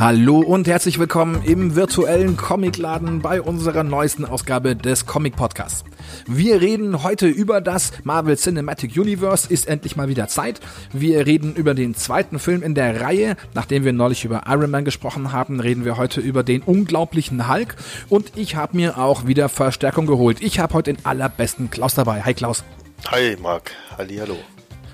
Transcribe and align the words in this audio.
Hallo 0.00 0.38
und 0.38 0.66
herzlich 0.66 0.98
willkommen 0.98 1.42
im 1.44 1.76
virtuellen 1.76 2.38
Comicladen 2.38 3.20
bei 3.20 3.42
unserer 3.42 3.84
neuesten 3.84 4.24
Ausgabe 4.24 4.74
des 4.74 5.04
Comic 5.04 5.36
Podcasts. 5.36 5.84
Wir 6.26 6.62
reden 6.62 7.02
heute 7.02 7.26
über 7.26 7.60
das 7.60 7.92
Marvel 8.02 8.38
Cinematic 8.38 8.96
Universe, 8.96 9.52
ist 9.52 9.68
endlich 9.68 9.96
mal 9.96 10.08
wieder 10.08 10.26
Zeit. 10.26 10.58
Wir 10.94 11.26
reden 11.26 11.54
über 11.54 11.74
den 11.74 11.94
zweiten 11.94 12.38
Film 12.38 12.62
in 12.62 12.74
der 12.74 13.02
Reihe. 13.02 13.36
Nachdem 13.52 13.84
wir 13.84 13.92
neulich 13.92 14.24
über 14.24 14.44
Iron 14.46 14.70
Man 14.70 14.86
gesprochen 14.86 15.32
haben, 15.32 15.60
reden 15.60 15.84
wir 15.84 15.98
heute 15.98 16.22
über 16.22 16.44
den 16.44 16.62
unglaublichen 16.62 17.52
Hulk. 17.52 17.76
Und 18.08 18.32
ich 18.36 18.56
habe 18.56 18.78
mir 18.78 18.96
auch 18.96 19.26
wieder 19.26 19.50
Verstärkung 19.50 20.06
geholt. 20.06 20.38
Ich 20.40 20.60
habe 20.60 20.72
heute 20.72 20.94
den 20.94 21.04
allerbesten 21.04 21.68
Klaus 21.68 21.94
dabei. 21.94 22.22
Hi 22.22 22.32
Klaus. 22.32 22.64
Hi 23.10 23.36
Marc, 23.42 23.72
hallo. 23.98 24.38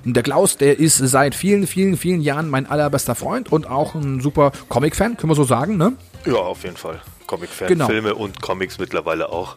Der 0.09 0.23
Klaus, 0.23 0.57
der 0.57 0.79
ist 0.79 0.99
seit 0.99 1.35
vielen, 1.35 1.67
vielen, 1.67 1.97
vielen 1.97 2.21
Jahren 2.21 2.49
mein 2.49 2.67
allerbester 2.67 3.17
Freund 3.17 3.51
und 3.51 3.69
auch 3.69 3.97
ein 3.97 4.21
super 4.21 4.53
Comic-Fan, 4.69 5.17
können 5.17 5.33
wir 5.33 5.35
so 5.35 5.43
sagen, 5.43 5.77
ne? 5.77 5.95
Ja, 6.25 6.35
auf 6.35 6.63
jeden 6.63 6.77
Fall. 6.77 7.01
Comic-Fan, 7.27 7.67
genau. 7.67 7.87
Filme 7.87 8.15
und 8.15 8.41
Comics 8.41 8.79
mittlerweile 8.79 9.31
auch. 9.31 9.57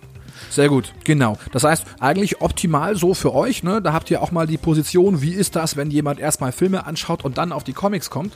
Sehr 0.50 0.70
gut, 0.70 0.94
genau. 1.04 1.38
Das 1.52 1.64
heißt, 1.64 1.86
eigentlich 2.00 2.42
optimal 2.42 2.96
so 2.96 3.14
für 3.14 3.34
euch, 3.34 3.64
ne? 3.64 3.82
Da 3.82 3.94
habt 3.94 4.10
ihr 4.12 4.22
auch 4.22 4.32
mal 4.32 4.48
die 4.48 4.58
Position, 4.58 5.22
wie 5.22 5.34
ist 5.34 5.56
das, 5.56 5.78
wenn 5.78 5.92
jemand 5.92 6.20
erstmal 6.20 6.52
Filme 6.52 6.86
anschaut 6.86 7.24
und 7.24 7.38
dann 7.38 7.52
auf 7.52 7.64
die 7.64 7.74
Comics 7.74 8.10
kommt. 8.10 8.34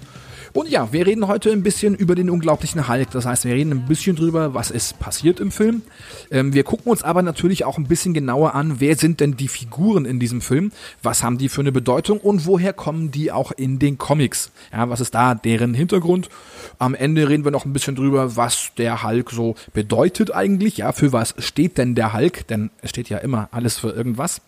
Und 0.54 0.70
ja, 0.70 0.94
wir 0.94 1.08
reden 1.08 1.28
heute 1.28 1.52
ein 1.52 1.64
bisschen 1.64 1.96
über 1.96 2.14
den 2.14 2.30
unglaublichen 2.30 2.88
Hulk. 2.88 3.10
Das 3.10 3.26
heißt, 3.26 3.46
wir 3.46 3.56
reden 3.56 3.72
ein 3.72 3.86
bisschen 3.88 4.16
drüber, 4.16 4.54
was 4.54 4.70
ist 4.70 5.00
passiert 5.00 5.40
im 5.40 5.50
Film. 5.50 5.82
Ähm, 6.30 6.54
wir 6.54 6.64
gucken 6.64 6.92
uns 6.92 7.02
aber 7.02 7.24
natürlich 7.24 7.66
auch 7.66 7.80
ein 7.80 7.88
bisschen 7.88 8.14
genauer 8.14 8.54
an, 8.54 8.80
wer 8.80 8.96
sind 8.96 9.20
denn 9.20 9.36
die 9.36 9.48
Figuren 9.48 10.06
in 10.06 10.20
diesem 10.20 10.42
Film? 10.42 10.72
Was 11.02 11.24
haben 11.24 11.40
die 11.40 11.50
für 11.50 11.62
eine 11.62 11.72
Bedeutung 11.72 12.20
und 12.20 12.46
woher 12.46 12.72
kommen 12.72 13.10
die 13.10 13.32
auch 13.32 13.52
in 13.52 13.80
den 13.80 13.98
Comics? 13.98 14.52
Ja, 14.72 14.88
was 14.90 15.02
ist 15.02 15.16
da 15.16 15.34
deren 15.34 15.74
Hintergrund? 15.74 16.30
Am 16.78 16.94
Ende 16.94 17.30
reden 17.30 17.46
wir 17.46 17.52
noch 17.52 17.66
ein 17.66 17.74
bisschen 17.74 17.96
drüber, 17.96 18.36
was 18.36 18.70
der 18.78 19.02
Hulk 19.02 19.32
so 19.32 19.56
bedeutet 19.74 20.36
eigentlich. 20.36 20.78
Ja, 20.78 20.92
für 20.92 21.12
was 21.14 21.34
steht 21.40 21.80
denn 21.80 21.93
der 21.96 22.14
Hulk? 22.14 22.48
Denn 22.48 22.70
es 22.82 22.90
steht 22.90 23.10
ja 23.10 23.18
immer 23.18 23.50
alles 23.52 23.78
für 23.78 23.90
irgendwas. 23.90 24.42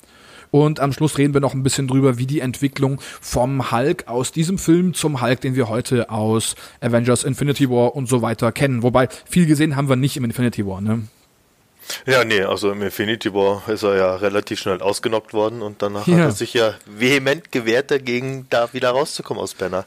Und 0.51 0.79
am 0.79 0.93
Schluss 0.93 1.17
reden 1.17 1.33
wir 1.33 1.41
noch 1.41 1.53
ein 1.53 1.63
bisschen 1.63 1.87
drüber, 1.87 2.17
wie 2.17 2.27
die 2.27 2.39
Entwicklung 2.39 3.01
vom 3.19 3.71
Hulk 3.71 4.07
aus 4.07 4.31
diesem 4.31 4.57
Film 4.57 4.93
zum 4.93 5.21
Hulk, 5.21 5.41
den 5.41 5.55
wir 5.55 5.67
heute 5.67 6.09
aus 6.09 6.55
Avengers 6.81 7.23
Infinity 7.23 7.69
War 7.69 7.95
und 7.95 8.07
so 8.07 8.21
weiter 8.21 8.51
kennen. 8.51 8.83
Wobei 8.83 9.09
viel 9.25 9.47
gesehen 9.47 9.75
haben 9.75 9.89
wir 9.89 9.95
nicht 9.95 10.15
im 10.17 10.23
Infinity 10.23 10.65
War, 10.65 10.81
ne? 10.81 11.01
Ja, 12.05 12.23
nee, 12.23 12.41
also 12.41 12.71
im 12.71 12.81
Infinity 12.81 13.33
War 13.33 13.67
ist 13.69 13.83
er 13.83 13.95
ja 13.95 14.15
relativ 14.15 14.59
schnell 14.59 14.81
ausgenockt 14.81 15.33
worden 15.33 15.61
und 15.61 15.81
danach 15.81 16.07
ja. 16.07 16.15
hat 16.15 16.21
er 16.21 16.31
sich 16.31 16.53
ja 16.53 16.73
vehement 16.85 17.51
gewehrt 17.51 17.91
dagegen, 17.91 18.47
da 18.49 18.73
wieder 18.73 18.89
rauszukommen 18.89 19.43
aus 19.43 19.53
Banner. 19.53 19.85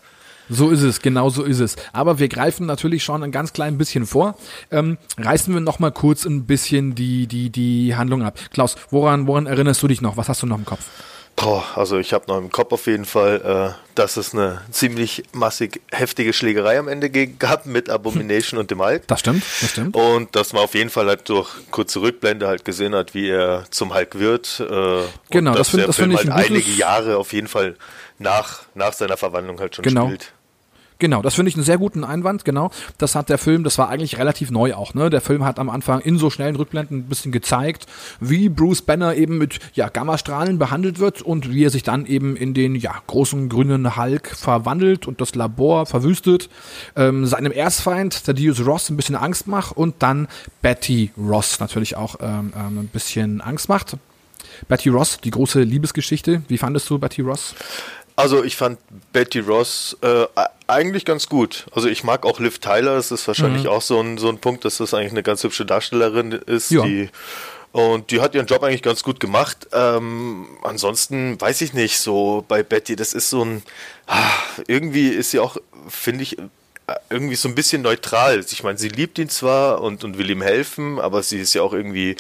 So 0.49 0.71
ist 0.71 0.83
es, 0.83 1.01
genau 1.01 1.31
so 1.31 1.43
ist 1.45 1.61
es. 1.61 1.77
Aber 1.93 2.19
wir 2.19 2.29
greifen 2.29 2.67
natürlich 2.67 3.05
schon 3.05 3.23
ein 3.23 3.33
ganz 3.33 3.53
klein 3.53 3.79
bisschen 3.79 4.07
vor. 4.07 4.37
Ähm, 4.71 4.99
reißen 5.19 5.53
wir 5.53 5.61
noch 5.61 5.79
mal 5.79 5.93
kurz 5.93 6.25
ein 6.25 6.45
bisschen 6.47 6.95
die, 6.95 7.27
die, 7.27 7.51
die 7.51 7.97
Handlung 7.97 8.23
ab. 8.23 8.39
Klaus, 8.53 8.77
woran, 8.91 9.27
woran 9.27 9.47
erinnerst 9.47 9.83
du 9.83 9.89
dich 9.89 10.01
noch? 10.01 10.17
Was 10.17 10.29
hast 10.29 10.43
du 10.43 10.47
noch 10.47 10.59
im 10.59 10.65
Kopf? 10.65 10.85
Boah, 11.41 11.65
also 11.77 11.99
ich 11.99 12.13
habe 12.13 12.25
noch 12.27 12.39
im 12.39 12.51
Kopf 12.51 12.73
auf 12.73 12.87
jeden 12.87 13.05
Fall, 13.05 13.77
äh, 13.77 13.93
dass 13.95 14.17
es 14.17 14.35
eine 14.35 14.61
ziemlich 14.73 15.23
massig 15.33 15.81
heftige 15.93 16.33
Schlägerei 16.33 16.81
am 16.81 16.89
Ende 16.89 17.11
gab 17.11 17.65
mit 17.65 17.91
Abomination 17.91 18.59
und 18.59 18.73
dem 18.73 18.81
Hulk. 18.81 19.07
Das 19.07 19.21
stimmt, 19.21 19.45
das 19.61 19.71
stimmt. 19.71 19.95
Und 19.95 20.35
dass 20.35 20.53
man 20.53 20.65
auf 20.65 20.75
jeden 20.75 20.91
Fall 20.91 21.07
halt 21.07 21.29
durch 21.29 21.49
kurze 21.71 22.01
Rückblende 22.01 22.49
halt 22.49 22.65
gesehen 22.65 22.93
hat, 22.93 23.15
wie 23.15 23.29
er 23.29 23.67
zum 23.71 23.95
Hulk 23.95 24.19
wird. 24.19 24.59
Äh, 24.69 25.03
genau, 25.31 25.55
das 25.55 25.69
finde 25.69 25.93
find 25.93 26.15
ich 26.15 26.19
halt 26.29 26.31
einige 26.31 26.73
Jahre 26.73 27.17
auf 27.19 27.33
jeden 27.33 27.49
Fall 27.49 27.77
nach, 28.19 28.63
nach 28.75 28.93
seiner 28.93 29.17
Verwandlung 29.17 29.61
halt 29.61 29.77
schon 29.77 29.85
genau. 29.85 30.07
spielt. 30.07 30.33
Genau, 31.01 31.23
das 31.23 31.37
finde 31.37 31.49
ich 31.51 31.55
einen 31.55 31.65
sehr 31.65 31.79
guten 31.79 32.03
Einwand, 32.03 32.45
genau. 32.45 32.73
Das 32.99 33.15
hat 33.15 33.29
der 33.29 33.39
Film, 33.39 33.63
das 33.63 33.79
war 33.79 33.89
eigentlich 33.89 34.19
relativ 34.19 34.51
neu 34.51 34.75
auch, 34.75 34.95
ne? 34.95 35.11
Der 35.11 35.21
Film 35.21 35.45
hat 35.45 35.61
am 35.61 35.71
Anfang 35.71 36.01
in 36.01 36.19
so 36.19 36.29
schnellen 36.29 36.57
Rückblenden 36.57 36.99
ein 36.99 37.09
bisschen 37.09 37.31
gezeigt, 37.31 37.87
wie 38.19 38.49
Bruce 38.49 38.83
Banner 38.83 39.15
eben 39.15 39.39
mit, 39.39 39.61
ja, 39.75 39.89
Gammastrahlen 39.89 40.59
behandelt 40.59 40.99
wird 40.99 41.23
und 41.23 41.53
wie 41.53 41.65
er 41.65 41.71
sich 41.71 41.85
dann 41.85 42.05
eben 42.05 42.35
in 42.35 42.53
den, 42.53 42.75
ja, 42.75 42.95
großen 43.07 43.49
grünen 43.49 43.97
Hulk 43.97 44.27
verwandelt 44.27 45.07
und 45.07 45.21
das 45.21 45.37
Labor 45.37 45.87
verwüstet, 45.87 46.51
ähm, 46.97 47.27
seinem 47.27 47.53
Erstfeind, 47.53 48.25
Thaddeus 48.25 48.67
Ross, 48.67 48.91
ein 48.91 48.97
bisschen 48.97 49.15
Angst 49.15 49.47
macht 49.47 49.77
und 49.77 49.97
dann 50.01 50.27
Betty 50.63 51.13
Ross 51.17 51.61
natürlich 51.61 51.97
auch 51.97 52.17
ähm, 52.21 52.53
ähm, 52.57 52.79
ein 52.79 52.89
bisschen 52.89 53.41
Angst 53.41 53.69
macht. 53.69 53.97
Betty 54.67 54.89
Ross, 54.89 55.19
die 55.23 55.31
große 55.31 55.61
Liebesgeschichte. 55.61 56.43
Wie 56.49 56.59
fandest 56.59 56.91
du 56.91 56.99
Betty 56.99 57.23
Ross? 57.23 57.55
Also 58.19 58.43
ich 58.43 58.57
fand 58.57 58.81
Betty 59.13 59.39
Ross 59.39 59.97
äh, 60.01 60.27
eigentlich 60.67 61.05
ganz 61.05 61.29
gut. 61.29 61.67
Also 61.71 61.89
ich 61.89 62.03
mag 62.03 62.27
auch 62.27 62.41
Liv 62.41 62.59
Tyler, 62.59 62.97
das 62.97 63.13
ist 63.13 63.29
wahrscheinlich 63.29 63.63
mhm. 63.63 63.69
auch 63.69 63.81
so 63.81 64.01
ein, 64.01 64.19
so 64.19 64.29
ein 64.29 64.39
Punkt, 64.39 64.65
dass 64.65 64.79
das 64.79 64.93
eigentlich 64.93 65.13
eine 65.13 65.23
ganz 65.23 65.45
hübsche 65.45 65.65
Darstellerin 65.65 66.33
ist, 66.33 66.73
ja. 66.73 66.83
die 66.83 67.11
und 67.71 68.11
die 68.11 68.21
hat 68.21 68.35
ihren 68.35 68.47
Job 68.47 68.65
eigentlich 68.65 68.83
ganz 68.83 69.05
gut 69.05 69.21
gemacht. 69.21 69.69
Ähm, 69.73 70.49
ansonsten 70.65 71.41
weiß 71.41 71.61
ich 71.61 71.75
nicht, 71.75 72.01
so 72.01 72.45
bei 72.49 72.65
Betty, 72.65 72.97
das 72.97 73.13
ist 73.13 73.31
so 73.31 73.45
ein, 73.45 73.63
ah, 74.09 74.33
irgendwie 74.67 75.11
ist 75.11 75.31
sie 75.31 75.39
auch, 75.39 75.57
finde 75.89 76.25
ich, 76.25 76.39
irgendwie 77.11 77.37
so 77.37 77.49
ein 77.49 77.55
bisschen 77.55 77.83
neutral. 77.83 78.41
Ich 78.41 78.63
meine, 78.63 78.79
sie 78.79 78.89
liebt 78.89 79.19
ihn 79.19 79.29
zwar 79.29 79.83
und, 79.83 80.05
und 80.05 80.19
will 80.19 80.31
ihm 80.31 80.43
helfen, 80.43 80.99
aber 80.99 81.23
sie 81.23 81.39
ist 81.39 81.55
ja 81.55 81.63
auch 81.63 81.73
irgendwie 81.73 82.17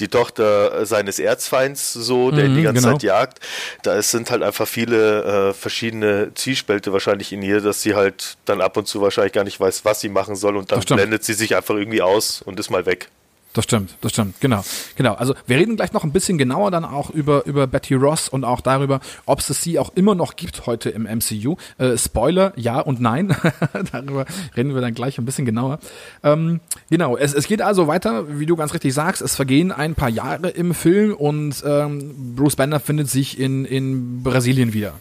die 0.00 0.08
Tochter 0.08 0.86
seines 0.86 1.18
Erzfeinds, 1.18 1.92
so, 1.92 2.30
der 2.30 2.44
mhm, 2.44 2.50
ihn 2.50 2.56
die 2.56 2.62
ganze 2.62 2.82
genau. 2.82 2.94
Zeit 2.94 3.02
jagt. 3.02 3.40
Da 3.82 4.00
sind 4.02 4.30
halt 4.30 4.42
einfach 4.42 4.68
viele 4.68 5.50
äh, 5.50 5.52
verschiedene 5.52 6.32
Zielspälte 6.34 6.92
wahrscheinlich 6.92 7.32
in 7.32 7.42
ihr, 7.42 7.60
dass 7.60 7.82
sie 7.82 7.94
halt 7.94 8.36
dann 8.44 8.60
ab 8.60 8.76
und 8.76 8.86
zu 8.86 9.00
wahrscheinlich 9.00 9.32
gar 9.32 9.44
nicht 9.44 9.58
weiß, 9.60 9.84
was 9.84 10.00
sie 10.00 10.08
machen 10.08 10.36
soll 10.36 10.56
und 10.56 10.70
dann 10.70 10.80
blendet 10.80 11.24
sie 11.24 11.34
sich 11.34 11.56
einfach 11.56 11.74
irgendwie 11.74 12.02
aus 12.02 12.42
und 12.42 12.58
ist 12.60 12.70
mal 12.70 12.86
weg. 12.86 13.08
Das 13.54 13.62
stimmt, 13.64 13.96
das 14.00 14.10
stimmt, 14.10 14.40
genau, 14.40 14.64
genau. 14.96 15.14
Also 15.14 15.32
wir 15.46 15.56
reden 15.56 15.76
gleich 15.76 15.92
noch 15.92 16.02
ein 16.02 16.10
bisschen 16.10 16.38
genauer 16.38 16.72
dann 16.72 16.84
auch 16.84 17.10
über 17.10 17.46
über 17.46 17.68
Betty 17.68 17.94
Ross 17.94 18.28
und 18.28 18.42
auch 18.42 18.60
darüber, 18.60 18.98
ob 19.26 19.38
es 19.38 19.46
sie 19.46 19.78
auch 19.78 19.92
immer 19.94 20.16
noch 20.16 20.34
gibt 20.34 20.66
heute 20.66 20.90
im 20.90 21.04
MCU. 21.04 21.54
Äh, 21.78 21.96
Spoiler, 21.96 22.52
ja 22.56 22.80
und 22.80 23.00
nein. 23.00 23.34
darüber 23.92 24.26
reden 24.56 24.74
wir 24.74 24.80
dann 24.80 24.92
gleich 24.92 25.18
ein 25.18 25.24
bisschen 25.24 25.46
genauer. 25.46 25.78
Ähm, 26.24 26.58
genau, 26.90 27.16
es, 27.16 27.32
es 27.32 27.46
geht 27.46 27.62
also 27.62 27.86
weiter, 27.86 28.40
wie 28.40 28.46
du 28.46 28.56
ganz 28.56 28.74
richtig 28.74 28.92
sagst. 28.92 29.22
Es 29.22 29.36
vergehen 29.36 29.70
ein 29.70 29.94
paar 29.94 30.10
Jahre 30.10 30.48
im 30.48 30.74
Film 30.74 31.14
und 31.14 31.62
ähm, 31.64 32.34
Bruce 32.34 32.56
Banner 32.56 32.80
findet 32.80 33.08
sich 33.08 33.38
in 33.38 33.64
in 33.64 34.24
Brasilien 34.24 34.72
wieder. 34.72 34.94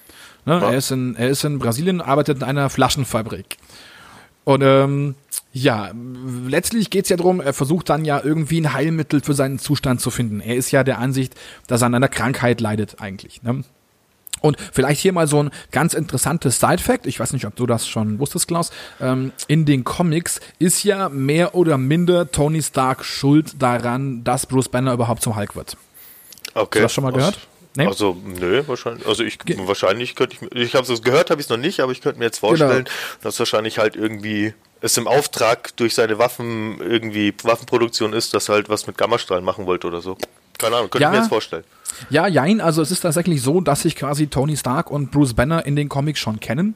Ne? 0.46 0.59
Ja. 0.62 0.70
Er 0.70 0.78
ist 0.78 0.91
in 0.91 1.16
er 1.16 1.30
ist 1.30 1.44
in 1.44 1.58
Brasilien, 1.58 2.02
arbeitet 2.02 2.38
in 2.38 2.44
einer 2.44 2.70
Flaschenfabrik 2.70 3.58
und 4.44 4.62
ähm, 4.64 5.16
ja, 5.56 5.91
letztlich 6.47 6.90
geht's 6.90 7.09
ja 7.09 7.16
drum. 7.16 7.40
er 7.40 7.53
versucht 7.53 7.88
dann 7.90 8.06
ja 8.06 8.19
irgendwie 8.22 8.59
ein 8.59 8.74
Heilmittel 8.74 9.22
für 9.22 9.36
seinen 9.36 9.59
Zustand 9.59 10.02
zu 10.02 10.09
finden. 10.09 10.40
Er 10.40 10.56
ist 10.56 10.72
ja 10.72 10.84
der 10.84 10.97
Ansicht, 10.97 11.36
dass 11.68 11.84
er 11.84 11.86
an 11.88 11.96
einer 11.96 12.08
Krankheit 12.08 12.59
leidet 12.59 13.00
eigentlich. 13.00 13.44
Ne? 13.44 13.64
Und 14.41 14.58
vielleicht 14.74 15.00
hier 15.00 15.14
mal 15.14 15.28
so 15.28 15.44
ein 15.44 15.52
ganz 15.72 15.94
interessantes 15.94 16.59
Side-Fact, 16.59 17.06
ich 17.06 17.19
weiß 17.19 17.34
nicht, 17.34 17.46
ob 17.46 17.56
du 17.56 17.68
das 17.68 17.88
schon 17.88 18.18
wusstest, 18.18 18.47
Klaus, 18.47 18.72
ähm, 19.00 19.31
in 19.47 19.66
den 19.66 19.84
Comics 19.84 20.41
ist 20.58 20.84
ja 20.84 21.08
mehr 21.08 21.53
oder 21.53 21.78
minder 21.78 22.31
Tony 22.31 22.64
Stark 22.64 23.06
schuld 23.06 23.62
daran, 23.62 24.24
dass 24.24 24.47
Bruce 24.47 24.70
Banner 24.70 24.91
überhaupt 24.91 25.22
zum 25.22 25.35
Hulk 25.35 25.56
wird. 25.56 25.78
Okay. 26.56 26.59
Hast 26.62 26.74
du 26.74 26.80
das 26.81 26.94
schon 26.94 27.03
mal 27.03 27.14
gehört? 27.14 27.40
Nee? 27.75 27.88
Also, 27.88 28.18
nö, 28.25 28.64
wahrscheinlich. 28.68 29.08
Also 29.08 29.24
ich 29.24 29.40
Ge 29.40 29.58
wahrscheinlich 29.66 30.16
könnte 30.16 30.35
ich 30.35 30.52
ich 30.52 30.75
habe 30.75 30.91
es 30.91 31.02
gehört, 31.02 31.30
habe 31.30 31.41
ich 31.41 31.46
es 31.46 31.50
noch 31.50 31.58
nicht, 31.58 31.80
aber 31.80 31.91
ich 31.91 32.02
könnte 32.02 32.20
mir 32.20 32.25
jetzt 32.25 32.40
vorstellen, 32.40 32.85
genau. 32.85 32.90
dass 33.22 33.40
wahrscheinlich 33.40 33.80
halt 33.80 33.96
irgendwie 33.96 34.53
es 34.83 34.97
im 34.97 35.07
Auftrag 35.07 35.75
durch 35.77 35.95
seine 35.95 36.19
Waffen 36.19 36.77
irgendwie 36.81 37.33
Waffenproduktion 37.41 38.11
ist, 38.11 38.33
dass 38.33 38.49
er 38.49 38.55
halt 38.55 38.69
was 38.69 38.85
mit 38.85 38.97
Gammastrahlen 38.97 39.44
machen 39.44 39.66
wollte 39.66 39.88
oder 39.88 40.01
so. 40.01 40.17
Keine 40.57 40.75
Ahnung, 40.75 40.89
könnte 40.89 41.03
ja, 41.03 41.09
ich 41.09 41.13
mir 41.13 41.19
jetzt 41.19 41.29
vorstellen. 41.29 41.63
Ja, 42.09 42.27
jein, 42.27 42.59
also 42.59 42.81
es 42.81 42.91
ist 42.91 42.99
tatsächlich 42.99 43.41
so, 43.41 43.61
dass 43.61 43.84
sich 43.84 43.96
quasi 43.96 44.28
Tony 44.28 44.58
Stark 44.58 44.91
und 44.91 45.09
Bruce 45.09 45.35
Banner 45.35 45.66
in 45.66 45.78
den 45.78 45.87
Comics 45.87 46.19
schon 46.19 46.41
kennen. 46.41 46.75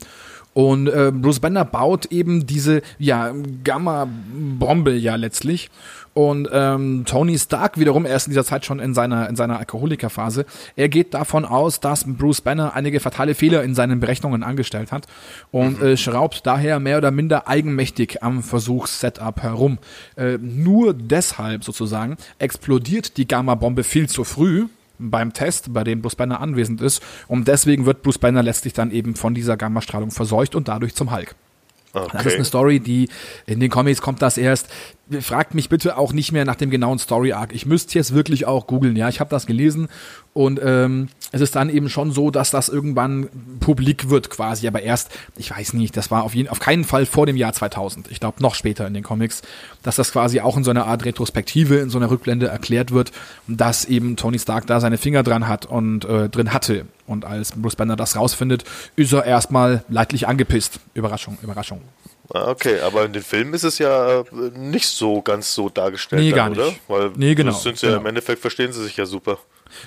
Und 0.54 0.88
äh, 0.88 1.12
Bruce 1.14 1.42
Banner 1.42 1.66
baut 1.66 2.06
eben 2.06 2.48
diese 2.48 2.82
ja, 2.98 3.34
Gamma-Bombe 3.66 4.94
ja 4.94 5.16
letztlich. 5.16 5.70
Und 6.18 6.50
ähm, 6.52 7.04
Tony 7.06 7.38
Stark 7.38 7.78
wiederum, 7.78 8.04
er 8.04 8.16
ist 8.16 8.26
in 8.26 8.32
dieser 8.32 8.44
Zeit 8.44 8.66
schon 8.66 8.80
in 8.80 8.96
seiner, 8.96 9.30
in 9.30 9.36
seiner 9.36 9.60
Alkoholikerphase, 9.60 10.48
er 10.76 10.90
geht 10.90 11.14
davon 11.14 11.46
aus, 11.46 11.80
dass 11.80 12.06
Bruce 12.08 12.42
Banner 12.42 12.74
einige 12.74 13.00
fatale 13.00 13.36
Fehler 13.36 13.62
in 13.62 13.76
seinen 13.76 14.00
Berechnungen 14.00 14.42
angestellt 14.42 14.92
hat 14.92 15.06
und 15.52 15.80
mhm. 15.80 15.90
äh, 15.90 15.96
schraubt 15.96 16.48
daher 16.48 16.80
mehr 16.80 16.98
oder 16.98 17.12
minder 17.12 17.48
eigenmächtig 17.48 18.24
am 18.24 18.42
Versuchssetup 18.42 19.44
herum. 19.44 19.78
Äh, 20.16 20.40
nur 20.42 20.96
deshalb 20.96 21.64
sozusagen 21.64 22.18
explodiert 22.40 23.18
die 23.18 23.28
Gamma-Bombe 23.28 23.84
viel 23.84 24.10
zu 24.10 24.24
früh, 24.24 24.66
beim 24.98 25.34
Test, 25.34 25.72
bei 25.72 25.84
dem 25.84 26.02
Bruce 26.02 26.16
Banner 26.16 26.42
anwesend 26.42 26.82
ist. 26.82 27.04
Und 27.28 27.48
deswegen 27.48 27.86
wird 27.86 28.02
Bruce 28.02 28.18
Banner 28.18 28.42
letztlich 28.42 28.74
dann 28.74 28.90
eben 28.90 29.14
von 29.14 29.36
dieser 29.36 29.56
Gammastrahlung 29.56 30.10
verseucht 30.10 30.56
und 30.56 30.68
dadurch 30.68 30.96
zum 30.96 31.12
Hulk. 31.16 31.36
Okay. 31.94 32.10
Das 32.14 32.26
ist 32.26 32.36
eine 32.36 32.46
Story, 32.46 32.80
die 32.80 33.10
in 33.46 33.60
den 33.60 33.70
Comics 33.70 34.02
kommt 34.02 34.22
das 34.22 34.38
erst 34.38 34.68
fragt 35.22 35.54
mich 35.54 35.70
bitte 35.70 35.98
auch 35.98 36.14
nicht 36.14 36.32
mehr 36.32 36.46
nach 36.46 36.56
dem 36.56 36.70
genauen 36.70 37.00
Story 37.00 37.34
Arc. 37.34 37.54
Ich 37.54 37.66
müsste 37.66 37.98
jetzt 37.98 38.14
wirklich 38.14 38.46
auch 38.46 38.68
googeln. 38.68 38.96
Ja, 38.96 39.10
ich 39.10 39.20
habe 39.20 39.30
das 39.30 39.46
gelesen 39.46 39.88
und 40.34 40.60
ähm, 40.64 41.10
es 41.32 41.42
ist 41.42 41.56
dann 41.56 41.70
eben 41.70 41.90
schon 41.90 42.12
so, 42.12 42.30
dass 42.30 42.52
das 42.52 42.70
irgendwann 42.70 43.28
publik 43.60 44.10
wird 44.10 44.30
quasi, 44.30 44.68
aber 44.68 44.82
erst, 44.82 45.10
ich 45.36 45.50
weiß 45.52 45.74
nicht, 45.74 45.98
das 45.98 46.12
war 46.12 46.24
auf 46.24 46.36
jeden, 46.36 46.50
auf 46.50 46.60
keinen 46.60 46.84
Fall 46.84 47.06
vor 47.06 47.26
dem 47.26 47.36
Jahr 47.36 47.54
2000. 47.54 48.12
Ich 48.12 48.20
glaube 48.20 48.42
noch 48.42 48.54
später 48.54 48.86
in 48.86 48.94
den 48.94 49.04
Comics, 49.04 49.42
dass 49.82 49.96
das 49.96 50.12
quasi 50.12 50.40
auch 50.42 50.56
in 50.56 50.64
so 50.64 50.70
einer 50.72 50.86
Art 50.86 51.06
Retrospektive, 51.06 51.78
in 51.78 51.90
so 51.90 51.98
einer 51.98 52.12
Rückblende 52.12 52.48
erklärt 52.48 52.92
wird, 52.92 53.12
dass 53.48 53.86
eben 53.86 54.16
Tony 54.16 54.40
Stark 54.40 54.68
da 54.68 54.80
seine 54.80 54.98
Finger 54.98 55.24
dran 55.24 55.48
hat 55.48 55.66
und 55.66 56.06
äh, 56.06 56.30
drin 56.30 56.54
hatte. 56.54 56.86
Und 57.08 57.26
als 57.26 57.54
Bruce 57.54 57.76
Banner 57.76 57.96
das 57.96 58.16
rausfindet, 58.16 58.64
ist 58.96 59.14
er 59.14 59.26
erstmal 59.26 59.84
leidlich 59.90 60.28
angepisst. 60.28 60.80
Überraschung, 60.94 61.38
Überraschung. 61.42 61.82
Ah, 62.34 62.50
okay, 62.50 62.82
aber 62.82 63.06
in 63.06 63.14
den 63.14 63.24
Filmen 63.24 63.54
ist 63.54 63.64
es 63.64 63.78
ja 63.78 64.22
äh, 64.22 64.24
nicht 64.56 64.88
so 64.88 65.22
ganz 65.22 65.54
so 65.54 65.70
dargestellt, 65.70 66.22
nee, 66.22 66.32
dann, 66.32 66.38
gar 66.38 66.50
nicht. 66.50 66.60
oder? 66.60 66.74
Weil 66.88 67.12
nee, 67.16 67.36
genau. 67.36 67.52
Das 67.52 67.64
sind 67.64 67.82
ja 67.82 67.90
genau. 67.90 68.02
im 68.02 68.06
Endeffekt 68.08 68.42
verstehen 68.42 68.74
sie 68.74 68.84
sich 68.84 68.98
ja 68.98 69.06
super. 69.06 69.40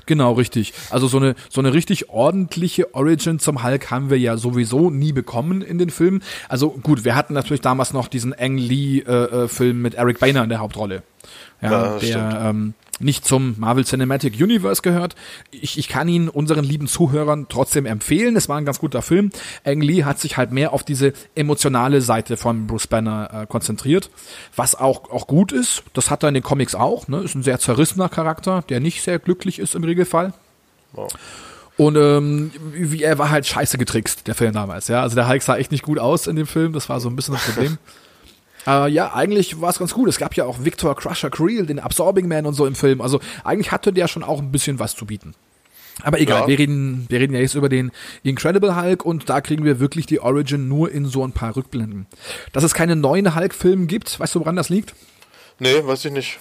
Genau, 0.07 0.33
richtig. 0.33 0.73
Also 0.91 1.09
so 1.09 1.19
eine, 1.19 1.35
so 1.49 1.61
eine 1.61 1.73
richtig 1.73 2.11
ordentliche 2.11 2.95
Origin 2.95 3.39
zum 3.39 3.63
Hulk 3.63 3.91
haben 3.91 4.11
wir 4.11 4.19
ja 4.19 4.37
sowieso 4.37 4.91
nie 4.91 5.13
bekommen 5.13 5.63
in 5.63 5.79
den 5.79 5.91
Filmen. 5.91 6.23
Also 6.49 6.71
gut, 6.71 7.05
wir 7.05 7.15
hatten 7.15 7.35
natürlich 7.35 7.61
damals 7.61 7.93
noch 7.93 8.09
diesen 8.09 8.35
Ang 8.39 8.57
Lee-Film 8.57 9.51
äh, 9.59 9.71
äh 9.71 9.73
mit 9.73 9.95
Eric 9.95 10.21
Boehner 10.21 10.43
in 10.43 10.51
der 10.51 10.61
Hauptrolle. 10.61 11.03
Ja, 11.63 11.99
ja 11.99 11.99
der 11.99 12.41
ähm, 12.51 12.75
nicht 13.01 13.25
zum 13.25 13.55
Marvel 13.59 13.85
Cinematic 13.85 14.35
Universe 14.41 14.83
gehört. 14.83 15.17
Ich, 15.51 15.79
ich 15.79 15.89
kann 15.89 16.09
ihn 16.09 16.29
unseren 16.29 16.65
lieben 16.65 16.87
Zuhörern 16.87 17.47
trotzdem 17.49 17.87
empfehlen. 17.87 18.37
Es 18.37 18.49
war 18.49 18.59
ein 18.59 18.65
ganz 18.65 18.79
guter 18.79 19.03
Film. 19.03 19.31
Ang 19.65 19.81
Lee 19.81 20.05
hat 20.05 20.21
sich 20.21 20.37
halt 20.37 20.53
mehr 20.53 20.73
auf 20.73 20.85
diese 20.85 21.13
emotionale 21.35 22.03
Seite 22.03 22.37
von 22.37 22.67
Bruce 22.67 22.87
Banner 22.87 23.31
äh, 23.33 23.47
konzentriert, 23.47 24.11
was 24.55 24.75
auch, 24.75 25.11
auch 25.11 25.27
gut 25.27 25.53
ist. 25.53 25.83
Das 25.95 26.11
hat 26.11 26.23
er 26.23 26.29
in 26.29 26.35
den 26.35 26.43
Comics 26.43 26.75
auch. 26.75 27.09
Ne? 27.09 27.19
Ist 27.19 27.35
ein 27.35 27.43
sehr 27.43 27.59
zerrissener 27.59 28.09
Charakter, 28.09 28.63
der 28.69 28.81
nicht 28.81 29.03
sehr 29.03 29.19
glücklich 29.19 29.59
ist 29.59 29.75
im 29.75 29.85
Regelfall. 29.85 30.35
Wow. 30.93 31.11
Und 31.77 31.97
ähm, 31.97 32.51
wie 32.73 33.03
er 33.03 33.19
war 33.19 33.31
halt 33.31 33.47
scheiße 33.47 33.79
getrickst, 33.79 34.27
der 34.27 34.35
Film 34.35 34.53
damals, 34.53 34.89
ja. 34.89 35.01
Also 35.01 35.15
der 35.15 35.29
Hulk 35.29 35.43
sah 35.43 35.57
echt 35.57 35.73
nicht 35.73 35.83
gut 35.83 35.99
aus 35.99 36.27
in 36.27 36.37
dem 36.37 36.47
Film, 36.47 36.75
das 36.75 36.91
war 36.91 37.01
so 37.01 37.09
ein 37.09 37.17
bisschen 37.17 37.33
das 37.33 37.45
Problem. 37.45 37.79
Äh, 38.67 38.91
ja, 38.91 39.15
eigentlich 39.15 39.61
war 39.61 39.71
es 39.71 39.79
ganz 39.79 39.95
gut. 39.95 40.09
Es 40.09 40.19
gab 40.19 40.35
ja 40.35 40.45
auch 40.45 40.65
Victor 40.65 40.95
Crusher 40.97 41.31
Creel, 41.31 41.67
den 41.67 41.79
Absorbing 41.79 42.29
Man 42.29 42.47
und 42.47 42.55
so 42.55 42.67
im 42.67 42.75
Film. 42.75 43.01
Also 43.01 43.21
eigentlich 43.45 43.73
hatte 43.73 43.93
der 43.93 44.09
schon 44.09 44.23
auch 44.23 44.39
ein 44.39 44.53
bisschen 44.53 44.79
was 44.79 44.95
zu 44.95 45.07
bieten. 45.07 45.35
Aber 46.03 46.21
egal, 46.21 46.43
ja. 46.43 46.49
wir, 46.49 46.59
reden, 46.59 47.07
wir 47.09 47.21
reden 47.21 47.35
ja 47.35 47.41
jetzt 47.41 47.55
über 47.55 47.69
den 47.69 47.91
Incredible 48.23 48.75
Hulk 48.75 49.05
und 49.05 49.29
da 49.29 49.41
kriegen 49.41 49.65
wir 49.65 49.81
wirklich 49.81 50.07
die 50.07 50.21
Origin 50.21 50.69
nur 50.69 50.91
in 50.91 51.07
so 51.07 51.25
ein 51.25 51.33
paar 51.33 51.57
Rückblenden. 51.57 52.07
Dass 52.53 52.65
es 52.65 52.75
keine 52.75 52.97
neuen 52.97 53.35
Hulk-Filme 53.35 53.87
gibt, 53.87 54.19
weißt 54.19 54.35
du, 54.35 54.41
woran 54.41 54.57
das 54.57 54.69
liegt? 54.69 54.95
Nee, 55.59 55.83
weiß 55.85 56.07
ich 56.07 56.13
nicht. 56.13 56.39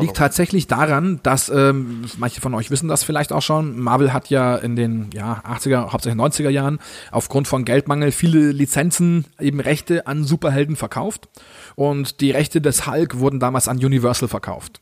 Liegt 0.00 0.16
tatsächlich 0.16 0.66
daran, 0.66 1.20
dass 1.22 1.48
ähm, 1.48 2.04
manche 2.18 2.40
von 2.40 2.54
euch 2.54 2.70
wissen 2.70 2.88
das 2.88 3.04
vielleicht 3.04 3.32
auch 3.32 3.42
schon. 3.42 3.78
Marvel 3.78 4.12
hat 4.12 4.30
ja 4.30 4.56
in 4.56 4.76
den 4.76 5.10
ja, 5.12 5.42
80er, 5.46 5.92
hauptsächlich 5.92 6.20
90er 6.20 6.50
Jahren 6.50 6.78
aufgrund 7.10 7.48
von 7.48 7.64
Geldmangel 7.64 8.12
viele 8.12 8.52
Lizenzen, 8.52 9.26
eben 9.40 9.60
Rechte 9.60 10.06
an 10.06 10.24
Superhelden 10.24 10.76
verkauft. 10.76 11.28
Und 11.74 12.20
die 12.20 12.30
Rechte 12.30 12.60
des 12.60 12.86
Hulk 12.86 13.18
wurden 13.18 13.40
damals 13.40 13.68
an 13.68 13.78
Universal 13.78 14.28
verkauft. 14.28 14.80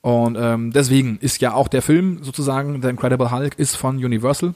Und 0.00 0.36
ähm, 0.38 0.72
deswegen 0.72 1.18
ist 1.20 1.40
ja 1.40 1.54
auch 1.54 1.68
der 1.68 1.80
Film 1.80 2.22
sozusagen, 2.22 2.82
The 2.82 2.88
Incredible 2.88 3.30
Hulk, 3.30 3.58
ist 3.58 3.76
von 3.76 3.96
Universal 3.96 4.54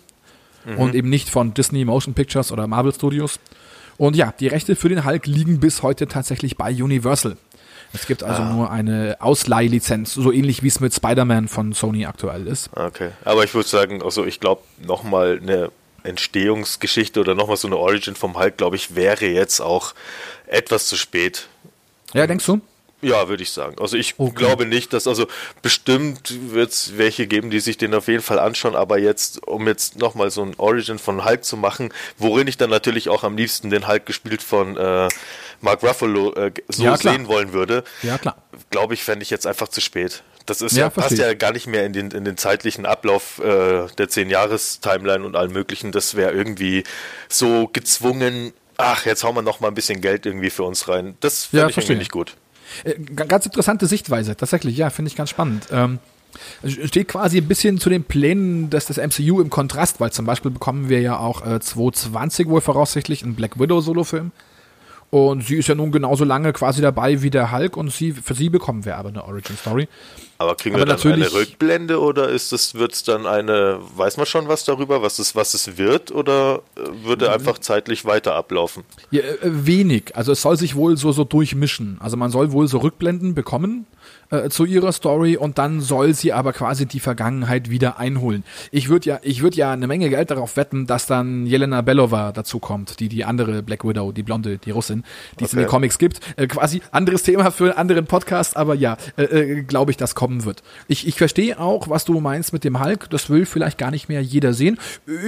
mhm. 0.66 0.78
und 0.78 0.94
eben 0.94 1.08
nicht 1.08 1.30
von 1.30 1.54
Disney 1.54 1.84
Motion 1.84 2.14
Pictures 2.14 2.52
oder 2.52 2.66
Marvel 2.66 2.92
Studios. 2.92 3.38
Und 3.96 4.16
ja, 4.16 4.32
die 4.38 4.48
Rechte 4.48 4.76
für 4.76 4.88
den 4.88 5.04
Hulk 5.04 5.26
liegen 5.26 5.60
bis 5.60 5.82
heute 5.82 6.06
tatsächlich 6.06 6.56
bei 6.56 6.70
Universal. 6.70 7.36
Es 8.00 8.06
gibt 8.06 8.22
also 8.22 8.42
ah. 8.42 8.52
nur 8.52 8.70
eine 8.70 9.16
Ausleihlizenz, 9.20 10.14
so 10.14 10.30
ähnlich 10.30 10.62
wie 10.62 10.68
es 10.68 10.80
mit 10.80 10.94
Spider-Man 10.94 11.48
von 11.48 11.72
Sony 11.72 12.06
aktuell 12.06 12.46
ist. 12.46 12.70
Okay, 12.74 13.10
aber 13.24 13.44
ich 13.44 13.54
würde 13.54 13.68
sagen, 13.68 14.02
also 14.02 14.24
ich 14.24 14.38
glaube, 14.38 14.62
nochmal 14.84 15.40
eine 15.42 15.70
Entstehungsgeschichte 16.02 17.20
oder 17.20 17.34
nochmal 17.34 17.56
so 17.56 17.66
eine 17.68 17.76
Origin 17.76 18.14
vom 18.14 18.38
Hulk, 18.38 18.58
glaube 18.58 18.76
ich, 18.76 18.94
wäre 18.94 19.26
jetzt 19.26 19.60
auch 19.60 19.94
etwas 20.46 20.86
zu 20.86 20.96
spät. 20.96 21.48
Ja, 22.12 22.26
denkst 22.26 22.46
du? 22.46 22.60
Ja, 23.02 23.28
würde 23.28 23.42
ich 23.42 23.50
sagen. 23.50 23.76
Also 23.78 23.96
ich 23.96 24.14
okay. 24.18 24.34
glaube 24.34 24.64
nicht, 24.64 24.92
dass 24.92 25.06
also 25.06 25.26
bestimmt 25.60 26.52
wird 26.52 26.70
es 26.70 26.96
welche 26.96 27.26
geben, 27.26 27.50
die 27.50 27.60
sich 27.60 27.76
den 27.76 27.94
auf 27.94 28.08
jeden 28.08 28.22
Fall 28.22 28.38
anschauen, 28.38 28.74
aber 28.74 28.98
jetzt, 28.98 29.46
um 29.46 29.66
jetzt 29.66 29.98
nochmal 29.98 30.30
so 30.30 30.42
ein 30.42 30.54
Origin 30.56 30.98
von 30.98 31.24
Hulk 31.24 31.44
zu 31.44 31.56
machen, 31.56 31.92
worin 32.16 32.48
ich 32.48 32.56
dann 32.56 32.70
natürlich 32.70 33.08
auch 33.08 33.22
am 33.22 33.36
liebsten 33.36 33.70
den 33.70 33.86
Hulk 33.86 34.06
gespielt 34.06 34.42
von 34.42 34.76
äh, 34.76 35.08
Mark 35.60 35.82
Ruffalo 35.82 36.32
äh, 36.34 36.52
so 36.68 36.84
ja, 36.84 36.96
sehen 36.96 37.28
wollen 37.28 37.52
würde, 37.52 37.84
ja, 38.02 38.16
klar. 38.16 38.36
glaube 38.70 38.94
ich, 38.94 39.04
fände 39.04 39.22
ich 39.22 39.30
jetzt 39.30 39.46
einfach 39.46 39.68
zu 39.68 39.80
spät. 39.80 40.22
Das 40.46 40.60
ist 40.60 40.76
ja, 40.76 40.84
ja 40.84 40.90
passt 40.90 41.18
ja 41.18 41.34
gar 41.34 41.52
nicht 41.52 41.66
mehr 41.66 41.84
in 41.84 41.92
den, 41.92 42.10
in 42.12 42.24
den 42.24 42.36
zeitlichen 42.36 42.86
Ablauf 42.86 43.40
äh, 43.40 43.42
der 43.98 44.08
10-Jahres-Timeline 44.08 45.24
und 45.24 45.36
allem 45.36 45.52
möglichen. 45.52 45.92
Das 45.92 46.14
wäre 46.14 46.32
irgendwie 46.32 46.84
so 47.28 47.68
gezwungen, 47.68 48.52
ach, 48.76 49.06
jetzt 49.06 49.24
hauen 49.24 49.34
wir 49.34 49.42
noch 49.42 49.60
mal 49.60 49.68
ein 49.68 49.74
bisschen 49.74 50.00
Geld 50.00 50.24
irgendwie 50.24 50.50
für 50.50 50.62
uns 50.62 50.88
rein. 50.88 51.16
Das 51.20 51.46
finde 51.46 51.64
ja, 51.64 51.68
ich 51.68 51.76
irgendwie 51.76 51.96
nicht 51.96 52.12
gut. 52.12 52.36
Äh, 52.84 52.94
ganz 53.14 53.46
interessante 53.46 53.86
Sichtweise, 53.86 54.36
tatsächlich, 54.36 54.76
ja, 54.76 54.90
finde 54.90 55.10
ich 55.10 55.16
ganz 55.16 55.30
spannend. 55.30 55.66
Ähm, 55.70 55.98
steht 56.84 57.08
quasi 57.08 57.38
ein 57.38 57.48
bisschen 57.48 57.78
zu 57.78 57.88
den 57.88 58.04
Plänen 58.04 58.70
des, 58.70 58.86
des 58.86 58.98
MCU 58.98 59.40
im 59.40 59.50
Kontrast, 59.50 60.00
weil 60.00 60.12
zum 60.12 60.26
Beispiel 60.26 60.50
bekommen 60.50 60.88
wir 60.88 61.00
ja 61.00 61.18
auch 61.18 61.46
äh, 61.46 61.60
2020 61.60 62.48
wohl 62.48 62.60
voraussichtlich 62.60 63.22
einen 63.22 63.34
Black 63.34 63.58
Widow 63.58 63.80
Solo-Film. 63.80 64.32
Und 65.10 65.46
sie 65.46 65.56
ist 65.56 65.68
ja 65.68 65.74
nun 65.74 65.92
genauso 65.92 66.24
lange 66.24 66.52
quasi 66.52 66.82
dabei 66.82 67.22
wie 67.22 67.30
der 67.30 67.52
Hulk 67.52 67.76
und 67.76 67.92
sie, 67.92 68.12
für 68.12 68.34
sie 68.34 68.48
bekommen 68.48 68.84
wir 68.84 68.96
aber 68.96 69.10
eine 69.10 69.24
Origin 69.24 69.56
Story. 69.56 69.88
Aber 70.38 70.54
kriegen 70.54 70.76
aber 70.76 70.86
wir 70.86 70.96
dann 70.96 71.12
eine 71.12 71.32
Rückblende 71.32 72.00
oder 72.00 72.28
ist 72.28 72.52
es, 72.52 72.74
wird 72.74 72.92
es 72.92 73.02
dann 73.04 73.26
eine, 73.26 73.78
weiß 73.96 74.16
man 74.18 74.26
schon 74.26 74.48
was 74.48 74.64
darüber, 74.64 75.02
was 75.02 75.18
es, 75.18 75.34
was 75.34 75.54
es 75.54 75.78
wird 75.78 76.12
oder 76.12 76.62
äh, 76.76 77.04
würde 77.04 77.32
einfach 77.32 77.58
zeitlich 77.58 78.04
weiter 78.04 78.34
ablaufen? 78.34 78.84
Ja, 79.10 79.22
äh, 79.22 79.36
wenig. 79.42 80.14
Also 80.14 80.32
es 80.32 80.42
soll 80.42 80.56
sich 80.56 80.74
wohl 80.74 80.96
so, 80.96 81.12
so 81.12 81.24
durchmischen. 81.24 81.96
Also 82.00 82.16
man 82.16 82.30
soll 82.30 82.52
wohl 82.52 82.68
so 82.68 82.78
Rückblenden 82.78 83.34
bekommen 83.34 83.86
äh, 84.30 84.48
zu 84.48 84.64
ihrer 84.64 84.92
Story 84.92 85.36
und 85.36 85.58
dann 85.58 85.80
soll 85.80 86.14
sie 86.14 86.32
aber 86.32 86.52
quasi 86.52 86.86
die 86.86 87.00
Vergangenheit 87.00 87.70
wieder 87.70 87.98
einholen. 87.98 88.44
Ich 88.70 88.88
würde 88.88 89.08
ja, 89.08 89.18
ich 89.22 89.42
würde 89.42 89.56
ja 89.56 89.70
eine 89.70 89.86
Menge 89.86 90.10
Geld 90.10 90.30
darauf 90.30 90.56
wetten, 90.56 90.86
dass 90.86 91.06
dann 91.06 91.46
Jelena 91.46 91.80
Belova 91.82 92.32
dazu 92.32 92.58
kommt, 92.58 93.00
die 93.00 93.08
die 93.08 93.24
andere 93.24 93.62
Black 93.62 93.84
Widow, 93.84 94.12
die 94.12 94.22
Blonde, 94.22 94.58
die 94.58 94.70
Russin, 94.70 95.04
die 95.32 95.36
okay. 95.36 95.44
es 95.44 95.52
in 95.52 95.58
den 95.60 95.68
Comics 95.68 95.98
gibt. 95.98 96.20
Äh, 96.36 96.46
quasi 96.46 96.82
anderes 96.90 97.22
Thema 97.22 97.50
für 97.50 97.64
einen 97.64 97.78
anderen 97.78 98.06
Podcast, 98.06 98.56
aber 98.56 98.74
ja, 98.74 98.96
äh, 99.16 99.22
äh, 99.22 99.62
glaube 99.62 99.90
ich, 99.90 99.96
das 99.96 100.14
kommen 100.14 100.44
wird. 100.44 100.62
Ich, 100.88 101.06
ich 101.06 101.16
verstehe 101.16 101.58
auch, 101.60 101.88
was 101.88 102.04
du 102.04 102.18
meinst 102.20 102.52
mit 102.52 102.64
dem 102.64 102.82
Hulk. 102.82 103.08
Das 103.10 103.30
will 103.30 103.46
vielleicht 103.46 103.78
gar 103.78 103.90
nicht 103.90 104.08
mehr 104.08 104.22
jeder 104.22 104.52
sehen. 104.52 104.78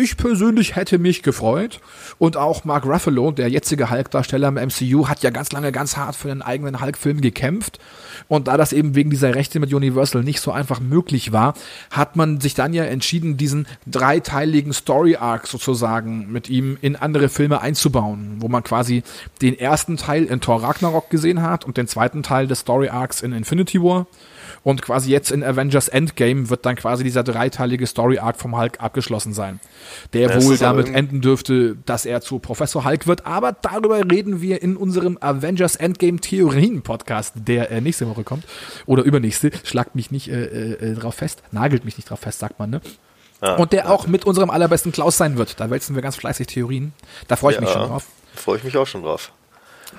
Ich 0.01 0.17
persönlich 0.17 0.77
hätte 0.77 0.99
mich 0.99 1.23
gefreut 1.23 1.81
und 2.19 2.37
auch 2.37 2.65
Mark 2.65 2.85
Ruffalo, 2.85 3.31
der 3.31 3.49
jetzige 3.49 3.91
Hulk-Darsteller 3.91 4.49
im 4.49 4.55
MCU, 4.55 5.09
hat 5.09 5.23
ja 5.23 5.31
ganz 5.31 5.53
lange 5.53 5.73
ganz 5.73 5.97
hart 5.97 6.17
für 6.17 6.31
einen 6.31 6.43
eigenen 6.43 6.81
Hulk-Film 6.81 7.21
gekämpft. 7.21 7.79
Und 8.27 8.49
da 8.49 8.57
das 8.57 8.73
eben 8.73 8.88
wegen 8.95 9.11
dieser 9.11 9.35
Rechte 9.35 9.61
mit 9.61 9.73
Universal 9.73 10.23
nicht 10.23 10.41
so 10.41 10.53
einfach 10.53 10.81
möglich 10.81 11.33
war, 11.33 11.55
hat 11.91 12.17
man 12.17 12.41
sich 12.41 12.55
dann 12.55 12.73
ja 12.75 12.85
entschieden, 12.85 13.37
diesen 13.37 13.67
dreiteiligen 13.87 14.73
Story 14.73 15.17
Arc 15.17 15.47
sozusagen 15.47 16.31
mit 16.31 16.49
ihm 16.49 16.79
in 16.81 16.97
andere 16.97 17.29
Filme 17.29 17.61
einzubauen, 17.61 18.37
wo 18.39 18.49
man 18.49 18.63
quasi 18.65 19.03
den 19.43 19.59
ersten 19.59 19.97
Teil 19.97 20.25
in 20.25 20.41
Thor 20.41 20.63
Ragnarok 20.63 21.11
gesehen 21.11 21.43
hat 21.43 21.65
und 21.65 21.77
den 21.77 21.89
zweiten 21.89 22.23
Teil 22.23 22.47
des 22.47 22.61
Story 22.61 22.89
Arcs 22.89 23.23
in 23.23 23.33
Infinity 23.33 23.83
War 23.83 24.07
und 24.63 24.83
quasi 24.83 25.11
jetzt 25.11 25.31
in 25.31 25.43
Avengers 25.43 25.89
Endgame 25.89 26.51
wird 26.51 26.67
dann 26.67 26.77
quasi 26.77 27.05
dieser 27.05 27.23
dreiteilige 27.23 27.87
Story 27.87 28.19
Arc 28.19 28.39
vom 28.39 28.57
Hulk 28.57 28.81
abgeschlossen 28.81 29.33
sein. 29.33 29.61
Der 30.13 30.29
das 30.29 30.45
wohl 30.45 30.57
damit 30.57 30.89
enden 30.89 31.21
dürfte, 31.21 31.77
dass 31.87 32.07
er 32.07 32.21
zu 32.21 32.39
Professor 32.39 32.85
Hulk 32.85 33.07
wird. 33.07 33.27
Aber 33.27 33.53
darüber 33.53 33.99
reden 34.11 34.41
wir 34.41 34.63
in 34.63 34.77
unserem 34.77 35.19
Avengers 35.21 35.77
Endgame 35.77 36.21
Theorien 36.21 36.83
Podcast, 36.83 37.35
der 37.37 37.71
äh, 37.71 37.81
nächste 37.81 38.09
Woche 38.09 38.25
kommt. 38.25 38.45
Oder 38.87 39.03
übernächste. 39.03 39.51
Schlagt 39.65 39.95
mich 39.95 40.11
nicht 40.11 40.29
äh, 40.29 40.73
äh, 40.73 40.95
drauf 40.95 41.17
fest. 41.17 41.43
Nagelt 41.51 41.85
mich 41.85 41.97
nicht 41.97 42.11
drauf 42.11 42.21
fest, 42.21 42.39
sagt 42.39 42.59
man, 42.59 42.71
ne? 42.71 42.81
Ja, 43.43 43.55
und 43.55 43.73
der 43.73 43.91
auch 43.91 44.07
mit 44.09 44.25
unserem 44.25 44.51
allerbesten 44.51 44.91
Klaus 44.91 45.17
sein 45.17 45.39
wird. 45.39 45.61
Da 45.61 45.71
wälzen 45.71 45.95
wir 45.95 46.03
ganz 46.03 46.17
fleißig 46.17 46.49
Theorien. 46.49 46.93
Da 47.29 47.37
freue 47.37 47.53
ich 47.53 47.57
ja, 47.57 47.61
mich 47.61 47.71
schon 47.71 47.83
drauf. 47.83 48.07
Freue 48.35 48.59
ich 48.59 48.65
mich 48.65 48.77
auch 48.77 48.87
schon 48.87 49.03
drauf. 49.03 49.33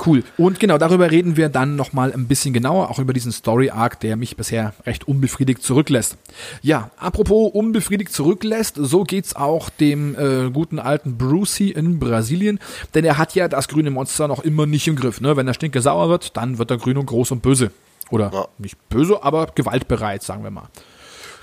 Cool. 0.05 0.23
Und 0.37 0.59
genau, 0.59 0.77
darüber 0.77 1.11
reden 1.11 1.35
wir 1.35 1.49
dann 1.49 1.75
nochmal 1.75 2.13
ein 2.13 2.27
bisschen 2.27 2.53
genauer, 2.53 2.89
auch 2.89 2.99
über 2.99 3.13
diesen 3.13 3.31
Story-Arc, 3.31 3.99
der 3.99 4.15
mich 4.15 4.37
bisher 4.37 4.73
recht 4.85 5.07
unbefriedigt 5.07 5.61
zurücklässt. 5.61 6.17
Ja, 6.61 6.91
apropos 6.97 7.51
unbefriedigt 7.53 8.11
zurücklässt, 8.11 8.75
so 8.77 9.03
geht's 9.03 9.35
auch 9.35 9.69
dem 9.69 10.15
äh, 10.15 10.49
guten 10.51 10.79
alten 10.79 11.17
Brucey 11.17 11.69
in 11.69 11.99
Brasilien, 11.99 12.59
denn 12.93 13.03
er 13.03 13.17
hat 13.17 13.35
ja 13.35 13.47
das 13.47 13.67
grüne 13.67 13.91
Monster 13.91 14.27
noch 14.27 14.43
immer 14.43 14.65
nicht 14.65 14.87
im 14.87 14.95
Griff. 14.95 15.21
Ne? 15.21 15.35
Wenn 15.35 15.47
er 15.47 15.53
stinke 15.53 15.81
sauer 15.81 16.09
wird, 16.09 16.37
dann 16.37 16.57
wird 16.57 16.71
er 16.71 16.77
grün 16.77 16.97
und 16.97 17.05
groß 17.05 17.31
und 17.31 17.41
böse. 17.41 17.71
Oder 18.09 18.31
ja. 18.33 18.47
nicht 18.57 18.77
böse, 18.89 19.21
aber 19.23 19.47
gewaltbereit, 19.53 20.23
sagen 20.23 20.43
wir 20.43 20.51
mal. 20.51 20.69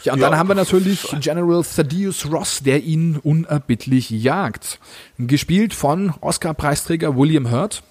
Ja, 0.02 0.12
und 0.12 0.20
ja. 0.20 0.30
dann 0.30 0.38
haben 0.38 0.48
wir 0.48 0.54
natürlich 0.54 1.08
General 1.20 1.64
Thaddeus 1.64 2.30
Ross, 2.30 2.60
der 2.62 2.84
ihn 2.84 3.18
unerbittlich 3.22 4.10
jagt. 4.10 4.78
Gespielt 5.18 5.74
von 5.74 6.14
Oscar-Preisträger 6.20 7.16
William 7.16 7.50
Hurt 7.50 7.82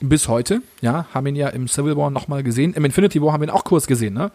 bis 0.00 0.28
heute, 0.28 0.62
ja, 0.80 1.06
haben 1.12 1.26
ihn 1.26 1.36
ja 1.36 1.48
im 1.48 1.68
Civil 1.68 1.96
War 1.96 2.10
nochmal 2.10 2.42
gesehen. 2.42 2.74
Im 2.74 2.84
Infinity 2.84 3.20
War 3.22 3.32
haben 3.32 3.40
wir 3.40 3.48
ihn 3.48 3.54
auch 3.54 3.64
kurz 3.64 3.86
gesehen, 3.86 4.14
ne? 4.14 4.30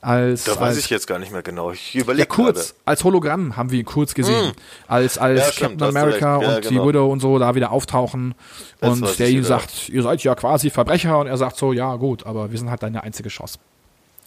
Als, 0.00 0.44
da 0.44 0.52
weiß 0.52 0.60
als, 0.60 0.78
ich 0.78 0.90
jetzt 0.90 1.06
gar 1.08 1.18
nicht 1.18 1.32
mehr 1.32 1.42
genau. 1.42 1.72
Ich 1.72 1.96
überlege 1.96 2.20
ja, 2.20 2.26
kurz, 2.26 2.68
gerade. 2.68 2.80
als 2.84 3.04
Hologramm 3.04 3.56
haben 3.56 3.72
wir 3.72 3.80
ihn 3.80 3.84
kurz 3.84 4.14
gesehen. 4.14 4.48
Mm. 4.48 4.52
Als, 4.86 5.18
als 5.18 5.40
Ja, 5.40 5.52
stimmt, 5.52 5.80
Captain 5.80 5.88
America. 5.88 6.40
Ja, 6.40 6.56
und 6.56 6.64
die 6.64 6.68
genau. 6.74 6.88
Widow 6.88 7.10
und 7.10 7.20
so 7.20 7.38
da 7.38 7.54
wieder 7.56 7.72
auftauchen. 7.72 8.34
Das 8.80 8.92
und 8.92 9.18
der 9.18 9.28
ihm 9.28 9.42
sagt, 9.42 9.88
ihr 9.88 10.02
seid 10.02 10.22
ja 10.22 10.36
quasi 10.36 10.70
Verbrecher. 10.70 11.18
Und 11.18 11.26
er 11.26 11.36
sagt 11.36 11.56
so, 11.56 11.72
ja 11.72 11.96
gut, 11.96 12.26
aber 12.26 12.52
wir 12.52 12.58
sind 12.58 12.70
halt 12.70 12.82
deine 12.82 13.02
einzige 13.02 13.28
Chance. 13.28 13.58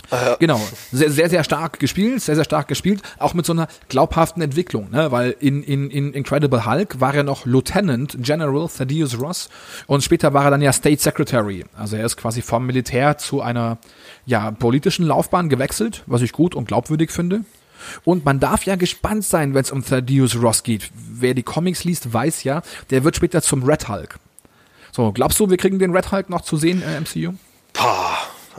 Ja. 0.09 0.35
Genau, 0.39 0.59
sehr, 0.91 1.11
sehr, 1.11 1.29
sehr 1.29 1.43
stark 1.43 1.79
gespielt, 1.79 2.21
sehr, 2.21 2.35
sehr 2.35 2.43
stark 2.43 2.67
gespielt, 2.67 3.01
auch 3.19 3.33
mit 3.33 3.45
so 3.45 3.53
einer 3.53 3.67
glaubhaften 3.89 4.41
Entwicklung, 4.41 4.89
ne? 4.91 5.11
weil 5.11 5.35
in, 5.39 5.63
in, 5.63 5.89
in 5.89 6.13
Incredible 6.13 6.65
Hulk 6.65 6.99
war 6.99 7.13
er 7.13 7.23
noch 7.23 7.45
Lieutenant 7.45 8.17
General 8.19 8.67
Thaddeus 8.67 9.19
Ross 9.19 9.49
und 9.87 10.03
später 10.03 10.33
war 10.33 10.45
er 10.45 10.51
dann 10.51 10.61
ja 10.61 10.73
State 10.73 11.01
Secretary. 11.01 11.65
Also 11.77 11.95
er 11.95 12.05
ist 12.05 12.17
quasi 12.17 12.41
vom 12.41 12.65
Militär 12.65 13.17
zu 13.17 13.41
einer 13.41 13.77
ja, 14.25 14.51
politischen 14.51 15.05
Laufbahn 15.05 15.49
gewechselt, 15.49 16.03
was 16.07 16.21
ich 16.21 16.31
gut 16.31 16.55
und 16.55 16.67
glaubwürdig 16.67 17.11
finde. 17.11 17.41
Und 18.03 18.25
man 18.25 18.39
darf 18.39 18.63
ja 18.63 18.75
gespannt 18.75 19.23
sein, 19.23 19.53
wenn 19.53 19.61
es 19.61 19.71
um 19.71 19.83
Thaddeus 19.83 20.41
Ross 20.41 20.63
geht. 20.63 20.91
Wer 20.93 21.33
die 21.33 21.43
Comics 21.43 21.83
liest, 21.83 22.13
weiß 22.13 22.43
ja, 22.43 22.61
der 22.89 23.03
wird 23.03 23.15
später 23.15 23.41
zum 23.41 23.63
Red 23.63 23.87
Hulk. 23.87 24.19
So, 24.91 25.11
glaubst 25.11 25.39
du, 25.39 25.49
wir 25.49 25.57
kriegen 25.57 25.79
den 25.79 25.95
Red 25.95 26.11
Hulk 26.11 26.29
noch 26.29 26.41
zu 26.41 26.57
sehen 26.57 26.83
äh, 26.83 26.97
im 26.97 27.03
MCU? 27.03 27.33
Pah, 27.73 28.10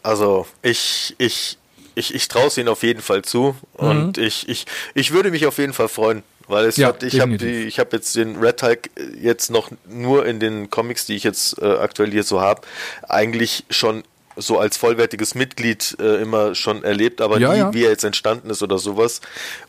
also 0.02 0.46
ich, 0.62 1.14
ich, 1.18 1.58
ich, 1.94 2.14
ich 2.14 2.28
traue 2.28 2.46
es 2.46 2.58
ihnen 2.58 2.68
auf 2.68 2.82
jeden 2.82 3.02
Fall 3.02 3.22
zu 3.22 3.56
und 3.74 4.18
ich, 4.18 4.48
ich, 4.48 4.66
ich 4.94 5.12
würde 5.12 5.30
mich 5.30 5.46
auf 5.46 5.58
jeden 5.58 5.72
Fall 5.72 5.88
freuen, 5.88 6.22
weil 6.48 6.66
es 6.66 6.76
Ja, 6.76 6.88
hat, 6.88 7.02
ich 7.02 7.20
habe 7.20 7.32
habe 7.78 7.96
jetzt 7.96 8.16
den 8.16 8.36
Red 8.36 8.62
Hulk 8.62 8.90
jetzt 9.20 9.50
noch 9.50 9.70
nur 9.86 10.26
in 10.26 10.40
den 10.40 10.70
Comics, 10.70 11.06
die 11.06 11.16
ich 11.16 11.24
jetzt 11.24 11.60
äh, 11.60 11.66
aktuell 11.66 12.10
hier 12.10 12.24
so 12.24 12.40
habe, 12.40 12.62
eigentlich 13.08 13.64
schon 13.70 14.04
so 14.36 14.58
als 14.58 14.76
vollwertiges 14.76 15.34
Mitglied 15.34 15.96
äh, 16.00 16.22
immer 16.22 16.54
schon 16.54 16.82
erlebt, 16.84 17.20
aber 17.20 17.38
Ja, 17.38 17.52
nie, 17.52 17.58
ja. 17.58 17.74
wie 17.74 17.84
er 17.84 17.90
jetzt 17.90 18.04
entstanden 18.04 18.50
ist 18.50 18.62
oder 18.62 18.78
sowas 18.78 19.20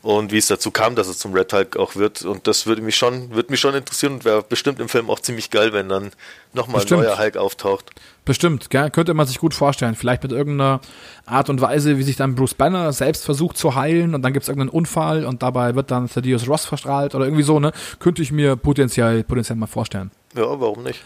und 0.02 0.32
wie 0.32 0.38
es 0.38 0.48
dazu 0.48 0.72
kam, 0.72 0.96
dass 0.96 1.08
es 1.08 1.20
zum 1.20 1.34
Red 1.34 1.54
Hulk 1.54 1.78
auch 1.78 1.96
wird 1.96 2.24
und 2.24 2.48
das 2.48 2.66
würde 2.66 2.82
mich 2.82 2.96
schon, 2.96 3.32
würde 3.32 3.52
mich 3.52 3.60
schon 3.60 3.76
interessieren 3.76 4.14
und 4.14 4.26
wäre 4.26 4.44
bestimmt 4.44 4.80
im 4.80 4.90
Film 4.90 5.10
auch 5.10 5.20
ziemlich 5.20 5.50
geil, 5.50 5.74
wenn 5.74 5.90
dann 5.90 6.12
nochmal 6.54 6.82
ein 6.82 6.88
neuer 6.90 7.18
Hulk 7.18 7.38
auftaucht. 7.38 7.92
Bestimmt, 8.26 8.70
gell? 8.70 8.90
könnte 8.90 9.14
man 9.14 9.28
sich 9.28 9.40
gut 9.40 9.54
vorstellen. 9.54 9.96
Vielleicht 9.96 10.24
mit 10.24 10.32
irgendeiner 10.32 10.80
Art 11.26 11.50
und 11.50 11.60
Weise, 11.60 11.98
wie 11.98 12.04
sich 12.04 12.16
dann 12.16 12.36
Bruce 12.36 12.54
Banner 12.54 12.94
selbst 12.94 13.26
versucht 13.26 13.58
zu 13.58 13.76
heilen 13.76 14.16
und 14.16 14.22
dann 14.22 14.32
gibt 14.32 14.44
es 14.44 14.50
irgendeinen 14.50 14.70
Unfall 14.70 15.26
und 15.26 15.44
dabei 15.44 15.76
wird 15.76 15.92
dann 15.92 16.10
Thaddeus 16.10 16.48
Ross 16.48 16.66
verstrahlt 16.66 17.16
oder 17.16 17.26
irgendwie 17.26 17.44
so, 17.44 17.60
ne? 17.60 17.74
Könnte 18.00 18.22
ich 18.22 18.32
mir 18.32 18.56
potenziell, 18.56 19.24
potenziell 19.24 19.58
mal 19.58 19.68
vorstellen. 19.68 20.12
Ja, 20.36 20.44
warum 20.44 20.84
nicht? 20.84 21.02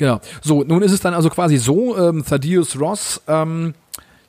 Genau. 0.00 0.18
So, 0.40 0.64
nun 0.64 0.80
ist 0.80 0.92
es 0.92 1.00
dann 1.00 1.12
also 1.12 1.28
quasi 1.28 1.58
so, 1.58 1.94
ähm, 1.98 2.24
Thaddeus 2.24 2.80
Ross 2.80 3.20
ähm, 3.28 3.74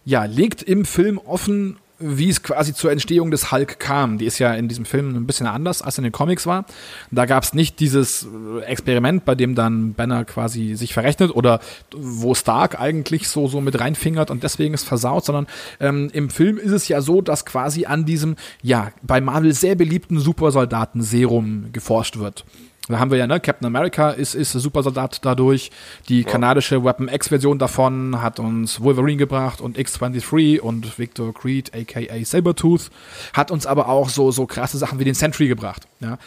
ja, 0.04 0.26
legt 0.26 0.62
im 0.64 0.84
Film 0.84 1.18
offen, 1.18 1.78
wie 1.98 2.28
es 2.28 2.44
quasi 2.44 2.74
zur 2.74 2.92
Entstehung 2.92 3.32
des 3.32 3.54
Hulk 3.54 3.80
kam. 3.80 4.18
Die 4.18 4.26
ist 4.26 4.38
ja 4.38 4.54
in 4.54 4.68
diesem 4.68 4.84
Film 4.84 5.16
ein 5.16 5.26
bisschen 5.26 5.48
anders, 5.48 5.82
als 5.82 5.98
in 5.98 6.04
den 6.04 6.12
Comics 6.12 6.46
war. 6.46 6.66
Da 7.10 7.26
gab 7.26 7.44
es 7.44 7.54
nicht 7.54 7.80
dieses 7.80 8.28
äh, 8.60 8.66
Experiment, 8.66 9.24
bei 9.24 9.34
dem 9.34 9.56
dann 9.56 9.94
Banner 9.94 10.26
quasi 10.26 10.76
sich 10.76 10.94
verrechnet 10.94 11.34
oder 11.34 11.62
wo 11.96 12.36
Stark 12.36 12.78
eigentlich 12.78 13.30
so, 13.30 13.48
so 13.48 13.62
mit 13.62 13.80
reinfingert 13.80 14.30
und 14.30 14.44
deswegen 14.44 14.74
ist 14.74 14.84
versaut, 14.84 15.24
sondern 15.24 15.48
ähm, 15.80 16.10
im 16.12 16.30
Film 16.30 16.58
ist 16.58 16.74
es 16.74 16.90
ja 16.90 17.00
so, 17.00 17.22
dass 17.22 17.46
quasi 17.46 17.86
an 17.86 18.04
diesem, 18.04 18.36
ja, 18.62 18.92
bei 19.04 19.22
Marvel 19.22 19.54
sehr 19.54 19.76
beliebten 19.76 20.20
Supersoldaten-Serum 20.20 21.72
geforscht 21.72 22.18
wird. 22.18 22.44
Da 22.88 23.00
haben 23.00 23.12
wir 23.12 23.18
ja, 23.18 23.28
ne, 23.28 23.40
Captain 23.40 23.68
America 23.68 24.10
ist, 24.10 24.34
ist 24.34 24.52
Supersoldat 24.54 25.24
dadurch. 25.24 25.72
Die 26.10 26.24
kanadische 26.24 26.84
Weapon 26.84 27.08
X-Version 27.08 27.60
davon 27.60 28.22
hat 28.22 28.40
uns 28.40 28.82
Wolverine 28.82 29.18
gebracht 29.18 29.62
und 29.62 29.78
X-23 29.78 30.60
und 30.60 30.98
Victor 30.98 31.34
Creed, 31.34 31.72
aka 31.76 32.24
Sabertooth, 32.24 32.90
hat 33.34 33.52
uns 33.52 33.68
aber 33.68 33.88
auch 33.88 34.10
so, 34.10 34.32
so 34.32 34.48
krasse 34.48 34.78
Sachen 34.78 35.00
wie 35.00 35.06
den 35.06 35.14
Sentry 35.14 35.48
gebracht. 35.48 35.88
Ja. 36.00 36.18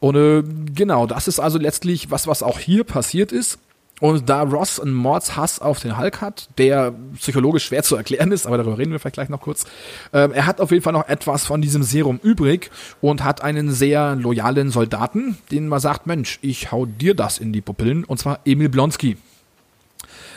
Und 0.00 0.16
äh, 0.16 0.42
genau, 0.74 1.06
das 1.06 1.28
ist 1.28 1.38
also 1.38 1.58
letztlich 1.58 2.10
was, 2.10 2.26
was 2.26 2.42
auch 2.42 2.58
hier 2.58 2.84
passiert 2.84 3.30
ist. 3.30 3.58
Und 4.04 4.28
da 4.28 4.42
Ross 4.42 4.78
einen 4.78 4.92
Mordshass 4.92 5.60
auf 5.60 5.80
den 5.80 5.96
Hulk 5.96 6.20
hat, 6.20 6.50
der 6.58 6.92
psychologisch 7.16 7.64
schwer 7.64 7.82
zu 7.82 7.96
erklären 7.96 8.32
ist, 8.32 8.46
aber 8.46 8.58
darüber 8.58 8.76
reden 8.76 8.92
wir 8.92 9.00
vielleicht 9.00 9.14
gleich 9.14 9.30
noch 9.30 9.40
kurz, 9.40 9.64
ähm, 10.12 10.30
er 10.32 10.44
hat 10.44 10.60
auf 10.60 10.70
jeden 10.72 10.82
Fall 10.82 10.92
noch 10.92 11.08
etwas 11.08 11.46
von 11.46 11.62
diesem 11.62 11.82
Serum 11.82 12.20
übrig 12.22 12.70
und 13.00 13.24
hat 13.24 13.40
einen 13.40 13.72
sehr 13.72 14.14
loyalen 14.14 14.68
Soldaten, 14.68 15.38
den 15.50 15.68
man 15.68 15.80
sagt, 15.80 16.06
Mensch, 16.06 16.38
ich 16.42 16.70
hau 16.70 16.84
dir 16.84 17.14
das 17.14 17.38
in 17.38 17.54
die 17.54 17.62
Pupillen, 17.62 18.04
und 18.04 18.18
zwar 18.18 18.40
Emil 18.44 18.68
Blonsky. 18.68 19.16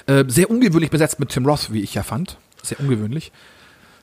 Äh, 0.06 0.24
sehr 0.30 0.50
ungewöhnlich 0.50 0.90
besetzt 0.90 1.20
mit 1.20 1.28
Tim 1.28 1.46
Roth, 1.46 1.74
wie 1.74 1.82
ich 1.82 1.94
ja 1.94 2.04
fand. 2.04 2.38
Sehr 2.64 2.80
ungewöhnlich. 2.80 3.34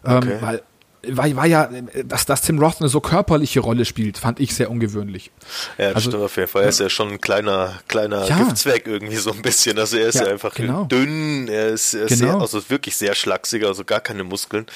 Ähm, 0.05 0.19
Okay. 0.19 0.37
weil 0.41 0.63
war, 1.11 1.37
war 1.37 1.47
ja, 1.47 1.69
dass, 2.05 2.27
dass 2.27 2.43
Tim 2.43 2.59
Roth 2.59 2.81
eine 2.81 2.89
so 2.89 3.01
körperliche 3.01 3.61
Rolle 3.61 3.85
spielt, 3.85 4.19
fand 4.19 4.41
ich 4.41 4.55
sehr 4.55 4.71
ungewöhnlich. 4.71 5.31
Ja, 5.79 5.87
das 5.89 5.97
Also- 5.97 6.11
stimmt 6.11 6.25
auf 6.25 6.37
jeden 6.37 6.49
Fall. 6.49 6.63
Er 6.63 6.69
ist 6.69 6.81
ja 6.81 6.89
schon 6.91 7.11
ein 7.13 7.21
kleiner, 7.21 7.75
kleiner 7.89 8.27
Ja. 8.27 8.39
Giftzwerg 8.39 8.87
irgendwie 8.87 9.17
so 9.17 9.33
ein 9.33 9.43
bisschen. 9.43 9.79
Also 9.79 9.97
er 9.97 10.09
ist 10.09 10.17
ja, 10.17 10.25
Ja, 10.27 10.33
einfach 10.33 10.55
genau. 10.55 10.85
dünn, 10.85 11.49
er 11.49 11.69
ist, 11.69 11.95
er 11.95 12.05
ist 12.05 12.19
Genau. 12.21 12.33
sehr, 12.33 12.41
also 12.41 12.71
wirklich 12.71 12.97
sehr 12.97 13.15
schlachsig, 13.15 13.65
also 13.65 13.85
gar 13.85 14.01
keine 14.01 14.25
Muskeln. 14.25 14.67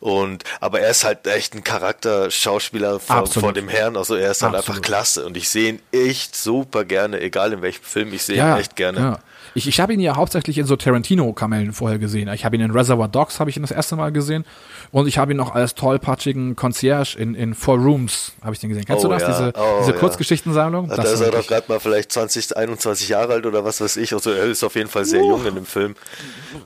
Und, 0.00 0.44
aber 0.60 0.80
er 0.80 0.90
ist 0.90 1.04
halt 1.04 1.26
echt 1.26 1.54
ein 1.54 1.64
Charakterschauspieler 1.64 3.00
vor, 3.00 3.26
vor 3.26 3.52
dem 3.52 3.68
Herrn. 3.68 3.96
Also 3.96 4.14
er 4.14 4.30
ist 4.30 4.42
halt 4.42 4.54
Absolut. 4.54 4.78
einfach 4.78 4.82
klasse. 4.82 5.26
Und 5.26 5.36
ich 5.36 5.48
sehe 5.48 5.70
ihn 5.70 5.80
echt 5.92 6.36
super 6.36 6.84
gerne, 6.84 7.20
egal 7.20 7.52
in 7.52 7.62
welchem 7.62 7.82
Film, 7.82 8.12
ich 8.12 8.22
sehe 8.22 8.36
Ja, 8.36 8.54
ihn 8.56 8.60
echt 8.60 8.76
gerne. 8.76 8.98
Ja. 8.98 9.18
Ich, 9.54 9.66
ich 9.68 9.80
habe 9.80 9.92
ihn 9.94 10.00
ja 10.00 10.16
hauptsächlich 10.16 10.58
in 10.58 10.66
so 10.66 10.76
Tarantino-Kamellen 10.76 11.72
vorher 11.72 11.98
gesehen. 11.98 12.28
Ich 12.32 12.44
habe 12.44 12.56
ihn 12.56 12.62
in 12.62 12.70
Reservoir 12.70 13.08
Dogs, 13.08 13.40
habe 13.40 13.50
ich 13.50 13.56
ihn 13.56 13.62
das 13.62 13.70
erste 13.70 13.96
Mal 13.96 14.12
gesehen. 14.12 14.44
Und 14.92 15.06
ich 15.06 15.18
habe 15.18 15.32
ihn 15.32 15.36
noch 15.36 15.54
als 15.54 15.74
tollpatschigen 15.74 16.56
Concierge 16.56 17.16
in, 17.18 17.34
in 17.34 17.54
Four 17.54 17.78
Rooms, 17.78 18.32
habe 18.42 18.54
ich 18.54 18.60
den 18.60 18.68
gesehen. 18.70 18.84
Kennst 18.84 19.04
Oh 19.04 19.08
du 19.08 19.14
das? 19.14 19.22
ja, 19.22 19.28
Diese, 19.28 19.52
oh 19.56 19.78
diese 19.80 19.92
ja. 19.92 19.98
Kurzgeschichtensammlung? 19.98 20.88
Da 20.88 20.96
Das 20.96 21.12
ist 21.12 21.20
er 21.20 21.30
doch 21.30 21.46
gerade 21.46 21.64
mal 21.68 21.80
vielleicht 21.80 22.12
20, 22.12 22.56
21 22.56 23.08
Jahre 23.08 23.34
alt 23.34 23.46
oder 23.46 23.64
was 23.64 23.80
weiß 23.80 23.96
ich. 23.98 24.12
Also 24.14 24.30
er 24.30 24.44
ist 24.44 24.62
auf 24.64 24.74
jeden 24.74 24.88
Fall 24.88 25.04
sehr 25.04 25.20
jung 25.24 25.44
in 25.46 25.54
dem 25.54 25.66
Film. 25.66 25.94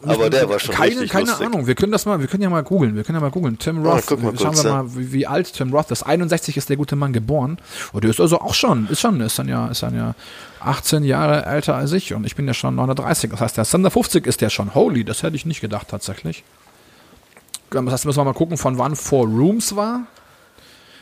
Aber 0.02 0.30
der 0.30 0.48
war 0.48 0.58
schon 0.58 0.74
keine, 0.74 0.90
richtig 0.92 1.10
keine 1.10 1.26
lustig. 1.26 1.46
Ahnung, 1.46 1.66
wir 1.66 1.74
können 1.74 1.92
das 1.92 2.06
mal, 2.06 2.20
wir 2.20 2.26
können 2.26 2.42
ja 2.42 2.50
mal 2.50 2.62
googeln, 2.62 2.94
wir 2.96 3.04
können 3.04 3.16
ja 3.16 3.20
mal 3.20 3.30
googeln. 3.30 3.58
Tim 3.58 3.84
Roth, 3.84 4.04
guck 4.06 4.22
mal 4.22 4.36
schauen 4.36 4.52
kurz, 4.52 4.64
wir 4.64 4.72
mal, 4.72 4.96
wie, 4.96 5.12
wie 5.12 5.26
alt 5.26 5.52
Tim 5.52 5.72
Roth 5.72 5.90
ist. 5.90 6.02
61 6.02 6.56
ist 6.56 6.68
der 6.68 6.76
gute 6.76 6.96
Mann 6.96 7.12
geboren. 7.12 7.58
Und 7.92 8.04
der 8.04 8.10
ist 8.10 8.20
also 8.20 8.40
auch 8.40 8.54
schon, 8.54 8.88
ist 8.88 9.00
schon, 9.00 9.20
ist 9.20 9.38
dann 9.38 9.48
ja, 9.48 9.68
ist 9.68 9.82
dann 9.82 9.94
ja 9.96 10.14
18 10.66 11.04
Jahre 11.04 11.46
älter 11.46 11.74
als 11.74 11.92
ich 11.92 12.14
und 12.14 12.24
ich 12.24 12.36
bin 12.36 12.46
ja 12.46 12.54
schon 12.54 12.74
39. 12.74 13.30
Das 13.30 13.40
heißt, 13.40 13.56
der 13.56 13.64
Thunder 13.64 13.90
50 13.90 14.26
ist 14.26 14.40
der 14.40 14.50
schon. 14.50 14.74
Holy, 14.74 15.04
das 15.04 15.22
hätte 15.22 15.36
ich 15.36 15.46
nicht 15.46 15.60
gedacht 15.60 15.88
tatsächlich. 15.88 16.44
Das 17.70 17.84
heißt, 17.84 18.06
müssen 18.06 18.18
wir 18.18 18.24
mal 18.24 18.34
gucken, 18.34 18.56
von 18.56 18.78
wann 18.78 18.96
Four 18.96 19.26
Rooms 19.26 19.76
war. 19.76 20.06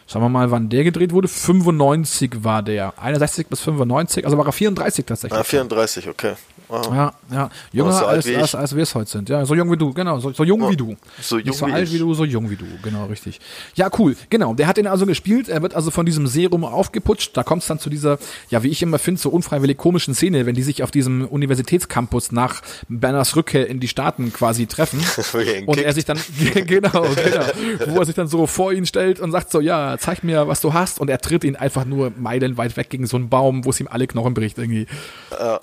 Schauen 0.07 0.23
wir 0.23 0.29
mal, 0.29 0.51
wann 0.51 0.69
der 0.69 0.85
gedreht 0.85 1.13
wurde. 1.13 1.29
95 1.29 2.43
war 2.43 2.63
der. 2.63 2.95
61 2.99 3.47
bis 3.47 3.61
95, 3.61 4.25
also 4.25 4.37
war 4.39 4.47
er 4.47 4.53
34 4.53 5.07
tatsächlich. 5.07 5.39
Ah, 5.39 5.45
34, 5.45 6.09
okay. 6.09 6.35
Wow. 6.71 6.87
Ja, 6.95 7.13
ja. 7.33 7.51
Jünger 7.73 7.93
so 7.93 8.07
alt 8.07 8.17
als, 8.19 8.27
ich. 8.27 8.39
als, 8.39 8.55
als 8.55 8.77
wir 8.77 8.83
es 8.85 8.95
heute 8.95 9.11
sind. 9.11 9.29
Ja, 9.29 9.45
so 9.45 9.55
jung 9.55 9.71
wie 9.73 9.77
du, 9.77 9.93
genau. 9.93 10.19
So, 10.21 10.33
so 10.33 10.45
jung 10.45 10.63
Ja, 10.63 10.71
wie 10.71 10.77
du. 10.77 10.97
so 11.21 11.37
jung 11.39 11.47
Nicht 11.47 11.59
so 11.59 11.67
wie 11.67 11.73
alt 11.73 11.89
ich. 11.89 11.95
wie 11.95 11.99
du, 11.99 12.15
so 12.15 12.25
jung 12.25 12.49
wie 12.51 12.57
du. 12.57 12.65
Genau, 12.83 13.07
richtig. 13.07 13.41
Ja, 13.75 13.91
cool. 13.99 14.17
Genau. 14.31 14.55
Der 14.55 14.67
hat 14.67 14.77
den 14.77 14.87
also 14.87 15.05
gespielt. 15.07 15.49
Er 15.49 15.63
wird 15.63 15.75
also 15.75 15.91
von 15.91 16.07
diesem 16.07 16.27
Serum 16.27 16.65
aufgeputscht. 16.65 17.37
Da 17.37 17.43
kommt 17.43 17.63
es 17.63 17.69
dann 17.69 17.79
zu 17.79 17.91
dieser, 17.91 18.19
ja, 18.51 18.63
wie 18.63 18.69
ich 18.69 18.83
immer 18.83 18.99
finde, 18.99 19.21
so 19.21 19.31
unfreiwillig 19.31 19.77
komischen 19.77 20.15
Szene, 20.15 20.47
wenn 20.47 20.55
die 20.55 20.63
sich 20.63 20.83
auf 20.83 20.91
diesem 20.91 21.27
Universitätscampus 21.27 22.33
nach 22.33 22.63
Banners 22.89 23.37
Rückkehr 23.37 23.69
in 23.69 23.81
die 23.81 23.89
Staaten 23.89 24.33
quasi 24.33 24.67
treffen. 24.67 25.01
Ihn 25.59 25.67
und 25.67 25.79
er 25.79 25.93
sich 25.93 26.05
dann, 26.05 26.19
genau, 26.55 26.91
genau, 27.03 27.45
wo 27.87 27.99
er 27.99 28.05
sich 28.05 28.15
dann 28.15 28.29
so 28.29 28.47
vor 28.47 28.73
ihn 28.73 28.87
stellt 28.87 29.21
und 29.21 29.33
sagt 29.33 29.51
so, 29.51 29.61
ja, 29.61 29.97
zeig 29.99 30.23
mir, 30.25 30.47
was 30.49 30.61
du 30.61 30.73
hast. 30.75 31.01
Und 31.01 31.11
er 31.11 31.19
tritt 31.19 31.45
ihn 31.45 31.57
einfach 31.57 31.85
nur 31.85 32.13
meilenweit 32.17 32.77
weg 32.77 32.91
gegen 32.91 33.07
so 33.07 33.17
einen 33.17 33.29
Baum, 33.29 33.65
wo 33.65 33.71
es 33.71 33.81
ihm 33.81 33.89
alle 33.91 34.07
Knochen 34.07 34.35
bricht 34.35 34.59
irgendwie. 34.59 34.87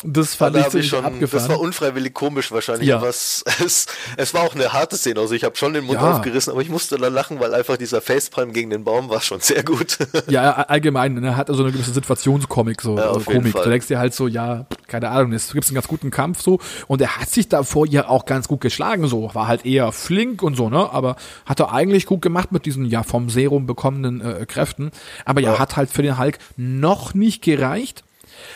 Das 0.04 0.36
fand 0.36 0.56
Da 0.56 0.62
ich 0.62 0.68
ziemlich 0.70 0.90
schon, 0.98 1.14
abgefahren. 1.14 1.44
das 1.44 1.50
war 1.50 1.60
unfreiwillig 1.60 2.14
komisch 2.14 2.52
wahrscheinlich, 2.52 2.88
Ja. 2.90 2.98
aber 2.98 3.08
es, 3.10 3.44
es, 4.18 4.34
war 4.34 4.44
auch 4.44 4.56
eine 4.56 4.74
harte 4.74 4.98
Szene. 4.98 5.20
Also 5.20 5.34
ich 5.34 5.44
habe 5.44 5.56
schon 5.56 5.74
den 5.74 5.86
Mund 5.86 6.00
Ja. 6.02 6.12
aufgerissen, 6.16 6.52
aber 6.52 6.62
ich 6.62 6.70
musste 6.70 6.98
dann 6.98 7.14
lachen, 7.14 7.40
weil 7.40 7.54
einfach 7.54 7.78
dieser 7.78 8.02
Facepalm 8.02 8.54
gegen 8.54 8.70
den 8.70 8.84
Baum 8.84 9.10
war 9.10 9.22
schon 9.22 9.40
sehr 9.40 9.64
gut. 9.64 9.98
Ja, 10.28 10.52
allgemein, 10.54 11.14
ne, 11.16 11.36
hat 11.38 11.50
also 11.50 11.64
eine 11.64 11.72
gewisse 11.72 11.92
Situationskomik, 11.94 12.82
so, 12.82 12.98
Ja, 12.98 13.08
also 13.12 13.22
Komik. 13.22 13.54
Du 13.56 13.70
denkst 13.70 13.88
dir 13.88 14.00
halt 14.00 14.14
so, 14.14 14.28
ja, 14.28 14.66
keine 14.88 15.10
Ahnung, 15.10 15.32
es 15.34 15.52
gibt 15.54 15.66
einen 15.68 15.76
ganz 15.76 15.88
guten 15.88 16.12
Kampf 16.12 16.42
so 16.42 16.60
und 16.88 17.02
er 17.02 17.18
hat 17.18 17.30
sich 17.30 17.48
davor 17.48 17.86
ja 17.88 18.08
auch 18.10 18.26
ganz 18.26 18.48
gut 18.48 18.62
geschlagen, 18.62 19.08
so, 19.08 19.34
war 19.34 19.48
halt 19.48 19.66
eher 19.66 19.92
flink 19.92 20.42
und 20.44 20.56
so, 20.56 20.70
ne, 20.70 20.92
aber 20.92 21.16
hat 21.46 21.60
er 21.60 21.72
eigentlich 21.74 22.06
gut 22.06 22.22
gemacht 22.22 22.52
mit 22.52 22.66
diesen 22.66 22.86
ja 22.86 23.04
vom 23.04 23.30
Serum 23.30 23.66
bekommenen 23.66 24.22
äh, 24.22 24.46
Kräften, 24.46 24.92
aber 25.26 25.40
ja, 25.42 25.54
Ja. 25.54 25.60
hat 25.60 25.78
halt 25.78 25.90
für 25.90 26.02
den 26.02 26.18
Hulk 26.20 26.38
noch 26.58 27.14
nicht 27.14 27.42
gereicht. 27.44 28.04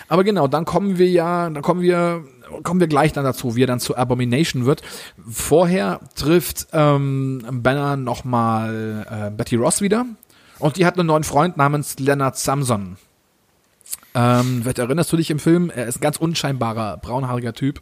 Aber 0.08 0.24
genau, 0.24 0.48
dann 0.48 0.66
kommen 0.66 0.98
wir 0.98 1.10
ja, 1.10 1.50
dann 1.50 1.62
kommen 1.62 1.82
wir, 1.82 2.24
kommen 2.64 2.80
wir 2.80 2.88
gleich 2.88 3.14
dann 3.14 3.24
dazu, 3.24 3.56
wie 3.56 3.64
er 3.64 3.68
dann 3.68 3.80
zu 3.80 3.96
Abomination 3.98 4.66
wird. 4.66 4.82
Vorher 5.30 6.00
trifft 6.16 6.68
ähm, 6.74 7.44
Banner 7.50 7.98
nochmal 7.98 9.06
äh, 9.10 9.32
Betty 9.32 9.56
Ross 9.56 9.82
wieder 9.82 10.06
und 10.60 10.78
die 10.78 10.86
hat 10.86 10.98
einen 10.98 11.08
neuen 11.08 11.24
Freund 11.24 11.58
namens 11.58 12.00
Leonard 12.00 12.38
Samson. 12.38 12.98
Ähm, 14.14 14.64
erinnerst 14.66 15.12
du 15.12 15.18
dich 15.18 15.32
im 15.32 15.40
Film? 15.40 15.72
Er 15.74 15.88
ist 15.88 15.98
ein 15.98 16.02
ganz 16.02 16.18
unscheinbarer, 16.18 16.98
braunhaariger 16.98 17.54
Typ. 17.54 17.82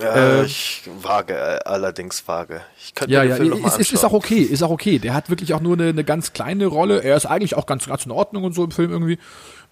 Äh, 0.00 0.44
ich 0.44 0.82
wage, 1.02 1.34
äh, 1.34 1.58
allerdings 1.64 2.26
vage. 2.26 2.62
Ich 2.82 2.94
könnte 2.94 3.12
ja, 3.12 3.22
ja, 3.22 3.36
ist, 3.36 3.78
ist, 3.78 3.92
ist, 3.92 4.04
auch 4.04 4.12
okay, 4.12 4.40
ist 4.40 4.62
auch 4.62 4.70
okay. 4.70 4.98
Der 4.98 5.14
hat 5.14 5.28
wirklich 5.28 5.52
auch 5.54 5.60
nur 5.60 5.74
eine, 5.74 5.88
eine 5.88 6.04
ganz 6.04 6.32
kleine 6.32 6.66
Rolle. 6.66 7.02
Er 7.02 7.16
ist 7.16 7.26
eigentlich 7.26 7.56
auch 7.56 7.66
ganz, 7.66 7.86
ganz 7.86 8.06
in 8.06 8.12
Ordnung 8.12 8.44
und 8.44 8.54
so 8.54 8.64
im 8.64 8.70
Film 8.70 8.90
irgendwie 8.90 9.18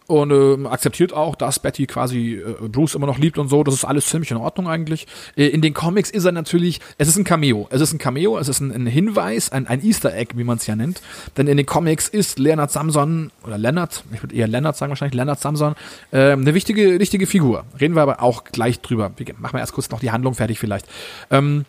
und 0.09 0.31
äh, 0.31 0.67
akzeptiert 0.67 1.13
auch, 1.13 1.37
dass 1.37 1.59
Betty 1.59 1.87
quasi 1.87 2.37
äh, 2.37 2.69
Bruce 2.69 2.95
immer 2.95 3.07
noch 3.07 3.19
liebt 3.19 3.37
und 3.37 3.49
so. 3.49 3.63
Das 3.63 3.75
ist 3.75 3.85
alles 3.85 4.07
ziemlich 4.07 4.31
in 4.31 4.39
Ordnung 4.39 4.67
eigentlich. 4.67 5.07
Äh, 5.37 5.49
in 5.49 5.61
den 5.61 5.75
Comics 5.75 6.11
ist 6.11 6.25
er 6.25 6.33
natürlich, 6.33 6.81
es 6.97 7.09
ist 7.09 7.19
ein 7.19 7.25
Cameo. 7.25 7.69
Es 7.71 7.83
ist 7.83 7.93
ein 7.93 7.99
Cameo, 7.99 8.39
es 8.39 8.49
ist 8.49 8.61
ein, 8.61 8.73
ein 8.73 8.87
Hinweis, 8.87 9.53
ein, 9.53 9.67
ein 9.67 9.85
Easter 9.85 10.15
Egg, 10.15 10.33
wie 10.37 10.45
man 10.45 10.57
es 10.57 10.67
ja 10.67 10.77
nennt. 10.77 11.03
Denn 11.37 11.47
in 11.47 11.59
den 11.59 11.67
Comics 11.67 12.09
ist 12.09 12.39
Leonard 12.39 12.71
Samson, 12.71 13.31
oder 13.45 13.59
Leonard, 13.59 14.03
ich 14.15 14.23
würde 14.23 14.35
eher 14.35 14.49
Leonard 14.49 14.79
sagen 14.79 14.91
wahrscheinlich, 14.91 15.15
Leonard 15.15 15.41
Samson, 15.41 15.75
äh, 16.11 16.33
eine 16.33 16.55
wichtige, 16.55 16.99
wichtige 16.99 17.27
Figur. 17.27 17.65
Reden 17.79 17.95
wir 17.95 18.01
aber 18.01 18.23
auch 18.23 18.45
gleich 18.45 18.81
drüber. 18.81 19.13
Machen 19.39 19.53
wir 19.53 19.61
erst 19.61 19.75
kurz 19.75 19.91
noch 19.91 20.01
die 20.01 20.11
Handlung 20.11 20.33
fertig 20.33 20.59
vielleicht. 20.59 20.87
Ähm, 21.31 21.67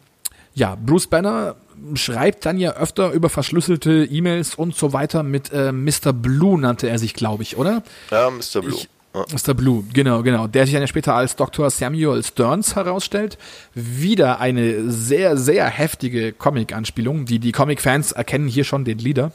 ja, 0.53 0.75
Bruce 0.75 1.08
Banner 1.08 1.55
schreibt 1.95 2.45
dann 2.45 2.57
ja 2.57 2.74
öfter 2.74 3.12
über 3.12 3.29
verschlüsselte 3.29 4.05
E-Mails 4.05 4.55
und 4.55 4.75
so 4.75 4.93
weiter 4.93 5.24
mit 5.24 5.51
äh, 5.51 5.71
Mr. 5.71 6.13
Blue 6.13 6.59
nannte 6.59 6.89
er 6.89 7.00
sich, 7.00 7.13
glaube 7.13 7.43
ich, 7.43 7.57
oder? 7.57 7.83
Ja, 8.12 8.29
Mr. 8.29 8.62
Blue. 8.62 8.75
Ich, 8.75 8.89
Mr. 9.13 9.53
Blue, 9.53 9.83
genau, 9.91 10.21
genau. 10.21 10.48
Der 10.48 10.65
sich 10.65 10.74
dann 10.74 10.83
ja 10.83 10.88
später 10.88 11.15
als 11.15 11.36
Dr. 11.36 11.69
Samuel 11.69 12.24
Stearns 12.24 12.75
herausstellt. 12.75 13.38
Wieder 13.74 14.39
eine 14.39 14.89
sehr, 14.91 15.36
sehr 15.36 15.65
heftige 15.65 16.31
Comic-Anspielung. 16.31 17.25
Die, 17.25 17.39
die 17.39 17.51
Comic-Fans 17.51 18.12
erkennen 18.12 18.48
hier 18.48 18.63
schon 18.63 18.86
den 18.86 19.00
Leader. 19.00 19.31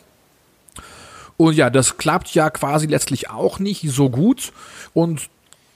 Und 1.36 1.54
ja, 1.54 1.70
das 1.70 1.96
klappt 1.96 2.34
ja 2.34 2.50
quasi 2.50 2.86
letztlich 2.86 3.30
auch 3.30 3.58
nicht 3.58 3.82
so 3.90 4.10
gut. 4.10 4.52
Und 4.92 5.28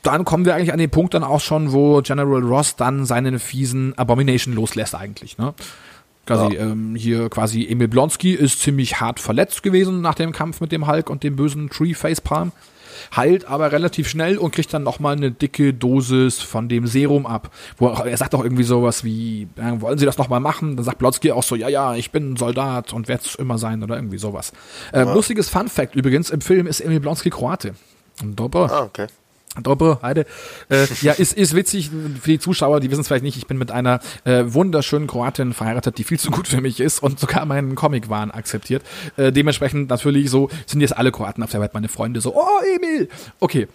dann 0.03 0.25
kommen 0.25 0.45
wir 0.45 0.55
eigentlich 0.55 0.73
an 0.73 0.79
den 0.79 0.91
Punkt 0.91 1.15
dann 1.15 1.25
auch 1.25 1.41
schon, 1.41 1.73
wo 1.73 2.01
General 2.01 2.43
Ross 2.43 2.77
dann 2.77 3.05
seinen 3.05 3.41
fiesen 3.41 3.99
Abomination 3.99 4.55
loslässt 4.55 4.95
eigentlich, 4.95 5.39
ne? 5.39 5.55
Quasi, 6.29 6.57
ja. 6.57 6.63
ähm, 6.63 6.95
hier 6.95 7.31
quasi 7.31 7.67
Emil 7.67 7.89
Blonsky 7.89 8.35
ist 8.35 8.61
ziemlich 8.61 9.01
hart 9.01 9.19
verletzt 9.19 9.63
gewesen 9.63 10.03
nach 10.03 10.15
dem 10.15 10.33
Kampf 10.33 10.61
mit 10.61 10.73
dem 10.73 10.87
Hulk 10.87 11.09
und 11.09 11.23
dem 11.23 11.37
bösen 11.37 11.71
Tree 11.71 11.95
Facepalm. 11.95 12.53
Heilt 13.17 13.47
aber 13.47 13.73
relativ 13.73 14.09
schnell 14.09 14.37
und 14.37 14.51
kriegt 14.51 14.75
dann 14.75 14.83
nochmal 14.83 15.17
eine 15.17 15.31
dicke 15.31 15.73
Dosis 15.73 16.41
von 16.41 16.69
dem 16.69 16.87
Serum 16.87 17.27
ab. 17.27 17.51
Wo 17.79 17.89
er, 17.89 18.07
er 18.07 18.17
sagt 18.17 18.35
auch 18.35 18.43
irgendwie 18.43 18.65
sowas 18.65 19.05
wie, 19.05 19.49
ja, 19.57 19.81
wollen 19.81 19.99
Sie 19.99 20.05
das 20.05 20.19
nochmal 20.19 20.41
machen? 20.41 20.77
Dann 20.77 20.85
sagt 20.85 20.99
Blonsky 20.99 21.33
auch 21.33 21.45
so, 21.45 21.55
ja, 21.55 21.69
ja, 21.69 21.95
ich 21.95 22.11
bin 22.11 22.33
ein 22.33 22.37
Soldat 22.37 22.93
und 22.93 23.09
werde 23.09 23.23
es 23.25 23.35
immer 23.37 23.57
sein 23.57 23.83
oder 23.83 23.97
irgendwie 23.97 24.19
sowas. 24.19 24.53
Äh, 24.93 25.05
ja. 25.05 25.15
Lustiges 25.15 25.49
Fun 25.49 25.69
Fact 25.69 25.95
übrigens, 25.95 26.29
im 26.29 26.41
Film 26.41 26.67
ist 26.67 26.81
Emil 26.81 27.01
Blonsky 27.01 27.31
Kroate. 27.31 27.75
Doppel. 28.23 28.63
Ah, 28.63 28.83
okay. 28.83 29.07
Dobre, 29.63 29.99
Heide. 30.03 30.27
Äh, 30.69 30.87
ja, 31.01 31.13
ist, 31.13 31.33
ist 31.33 31.55
witzig 31.55 31.91
für 32.21 32.31
die 32.31 32.39
Zuschauer, 32.39 32.81
die 32.81 32.91
wissen 32.91 33.01
es 33.01 33.09
vielleicht 33.09 33.25
nicht. 33.25 33.37
Ich 33.37 33.47
bin 33.47 33.59
mit 33.59 33.71
einer 33.71 34.01
äh, 34.25 34.45
wunderschönen 34.47 35.07
Kroatin 35.07 35.53
verheiratet, 35.53 35.99
die 35.99 36.05
viel 36.05 36.19
zu 36.19 36.31
gut 36.31 36.47
für 36.47 36.61
mich 36.61 36.81
ist 36.81 37.03
und 37.03 37.19
sogar 37.19 37.45
meinen 37.45 37.75
Comic-Wahn 37.75 38.31
akzeptiert. 38.31 38.83
Äh, 39.17 39.33
dementsprechend 39.33 39.91
natürlich 39.91 40.31
so 40.31 40.49
sind 40.67 40.81
jetzt 40.81 40.97
alle 40.97 41.11
Kroaten 41.11 41.43
auf 41.43 41.51
der 41.51 41.61
Welt 41.61 41.75
meine 41.75 41.89
Freunde 41.89 42.21
so, 42.21 42.35
oh 42.37 42.61
Emil! 42.77 43.09
Okay, 43.41 43.69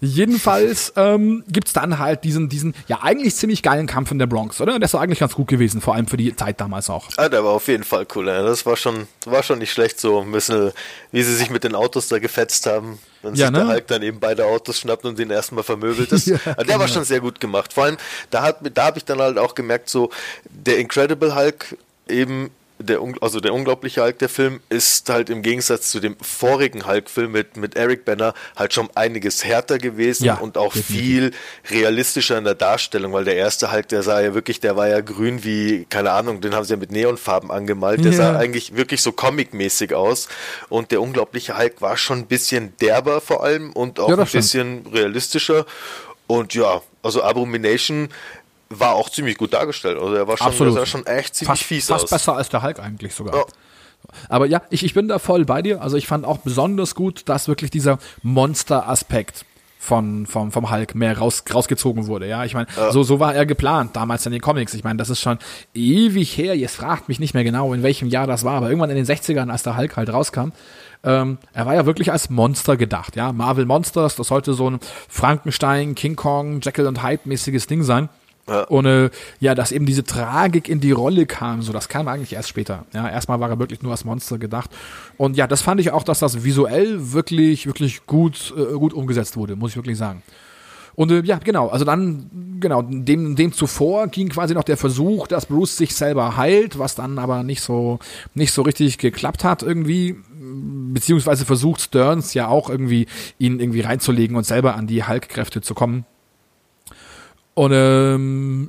Jedenfalls 0.00 0.92
ähm, 0.96 1.44
gibt 1.48 1.74
dann 1.76 1.98
halt 1.98 2.24
diesen, 2.24 2.48
diesen, 2.48 2.74
ja 2.88 3.00
eigentlich 3.02 3.34
ziemlich 3.36 3.62
geilen 3.62 3.86
Kampf 3.86 4.10
in 4.10 4.18
der 4.18 4.26
Bronx, 4.26 4.60
oder? 4.60 4.78
Der 4.78 4.86
ist 4.86 4.94
eigentlich 4.94 5.18
ganz 5.18 5.34
gut 5.34 5.48
gewesen, 5.48 5.80
vor 5.80 5.94
allem 5.94 6.06
für 6.06 6.16
die 6.16 6.34
Zeit 6.34 6.60
damals 6.60 6.90
auch. 6.90 7.08
Ah, 7.16 7.28
der 7.28 7.44
war 7.44 7.52
auf 7.52 7.68
jeden 7.68 7.84
Fall 7.84 8.06
cool. 8.14 8.28
Ja. 8.28 8.42
Das 8.42 8.66
war 8.66 8.76
schon, 8.76 9.06
war 9.24 9.42
schon 9.42 9.58
nicht 9.58 9.72
schlecht, 9.72 10.00
so 10.00 10.20
ein 10.20 10.32
bisschen, 10.32 10.72
wie 11.12 11.22
sie 11.22 11.34
sich 11.34 11.50
mit 11.50 11.64
den 11.64 11.74
Autos 11.74 12.08
da 12.08 12.18
gefetzt 12.18 12.66
haben. 12.66 12.98
Wenn 13.22 13.34
ja, 13.34 13.46
sich 13.46 13.52
ne? 13.52 13.58
der 13.58 13.68
Hulk 13.68 13.86
dann 13.88 14.02
eben 14.02 14.20
beide 14.20 14.44
Autos 14.46 14.78
schnappt 14.78 15.04
und 15.04 15.18
den 15.18 15.30
erstmal 15.30 15.64
vermöbelt 15.64 16.12
ist. 16.12 16.26
ja, 16.26 16.36
also 16.44 16.54
der 16.54 16.64
genau. 16.64 16.78
war 16.80 16.88
schon 16.88 17.04
sehr 17.04 17.20
gut 17.20 17.40
gemacht. 17.40 17.72
Vor 17.72 17.84
allem, 17.84 17.96
da 18.30 18.42
hat, 18.42 18.58
da 18.74 18.86
habe 18.86 18.98
ich 18.98 19.04
dann 19.04 19.18
halt 19.18 19.38
auch 19.38 19.54
gemerkt, 19.54 19.88
so, 19.88 20.10
der 20.44 20.78
Incredible 20.78 21.34
Hulk 21.34 21.76
eben 22.08 22.50
der, 22.78 23.00
also 23.20 23.40
der 23.40 23.54
unglaubliche 23.54 24.02
Hulk, 24.02 24.18
der 24.18 24.28
Film, 24.28 24.60
ist 24.68 25.08
halt 25.08 25.30
im 25.30 25.42
Gegensatz 25.42 25.90
zu 25.90 26.00
dem 26.00 26.16
vorigen 26.20 26.86
Hulk-Film 26.86 27.32
mit, 27.32 27.56
mit 27.56 27.76
Eric 27.76 28.04
Banner 28.04 28.34
halt 28.54 28.74
schon 28.74 28.88
einiges 28.94 29.44
härter 29.44 29.78
gewesen 29.78 30.24
ja, 30.24 30.34
und 30.34 30.58
auch 30.58 30.74
definitiv. 30.74 30.96
viel 30.96 31.30
realistischer 31.70 32.38
in 32.38 32.44
der 32.44 32.54
Darstellung, 32.54 33.12
weil 33.12 33.24
der 33.24 33.36
erste 33.36 33.72
Hulk, 33.72 33.88
der 33.88 34.02
sah 34.02 34.20
ja 34.20 34.34
wirklich, 34.34 34.60
der 34.60 34.76
war 34.76 34.88
ja 34.88 35.00
grün 35.00 35.44
wie, 35.44 35.86
keine 35.88 36.12
Ahnung, 36.12 36.40
den 36.40 36.54
haben 36.54 36.64
sie 36.64 36.74
ja 36.74 36.76
mit 36.76 36.92
Neonfarben 36.92 37.50
angemalt, 37.50 38.04
der 38.04 38.12
ja. 38.12 38.18
sah 38.18 38.38
eigentlich 38.38 38.76
wirklich 38.76 39.02
so 39.02 39.12
comic-mäßig 39.12 39.94
aus 39.94 40.28
und 40.68 40.90
der 40.90 41.00
unglaubliche 41.00 41.56
Hulk 41.56 41.80
war 41.80 41.96
schon 41.96 42.18
ein 42.18 42.26
bisschen 42.26 42.74
derber 42.80 43.20
vor 43.20 43.42
allem 43.42 43.72
und 43.72 43.98
auch 44.00 44.10
ja, 44.10 44.18
ein 44.18 44.26
bisschen 44.26 44.86
realistischer 44.92 45.64
und 46.26 46.54
ja, 46.54 46.82
also 47.02 47.22
Abomination 47.22 48.08
war 48.68 48.94
auch 48.94 49.10
ziemlich 49.10 49.38
gut 49.38 49.52
dargestellt. 49.52 49.98
Also 49.98 50.14
er 50.14 50.26
war 50.26 50.36
schon, 50.36 50.46
Absolut. 50.46 50.74
sah 50.74 50.86
schon 50.86 51.06
echt 51.06 51.34
ziemlich 51.34 51.58
fast, 51.58 51.62
fies 51.62 51.86
fast 51.86 52.04
aus. 52.04 52.10
besser 52.10 52.36
als 52.36 52.48
der 52.48 52.62
Hulk 52.62 52.80
eigentlich 52.80 53.14
sogar. 53.14 53.36
Ja. 53.36 53.44
Aber 54.28 54.46
ja, 54.46 54.62
ich, 54.70 54.84
ich 54.84 54.94
bin 54.94 55.08
da 55.08 55.18
voll 55.18 55.44
bei 55.44 55.62
dir. 55.62 55.82
Also 55.82 55.96
ich 55.96 56.06
fand 56.06 56.24
auch 56.24 56.38
besonders 56.38 56.94
gut, 56.94 57.28
dass 57.28 57.48
wirklich 57.48 57.70
dieser 57.70 57.98
Monster-Aspekt 58.22 59.44
von, 59.78 60.26
vom, 60.26 60.50
vom 60.50 60.70
Hulk 60.70 60.94
mehr 60.94 61.16
raus, 61.16 61.44
rausgezogen 61.52 62.08
wurde. 62.08 62.26
Ja, 62.26 62.44
ich 62.44 62.54
meine, 62.54 62.66
ja. 62.76 62.90
so, 62.90 63.04
so 63.04 63.20
war 63.20 63.34
er 63.34 63.46
geplant 63.46 63.94
damals 63.94 64.26
in 64.26 64.32
den 64.32 64.40
Comics. 64.40 64.74
Ich 64.74 64.82
meine, 64.82 64.96
das 64.96 65.10
ist 65.10 65.20
schon 65.20 65.38
ewig 65.74 66.36
her. 66.36 66.56
Jetzt 66.56 66.76
fragt 66.76 67.08
mich 67.08 67.20
nicht 67.20 67.34
mehr 67.34 67.44
genau, 67.44 67.72
in 67.72 67.82
welchem 67.82 68.08
Jahr 68.08 68.26
das 68.26 68.44
war, 68.44 68.54
aber 68.54 68.68
irgendwann 68.68 68.90
in 68.90 68.96
den 68.96 69.06
60ern, 69.06 69.50
als 69.50 69.62
der 69.62 69.76
Hulk 69.76 69.96
halt 69.96 70.12
rauskam. 70.12 70.50
Ähm, 71.04 71.38
er 71.52 71.66
war 71.66 71.74
ja 71.74 71.86
wirklich 71.86 72.10
als 72.10 72.30
Monster 72.30 72.76
gedacht. 72.76 73.14
Ja, 73.14 73.32
Marvel 73.32 73.64
Monsters, 73.64 74.16
das 74.16 74.26
sollte 74.26 74.54
so 74.54 74.68
ein 74.68 74.80
Frankenstein, 75.08 75.94
King 75.94 76.16
Kong, 76.16 76.60
Jekyll 76.62 76.86
und 76.86 77.04
Hyde 77.04 77.22
mäßiges 77.24 77.68
Ding 77.68 77.84
sein. 77.84 78.08
Ja. 78.48 78.62
Und 78.64 78.86
äh, 78.86 79.10
ja, 79.40 79.54
dass 79.54 79.72
eben 79.72 79.86
diese 79.86 80.04
Tragik 80.04 80.68
in 80.68 80.80
die 80.80 80.92
Rolle 80.92 81.26
kam, 81.26 81.62
so 81.62 81.72
das 81.72 81.88
kam 81.88 82.06
eigentlich 82.06 82.32
erst 82.32 82.48
später. 82.48 82.84
Ja, 82.92 83.08
erstmal 83.08 83.40
war 83.40 83.50
er 83.50 83.58
wirklich 83.58 83.82
nur 83.82 83.92
als 83.92 84.04
Monster 84.04 84.38
gedacht. 84.38 84.70
Und 85.16 85.36
ja, 85.36 85.46
das 85.46 85.62
fand 85.62 85.80
ich 85.80 85.90
auch, 85.90 86.04
dass 86.04 86.20
das 86.20 86.44
visuell 86.44 87.12
wirklich, 87.12 87.66
wirklich 87.66 88.06
gut, 88.06 88.54
äh, 88.56 88.74
gut 88.74 88.92
umgesetzt 88.92 89.36
wurde, 89.36 89.56
muss 89.56 89.70
ich 89.70 89.76
wirklich 89.76 89.98
sagen. 89.98 90.22
Und 90.94 91.10
äh, 91.10 91.22
ja, 91.24 91.38
genau, 91.38 91.68
also 91.68 91.84
dann, 91.84 92.58
genau, 92.58 92.82
dem, 92.82 93.36
dem 93.36 93.52
zuvor 93.52 94.08
ging 94.08 94.30
quasi 94.30 94.54
noch 94.54 94.64
der 94.64 94.76
Versuch, 94.76 95.26
dass 95.26 95.46
Bruce 95.46 95.76
sich 95.76 95.94
selber 95.94 96.36
heilt, 96.36 96.78
was 96.78 96.94
dann 96.94 97.18
aber 97.18 97.42
nicht 97.42 97.60
so, 97.60 97.98
nicht 98.34 98.52
so 98.52 98.62
richtig 98.62 98.98
geklappt 98.98 99.44
hat 99.44 99.62
irgendwie, 99.62 100.16
beziehungsweise 100.92 101.44
versucht 101.44 101.80
Stearns 101.82 102.32
ja 102.32 102.48
auch 102.48 102.70
irgendwie, 102.70 103.06
ihn 103.38 103.60
irgendwie 103.60 103.82
reinzulegen 103.82 104.36
und 104.36 104.44
selber 104.44 104.74
an 104.74 104.86
die 104.86 105.04
Hulk-Kräfte 105.04 105.60
zu 105.60 105.74
kommen. 105.74 106.06
Und 107.56 107.72
ähm, 107.74 108.68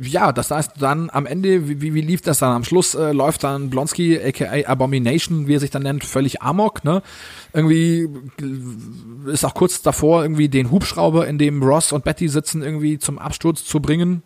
ja, 0.00 0.32
das 0.32 0.50
heißt 0.50 0.80
dann 0.80 1.10
am 1.10 1.26
Ende, 1.26 1.68
wie, 1.68 1.92
wie 1.92 2.00
lief 2.00 2.22
das 2.22 2.38
dann? 2.38 2.52
Am 2.52 2.64
Schluss 2.64 2.94
äh, 2.94 3.12
läuft 3.12 3.44
dann 3.44 3.68
Blonsky, 3.68 4.18
aka 4.18 4.66
Abomination, 4.66 5.46
wie 5.46 5.56
er 5.56 5.60
sich 5.60 5.68
dann 5.68 5.82
nennt, 5.82 6.04
völlig 6.04 6.40
amok, 6.40 6.84
ne? 6.84 7.02
Irgendwie 7.52 8.08
ist 9.26 9.44
auch 9.44 9.52
kurz 9.52 9.82
davor, 9.82 10.22
irgendwie 10.22 10.48
den 10.48 10.70
Hubschrauber, 10.70 11.28
in 11.28 11.36
dem 11.36 11.62
Ross 11.62 11.92
und 11.92 12.04
Betty 12.04 12.28
sitzen, 12.28 12.62
irgendwie 12.62 12.98
zum 12.98 13.18
Absturz 13.18 13.62
zu 13.62 13.80
bringen. 13.80 14.22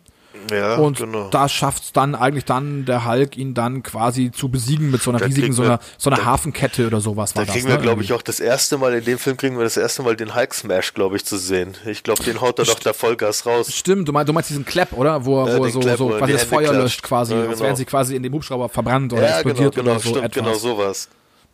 Ja, 0.49 0.75
und 0.75 0.97
genau. 0.97 1.29
da 1.29 1.47
schafft 1.49 1.83
es 1.83 1.93
dann 1.93 2.15
eigentlich 2.15 2.45
dann 2.45 2.85
der 2.85 3.05
Hulk, 3.05 3.37
ihn 3.37 3.53
dann 3.53 3.83
quasi 3.83 4.31
zu 4.31 4.49
besiegen 4.49 4.91
mit 4.91 5.01
so 5.01 5.11
einer 5.11 5.19
da 5.19 5.25
riesigen, 5.25 5.53
so 5.53 5.63
einer, 5.63 5.79
so 5.97 6.09
einer 6.09 6.17
da, 6.17 6.25
Hafenkette 6.25 6.87
oder 6.87 7.01
sowas. 7.01 7.33
Da 7.33 7.45
kriegen 7.45 7.65
das, 7.65 7.67
wir, 7.67 7.75
ne? 7.75 7.81
glaube 7.81 8.03
ich, 8.03 8.13
auch 8.13 8.21
das 8.21 8.39
erste 8.39 8.77
Mal, 8.77 8.93
in 8.95 9.05
dem 9.05 9.17
Film 9.17 9.37
kriegen 9.37 9.57
wir 9.57 9.63
das 9.63 9.77
erste 9.77 10.03
Mal 10.03 10.15
den 10.15 10.35
Hulk-Smash, 10.35 10.93
glaube 10.93 11.15
ich, 11.15 11.25
zu 11.25 11.37
sehen. 11.37 11.75
Ich 11.85 12.03
glaube, 12.03 12.23
den 12.23 12.41
haut 12.41 12.59
er 12.59 12.65
doch 12.65 12.79
da 12.79 12.93
Vollgas 12.93 13.45
raus. 13.45 13.73
Stimmt, 13.73 14.07
du 14.07 14.11
meinst, 14.11 14.29
du 14.29 14.33
meinst 14.33 14.49
diesen 14.49 14.65
Clap, 14.65 14.93
oder? 14.93 15.25
Wo, 15.25 15.45
er, 15.45 15.57
wo 15.57 15.65
er 15.65 15.71
so, 15.71 15.79
Clap, 15.79 15.97
so 15.97 16.09
quasi 16.09 16.33
das 16.33 16.43
Feuer 16.43 16.69
klatscht. 16.69 16.81
löscht 16.81 17.03
quasi, 17.03 17.33
ja, 17.33 17.39
genau. 17.39 17.51
als 17.51 17.61
wären 17.61 17.75
sie 17.75 17.85
quasi 17.85 18.15
in 18.15 18.23
dem 18.23 18.33
Hubschrauber 18.33 18.69
verbrannt 18.69 19.13
oder 19.13 19.23
ja, 19.23 19.35
explodiert 19.35 19.75
genau, 19.75 19.83
genau, 19.83 19.91
oder 19.91 19.99
so 19.99 20.09
stimmt, 20.09 20.25
etwas. 20.25 20.43
Genau 20.43 20.53
sowas. 20.55 21.09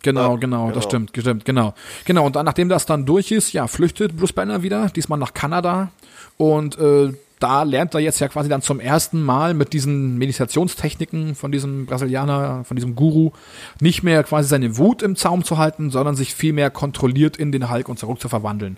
Genau, 0.05 0.34
ja, 0.34 0.38
genau, 0.38 0.67
das 0.67 0.73
genau. 0.73 0.88
stimmt, 0.88 1.12
stimmt, 1.17 1.45
genau. 1.45 1.73
Genau, 2.05 2.25
und 2.27 2.36
dann, 2.36 2.45
nachdem 2.45 2.69
das 2.69 2.86
dann 2.86 3.05
durch 3.05 3.31
ist, 3.31 3.53
ja, 3.53 3.65
flüchtet 3.67 4.15
Bruce 4.15 4.34
Banner 4.34 4.62
wieder, 4.62 4.89
diesmal 4.89 5.17
nach 5.17 5.34
Kanada 5.34 5.89
und 6.38 6.77
äh, 6.77 7.13
da 7.39 7.63
lernt 7.63 7.93
er 7.93 7.99
jetzt 7.99 8.19
ja 8.19 8.27
quasi 8.27 8.49
dann 8.49 8.61
zum 8.61 8.79
ersten 8.79 9.21
Mal 9.21 9.53
mit 9.53 9.73
diesen 9.73 10.17
Meditationstechniken 10.17 11.35
von 11.35 11.51
diesem 11.51 11.85
Brasilianer, 11.85 12.63
von 12.63 12.75
diesem 12.75 12.95
Guru, 12.95 13.31
nicht 13.79 14.03
mehr 14.03 14.23
quasi 14.23 14.47
seine 14.47 14.77
Wut 14.77 15.01
im 15.01 15.15
Zaum 15.15 15.43
zu 15.43 15.57
halten, 15.57 15.91
sondern 15.91 16.15
sich 16.15 16.33
vielmehr 16.33 16.69
kontrolliert 16.69 17.37
in 17.37 17.51
den 17.51 17.69
Hulk 17.69 17.89
und 17.89 17.99
zurück 17.99 18.21
zu 18.21 18.29
verwandeln. 18.29 18.77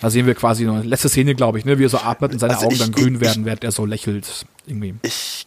Da 0.00 0.10
sehen 0.10 0.26
wir 0.26 0.34
quasi 0.34 0.68
eine 0.68 0.82
letzte 0.82 1.08
Szene, 1.08 1.34
glaube 1.34 1.58
ich, 1.58 1.64
ne, 1.64 1.78
wie 1.78 1.84
er 1.84 1.88
so 1.88 1.98
atmet 1.98 2.32
und 2.32 2.38
seine 2.38 2.54
also 2.54 2.66
Augen 2.66 2.74
ich, 2.74 2.80
dann 2.80 2.92
grün 2.92 3.14
ich, 3.14 3.20
werden, 3.20 3.44
während 3.44 3.64
er 3.64 3.72
so 3.72 3.86
lächelt. 3.86 4.46
Irgendwie. 4.66 4.94
Ich 5.02 5.46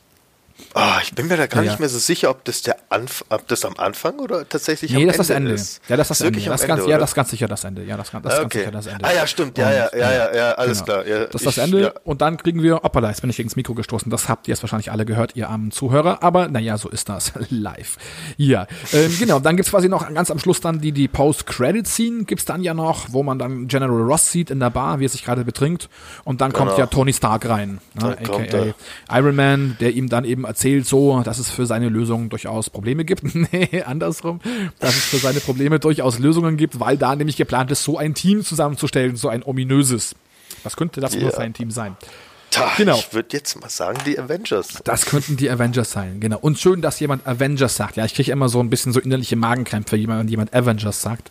Oh, 0.79 0.99
ich 1.01 1.15
bin 1.15 1.27
mir 1.27 1.37
da 1.37 1.47
gar 1.47 1.63
ja, 1.63 1.71
nicht 1.71 1.79
mehr 1.79 1.89
so 1.89 1.97
sicher, 1.97 2.29
ob 2.29 2.43
das, 2.43 2.61
der 2.61 2.77
Anf 2.89 3.25
ob 3.29 3.47
das 3.47 3.65
am 3.65 3.75
Anfang 3.77 4.19
oder 4.19 4.47
tatsächlich 4.47 4.91
nee, 4.91 5.09
am 5.09 5.17
das 5.17 5.31
Ende 5.31 5.53
ist 5.53 5.81
das 5.81 5.87
Ende. 5.87 5.89
Ja, 5.89 5.97
das 5.97 6.11
ist 6.11 6.21
das 6.21 6.27
Ende. 6.27 6.39
Das 6.39 6.67
ganz, 6.67 6.85
ja, 6.85 6.97
das 6.99 7.09
ist 7.09 7.15
ganz 7.15 7.29
sicher 7.31 7.47
das 7.47 7.63
Ende. 7.63 7.83
Ja, 7.83 7.97
das, 7.97 8.11
das 8.11 8.21
ist 8.21 8.39
okay. 8.39 8.41
ganz 8.41 8.53
sicher 8.53 8.71
das 8.71 8.85
Ende. 8.85 9.05
Ah 9.05 9.13
ja, 9.13 9.25
stimmt. 9.25 9.57
Ja, 9.57 9.71
ja, 9.71 9.89
ja, 9.91 10.11
ja, 10.11 10.35
ja 10.35 10.51
alles 10.51 10.85
genau. 10.85 11.01
klar. 11.01 11.07
Ja, 11.07 11.25
das 11.25 11.41
ist 11.41 11.47
das 11.47 11.57
Ende. 11.57 11.81
Ja. 11.81 11.93
Und 12.03 12.21
dann 12.21 12.37
kriegen 12.37 12.61
wir, 12.61 12.75
hoppala, 12.75 13.09
jetzt 13.09 13.21
bin 13.21 13.31
ich 13.31 13.37
gegen 13.37 13.49
das 13.49 13.55
Mikro 13.55 13.73
gestoßen. 13.73 14.11
Das 14.11 14.29
habt 14.29 14.47
ihr 14.47 14.51
jetzt 14.51 14.61
wahrscheinlich 14.61 14.91
alle 14.91 15.05
gehört, 15.05 15.35
ihr 15.35 15.49
armen 15.49 15.71
Zuhörer. 15.71 16.21
Aber 16.21 16.47
naja, 16.47 16.77
so 16.77 16.89
ist 16.89 17.09
das 17.09 17.33
live. 17.49 17.97
Ja, 18.37 18.67
ähm, 18.93 19.15
genau. 19.17 19.39
Dann 19.39 19.57
gibt's 19.57 19.71
quasi 19.71 19.89
noch 19.89 20.13
ganz 20.13 20.29
am 20.29 20.37
Schluss 20.37 20.61
dann 20.61 20.79
die, 20.79 20.91
die 20.91 21.07
Post-Credit-Scene 21.07 22.25
gibt's 22.25 22.45
dann 22.45 22.61
ja 22.61 22.75
noch, 22.75 23.07
wo 23.13 23.23
man 23.23 23.39
dann 23.39 23.67
General 23.67 24.01
Ross 24.01 24.31
sieht 24.31 24.51
in 24.51 24.59
der 24.59 24.69
Bar, 24.69 24.99
wie 24.99 25.05
er 25.05 25.09
sich 25.09 25.25
gerade 25.25 25.43
betrinkt. 25.43 25.89
Und 26.23 26.39
dann 26.41 26.51
genau. 26.51 26.65
kommt 26.65 26.77
ja 26.77 26.85
Tony 26.85 27.13
Stark 27.13 27.49
rein, 27.49 27.79
ne, 27.95 28.15
aka 28.21 28.73
Iron 29.09 29.35
Man, 29.35 29.77
der 29.79 29.93
ihm 29.93 30.07
dann 30.07 30.23
eben 30.23 30.43
erzählt 30.43 30.66
so, 30.81 31.21
dass 31.21 31.39
es 31.39 31.49
für 31.49 31.65
seine 31.65 31.89
Lösung 31.89 32.29
durchaus 32.29 32.69
Probleme 32.69 33.05
gibt. 33.05 33.23
nee, 33.51 33.83
andersrum, 33.85 34.39
dass 34.79 34.95
es 34.95 35.05
für 35.05 35.17
seine 35.17 35.39
Probleme 35.39 35.79
durchaus 35.79 36.19
Lösungen 36.19 36.57
gibt, 36.57 36.79
weil 36.79 36.97
da 36.97 37.15
nämlich 37.15 37.37
geplant 37.37 37.71
ist, 37.71 37.83
so 37.83 37.97
ein 37.97 38.13
Team 38.13 38.43
zusammenzustellen, 38.43 39.15
so 39.15 39.29
ein 39.29 39.43
ominöses. 39.43 40.15
Was 40.63 40.75
könnte 40.75 41.01
das 41.01 41.15
yeah. 41.15 41.29
für 41.29 41.39
ein 41.39 41.53
Team 41.53 41.71
sein? 41.71 41.95
Da, 42.51 42.71
genau. 42.77 42.97
Ich 42.97 43.13
würde 43.13 43.29
jetzt 43.33 43.59
mal 43.59 43.69
sagen, 43.69 43.99
die 44.05 44.17
Avengers. 44.17 44.79
Das 44.83 45.05
könnten 45.05 45.37
die 45.37 45.49
Avengers 45.49 45.91
sein, 45.91 46.19
genau. 46.19 46.39
Und 46.39 46.59
schön, 46.59 46.81
dass 46.81 46.99
jemand 46.99 47.27
Avengers 47.27 47.75
sagt. 47.75 47.97
Ja, 47.97 48.05
ich 48.05 48.13
kriege 48.13 48.31
immer 48.31 48.49
so 48.49 48.59
ein 48.59 48.69
bisschen 48.69 48.93
so 48.93 48.99
innerliche 48.99 49.35
Magenkrämpfe, 49.35 49.97
wenn 50.07 50.27
jemand 50.27 50.53
Avengers 50.53 51.01
sagt. 51.01 51.29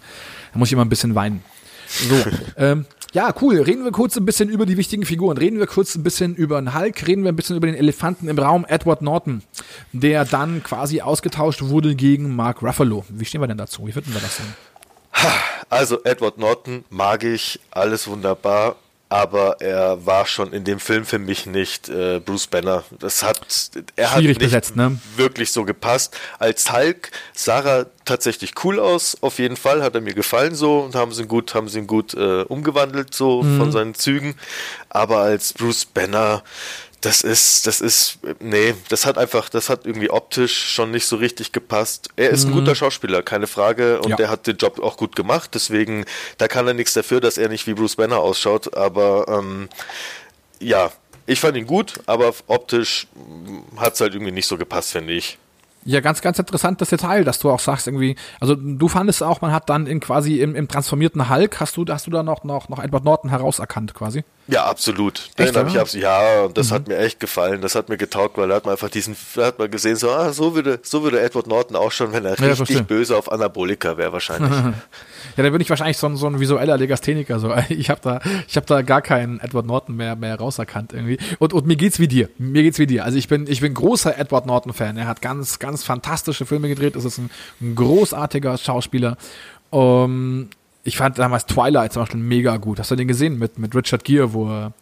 Da 0.52 0.58
muss 0.58 0.68
ich 0.68 0.72
immer 0.72 0.84
ein 0.84 0.88
bisschen 0.88 1.14
weinen. 1.14 1.42
So, 1.86 2.24
ähm, 2.56 2.86
ja, 3.12 3.32
cool. 3.40 3.60
Reden 3.60 3.84
wir 3.84 3.92
kurz 3.92 4.16
ein 4.16 4.24
bisschen 4.24 4.48
über 4.48 4.66
die 4.66 4.76
wichtigen 4.76 5.04
Figuren. 5.04 5.38
Reden 5.38 5.58
wir 5.58 5.66
kurz 5.66 5.94
ein 5.94 6.02
bisschen 6.02 6.34
über 6.34 6.60
den 6.60 6.74
Hulk. 6.74 7.06
Reden 7.06 7.22
wir 7.22 7.32
ein 7.32 7.36
bisschen 7.36 7.56
über 7.56 7.66
den 7.66 7.76
Elefanten 7.76 8.28
im 8.28 8.38
Raum, 8.38 8.66
Edward 8.68 9.02
Norton, 9.02 9.42
der 9.92 10.24
dann 10.24 10.62
quasi 10.62 11.00
ausgetauscht 11.00 11.62
wurde 11.62 11.94
gegen 11.94 12.36
Mark 12.36 12.62
Ruffalo. 12.62 13.04
Wie 13.08 13.24
stehen 13.24 13.40
wir 13.40 13.48
denn 13.48 13.58
dazu? 13.58 13.86
Wie 13.86 13.92
finden 13.92 14.12
wir 14.12 14.20
das 14.20 14.36
denn? 14.36 14.46
Also 15.70 16.02
Edward 16.04 16.38
Norton 16.38 16.84
mag 16.90 17.24
ich, 17.24 17.58
alles 17.70 18.06
wunderbar 18.06 18.76
aber 19.16 19.62
er 19.62 20.04
war 20.04 20.26
schon 20.26 20.52
in 20.52 20.64
dem 20.64 20.78
Film 20.78 21.06
für 21.06 21.18
mich 21.18 21.46
nicht 21.46 21.88
äh, 21.88 22.20
Bruce 22.20 22.48
Banner. 22.48 22.84
Das 22.98 23.22
hat 23.22 23.40
er 23.96 24.14
hat 24.14 24.22
nicht 24.22 24.38
besetzt, 24.38 24.76
ne? 24.76 24.98
wirklich 25.16 25.52
so 25.52 25.64
gepasst. 25.64 26.14
Als 26.38 26.70
Hulk 26.70 27.10
sah 27.32 27.60
er 27.60 27.86
tatsächlich 28.04 28.52
cool 28.62 28.78
aus. 28.78 29.16
Auf 29.22 29.38
jeden 29.38 29.56
Fall 29.56 29.82
hat 29.82 29.94
er 29.94 30.02
mir 30.02 30.12
gefallen 30.12 30.54
so 30.54 30.80
und 30.80 30.94
haben 30.94 31.12
sie 31.12 31.22
ihn 31.22 31.28
gut, 31.28 31.54
haben 31.54 31.70
sie 31.70 31.78
ihn 31.78 31.86
gut 31.86 32.12
äh, 32.12 32.42
umgewandelt 32.42 33.14
so 33.14 33.42
mhm. 33.42 33.56
von 33.56 33.72
seinen 33.72 33.94
Zügen. 33.94 34.34
Aber 34.90 35.20
als 35.20 35.54
Bruce 35.54 35.86
Banner 35.86 36.42
das 37.00 37.22
ist, 37.22 37.66
das 37.66 37.80
ist, 37.80 38.18
nee, 38.40 38.74
das 38.88 39.06
hat 39.06 39.18
einfach, 39.18 39.48
das 39.48 39.68
hat 39.68 39.86
irgendwie 39.86 40.10
optisch 40.10 40.72
schon 40.72 40.90
nicht 40.90 41.06
so 41.06 41.16
richtig 41.16 41.52
gepasst. 41.52 42.08
Er 42.16 42.30
ist 42.30 42.44
mhm. 42.44 42.52
ein 42.52 42.58
guter 42.58 42.74
Schauspieler, 42.74 43.22
keine 43.22 43.46
Frage, 43.46 44.00
und 44.00 44.10
ja. 44.10 44.16
der 44.16 44.30
hat 44.30 44.46
den 44.46 44.56
Job 44.56 44.80
auch 44.80 44.96
gut 44.96 45.14
gemacht, 45.14 45.50
deswegen, 45.54 46.04
da 46.38 46.48
kann 46.48 46.66
er 46.66 46.74
nichts 46.74 46.94
dafür, 46.94 47.20
dass 47.20 47.38
er 47.38 47.48
nicht 47.48 47.66
wie 47.66 47.74
Bruce 47.74 47.96
Banner 47.96 48.18
ausschaut, 48.18 48.74
aber 48.74 49.26
ähm, 49.28 49.68
ja, 50.58 50.90
ich 51.26 51.40
fand 51.40 51.56
ihn 51.56 51.66
gut, 51.66 51.94
aber 52.06 52.32
optisch 52.46 53.08
hat 53.76 53.94
es 53.94 54.00
halt 54.00 54.14
irgendwie 54.14 54.32
nicht 54.32 54.46
so 54.46 54.56
gepasst, 54.56 54.92
finde 54.92 55.12
ich. 55.12 55.38
Ja, 55.86 56.00
ganz, 56.00 56.20
ganz 56.20 56.38
interessantes 56.38 56.90
Detail, 56.90 57.24
dass 57.24 57.38
du 57.38 57.50
auch 57.50 57.60
sagst 57.60 57.86
irgendwie, 57.86 58.16
also 58.40 58.54
du 58.54 58.88
fandest 58.88 59.22
auch, 59.22 59.40
man 59.40 59.52
hat 59.52 59.70
dann 59.70 59.86
in 59.86 60.00
quasi 60.00 60.40
im, 60.40 60.54
im 60.54 60.68
transformierten 60.68 61.30
Hulk, 61.30 61.60
hast 61.60 61.76
du, 61.76 61.84
hast 61.88 62.06
du 62.06 62.10
da 62.10 62.22
noch, 62.22 62.44
noch, 62.44 62.68
noch 62.68 62.82
Edward 62.82 63.04
Norton 63.04 63.30
herauserkannt 63.30 63.94
quasi? 63.94 64.24
Ja, 64.48 64.64
absolut. 64.66 65.30
Den 65.38 65.54
habe 65.56 65.68
ich 65.68 65.78
absolut, 65.78 66.04
ja, 66.04 66.42
und 66.44 66.56
das 66.56 66.70
mhm. 66.70 66.74
hat 66.74 66.88
mir 66.88 66.98
echt 66.98 67.18
gefallen. 67.18 67.60
Das 67.60 67.74
hat 67.74 67.88
mir 67.88 67.96
getaugt, 67.96 68.38
weil 68.38 68.48
da 68.48 68.56
hat 68.56 68.64
man 68.64 68.72
einfach 68.72 68.88
diesen, 68.88 69.16
da 69.34 69.46
hat 69.46 69.58
man 69.58 69.68
gesehen, 69.70 69.96
so, 69.96 70.10
ah, 70.10 70.32
so 70.32 70.54
würde, 70.54 70.78
so 70.82 71.02
würde 71.02 71.20
Edward 71.20 71.48
Norton 71.48 71.74
auch 71.74 71.90
schon, 71.90 72.12
wenn 72.12 72.24
er 72.24 72.38
ja, 72.38 72.52
richtig 72.52 72.86
böse 72.86 73.16
auf 73.16 73.30
Anabolika 73.30 73.96
wäre 73.96 74.12
wahrscheinlich. 74.12 74.50
ja, 75.36 75.42
dann 75.42 75.50
bin 75.50 75.60
ich 75.60 75.68
wahrscheinlich 75.68 75.98
so, 75.98 76.06
ein, 76.06 76.16
so 76.16 76.28
ein 76.28 76.38
visueller 76.38 76.76
Legastheniker. 76.76 77.40
So, 77.40 77.52
ich 77.68 77.90
habe 77.90 78.00
da, 78.02 78.20
ich 78.46 78.56
habe 78.56 78.66
da 78.66 78.82
gar 78.82 79.02
keinen 79.02 79.40
Edward 79.40 79.66
Norton 79.66 79.96
mehr, 79.96 80.14
mehr 80.14 80.36
rauserkannt 80.36 80.92
irgendwie. 80.92 81.18
Und, 81.40 81.52
und 81.52 81.66
mir 81.66 81.76
geht's 81.76 81.98
wie 81.98 82.08
dir. 82.08 82.28
Mir 82.38 82.62
geht's 82.62 82.78
wie 82.78 82.86
dir. 82.86 83.04
Also 83.04 83.18
ich 83.18 83.26
bin, 83.26 83.48
ich 83.48 83.60
bin 83.60 83.74
großer 83.74 84.16
Edward 84.16 84.46
Norton 84.46 84.72
Fan. 84.72 84.96
Er 84.96 85.08
hat 85.08 85.22
ganz, 85.22 85.58
ganz 85.58 85.75
fantastische 85.84 86.46
Filme 86.46 86.68
gedreht. 86.68 86.96
Es 86.96 87.04
ist 87.04 87.18
ein, 87.18 87.30
ein 87.60 87.74
großartiger 87.74 88.56
Schauspieler. 88.58 89.16
Um, 89.70 90.48
ich 90.84 90.96
fand 90.96 91.18
damals 91.18 91.46
Twilight 91.46 91.92
zum 91.92 92.02
Beispiel 92.02 92.20
mega 92.20 92.56
gut. 92.58 92.78
Hast 92.78 92.90
du 92.90 92.96
den 92.96 93.08
gesehen 93.08 93.38
mit, 93.38 93.58
mit 93.58 93.74
Richard 93.74 94.04
Gere, 94.04 94.32
wo 94.32 94.48
er 94.48 94.72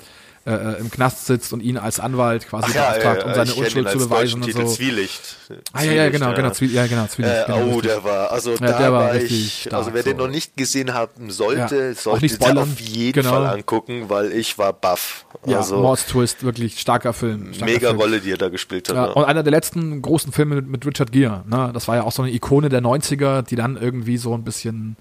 äh, 0.47 0.53
äh, 0.53 0.81
im 0.81 0.91
Knast 0.91 1.25
sitzt 1.25 1.55
und 1.55 1.61
ihn 1.61 1.79
als 1.79 1.99
Anwalt 1.99 2.47
quasi 2.47 2.67
Ach, 2.69 2.75
beauftragt, 2.75 3.23
ja, 3.23 3.27
um 3.29 3.35
seine 3.35 3.55
Unschuld 3.55 3.89
zu 3.89 3.97
beweisen 3.97 4.43
und 4.43 4.53
so. 4.53 4.67
Zwielicht. 4.67 5.37
Ah 5.73 5.85
ja, 5.85 5.93
ja, 5.93 6.11
genau, 6.11 6.35
genau, 6.35 6.51
Zwie 6.51 6.67
ja, 6.67 6.87
genau, 6.87 7.07
Zwielicht. 7.07 7.35
Äh, 7.35 7.45
genau, 7.47 7.77
oh, 7.77 7.81
der 7.81 8.05
war, 8.05 8.31
also 8.31 8.51
ja, 8.51 8.57
da 8.59 8.79
der 8.79 8.93
war, 8.93 9.15
ich, 9.17 9.63
stark, 9.63 9.75
also 9.75 9.95
wer 9.95 10.03
so. 10.03 10.11
den 10.11 10.19
noch 10.19 10.29
nicht 10.29 10.55
gesehen 10.55 10.93
haben 10.93 11.31
sollte, 11.31 11.77
ja, 11.77 11.95
sollte 11.95 12.29
den 12.29 12.59
auf 12.59 12.79
jeden 12.79 13.23
genau. 13.23 13.31
Fall 13.31 13.47
angucken, 13.47 14.11
weil 14.11 14.33
ich 14.33 14.59
war 14.59 14.75
baff. 14.75 15.25
Ja, 15.47 15.59
also, 15.59 15.79
Morse 15.79 16.07
Twist, 16.09 16.45
wirklich 16.45 16.79
starker 16.79 17.15
Film. 17.15 17.55
Starker 17.55 17.73
mega 17.73 17.89
Film. 17.89 18.01
Rolle, 18.01 18.21
die 18.21 18.33
er 18.33 18.37
da 18.37 18.51
gespielt 18.51 18.91
hat. 18.91 18.97
Ja, 18.97 19.05
und 19.05 19.25
einer 19.25 19.45
der 19.45 19.51
letzten 19.51 20.03
großen 20.03 20.31
Filme 20.31 20.57
mit, 20.57 20.69
mit 20.69 20.85
Richard 20.85 21.11
Gere, 21.11 21.43
ne? 21.49 21.71
Das 21.73 21.89
war 21.89 21.97
ja 21.97 22.03
auch 22.03 22.13
so 22.13 22.21
eine 22.21 22.31
Ikone 22.31 22.69
der 22.69 22.83
90er, 22.83 23.41
die 23.41 23.57
dann 23.57 23.79
irgendwie 23.79 24.19
so 24.19 24.35
ein 24.35 24.45
bisschen 24.45 24.97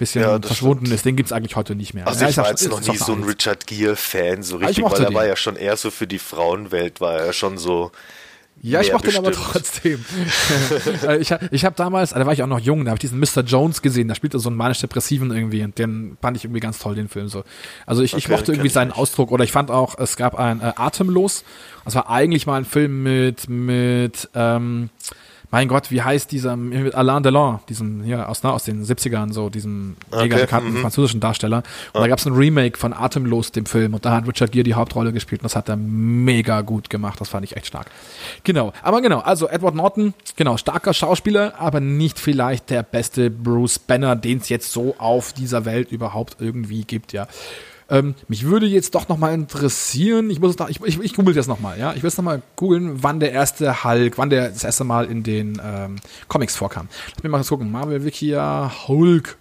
bisschen 0.00 0.22
ja, 0.22 0.40
verschwunden 0.40 0.86
stimmt. 0.86 0.96
ist. 0.96 1.04
Den 1.04 1.14
gibt 1.14 1.28
es 1.28 1.32
eigentlich 1.32 1.54
heute 1.54 1.76
nicht 1.76 1.94
mehr. 1.94 2.08
Also 2.08 2.26
ich 2.26 2.36
war 2.36 2.48
jetzt 2.48 2.68
noch 2.68 2.80
nie 2.80 2.96
so 2.96 3.12
ein 3.12 3.22
Richard 3.22 3.66
Gere-Fan, 3.66 4.42
so 4.42 4.56
richtig, 4.56 4.82
weil 4.82 4.92
er 4.92 5.06
den. 5.06 5.14
war 5.14 5.26
ja 5.26 5.36
schon 5.36 5.54
eher 5.54 5.76
so 5.76 5.90
für 5.90 6.08
die 6.08 6.18
Frauenwelt, 6.18 7.00
war 7.00 7.14
er 7.14 7.32
schon 7.32 7.58
so. 7.58 7.92
Ja, 8.62 8.80
ich 8.80 8.92
mochte 8.92 9.08
den 9.08 9.18
aber 9.18 9.32
trotzdem. 9.32 10.04
Äh, 11.06 11.18
ich 11.18 11.34
ich 11.50 11.64
habe 11.64 11.76
damals, 11.76 12.10
da 12.10 12.26
war 12.26 12.32
ich 12.32 12.42
auch 12.42 12.46
noch 12.46 12.58
jung, 12.58 12.84
da 12.84 12.90
habe 12.90 12.96
ich 12.96 13.00
diesen 13.00 13.18
Mr. 13.18 13.42
Jones 13.42 13.80
gesehen, 13.80 14.08
da 14.08 14.14
spielte 14.14 14.38
so 14.38 14.48
einen 14.48 14.56
manisch-depressiven 14.56 15.30
irgendwie 15.30 15.62
und 15.62 15.78
den 15.78 16.18
fand 16.20 16.36
ich 16.36 16.44
irgendwie 16.44 16.60
ganz 16.60 16.78
toll, 16.78 16.94
den 16.94 17.08
Film 17.08 17.28
so. 17.28 17.44
Also 17.86 18.02
ich, 18.02 18.12
okay, 18.12 18.18
ich 18.18 18.28
mochte 18.28 18.52
irgendwie 18.52 18.68
seinen 18.68 18.92
Ausdruck 18.92 19.30
oder 19.30 19.44
ich 19.44 19.52
fand 19.52 19.70
auch, 19.70 19.98
es 19.98 20.16
gab 20.16 20.38
ein 20.38 20.60
äh, 20.60 20.72
Atemlos, 20.76 21.44
das 21.84 21.94
war 21.94 22.10
eigentlich 22.10 22.46
mal 22.46 22.56
ein 22.56 22.64
Film 22.64 23.02
mit, 23.02 23.48
mit, 23.48 24.28
ähm, 24.34 24.90
mein 25.50 25.68
Gott, 25.68 25.90
wie 25.90 26.02
heißt 26.02 26.30
dieser 26.30 26.56
Alain 26.92 27.22
Delon, 27.22 27.58
diesen 27.68 28.02
hier 28.02 28.28
aus, 28.28 28.42
ne, 28.42 28.52
aus 28.52 28.64
den 28.64 28.84
70ern, 28.84 29.32
so 29.32 29.50
diesem 29.50 29.96
okay. 30.10 30.22
mega 30.22 30.36
bekannten 30.38 30.72
mhm. 30.72 30.76
französischen 30.78 31.20
Darsteller. 31.20 31.58
Und 31.58 31.96
ja. 31.96 32.00
da 32.02 32.08
gab 32.08 32.18
es 32.18 32.26
ein 32.26 32.34
Remake 32.34 32.78
von 32.78 32.92
Atemlos, 32.92 33.50
dem 33.52 33.66
Film, 33.66 33.94
und 33.94 34.04
da 34.04 34.12
hat 34.12 34.28
Richard 34.28 34.52
Gere 34.52 34.64
die 34.64 34.74
Hauptrolle 34.74 35.12
gespielt 35.12 35.40
und 35.40 35.44
das 35.44 35.56
hat 35.56 35.68
er 35.68 35.76
mega 35.76 36.60
gut 36.60 36.88
gemacht. 36.88 37.20
Das 37.20 37.28
fand 37.28 37.44
ich 37.44 37.56
echt 37.56 37.66
stark. 37.66 37.86
Genau, 38.44 38.72
aber 38.82 39.00
genau, 39.00 39.18
also 39.20 39.48
Edward 39.48 39.74
Norton, 39.74 40.14
genau, 40.36 40.56
starker 40.56 40.94
Schauspieler, 40.94 41.54
aber 41.58 41.80
nicht 41.80 42.18
vielleicht 42.18 42.70
der 42.70 42.82
beste 42.82 43.30
Bruce 43.30 43.78
Banner, 43.78 44.16
den 44.16 44.38
es 44.38 44.48
jetzt 44.48 44.72
so 44.72 44.94
auf 44.98 45.32
dieser 45.32 45.64
Welt 45.64 45.90
überhaupt 45.90 46.36
irgendwie 46.38 46.84
gibt, 46.84 47.12
ja. 47.12 47.26
Ähm, 47.90 48.14
mich 48.28 48.44
würde 48.44 48.66
jetzt 48.66 48.94
doch 48.94 49.08
nochmal 49.08 49.34
interessieren, 49.34 50.30
ich 50.30 50.40
muss 50.40 50.50
es 50.50 50.58
noch, 50.58 50.68
ich, 50.68 50.80
ich, 50.82 51.00
ich 51.00 51.14
google 51.14 51.34
das 51.34 51.48
nochmal, 51.48 51.78
ja. 51.78 51.92
Ich 51.94 52.02
will 52.02 52.08
es 52.08 52.16
nochmal 52.16 52.42
googeln, 52.56 53.02
wann 53.02 53.20
der 53.20 53.32
erste 53.32 53.84
Hulk, 53.84 54.16
wann 54.16 54.30
der 54.30 54.48
das 54.48 54.64
erste 54.64 54.84
Mal 54.84 55.06
in 55.06 55.22
den 55.22 55.60
ähm, 55.62 55.96
Comics 56.28 56.56
vorkam. 56.56 56.88
Lass 57.14 57.22
mich 57.22 57.30
mal 57.30 57.42
gucken. 57.42 57.70
Marvel 57.70 58.04
Wikia 58.04 58.72
Hulk. 58.86 59.36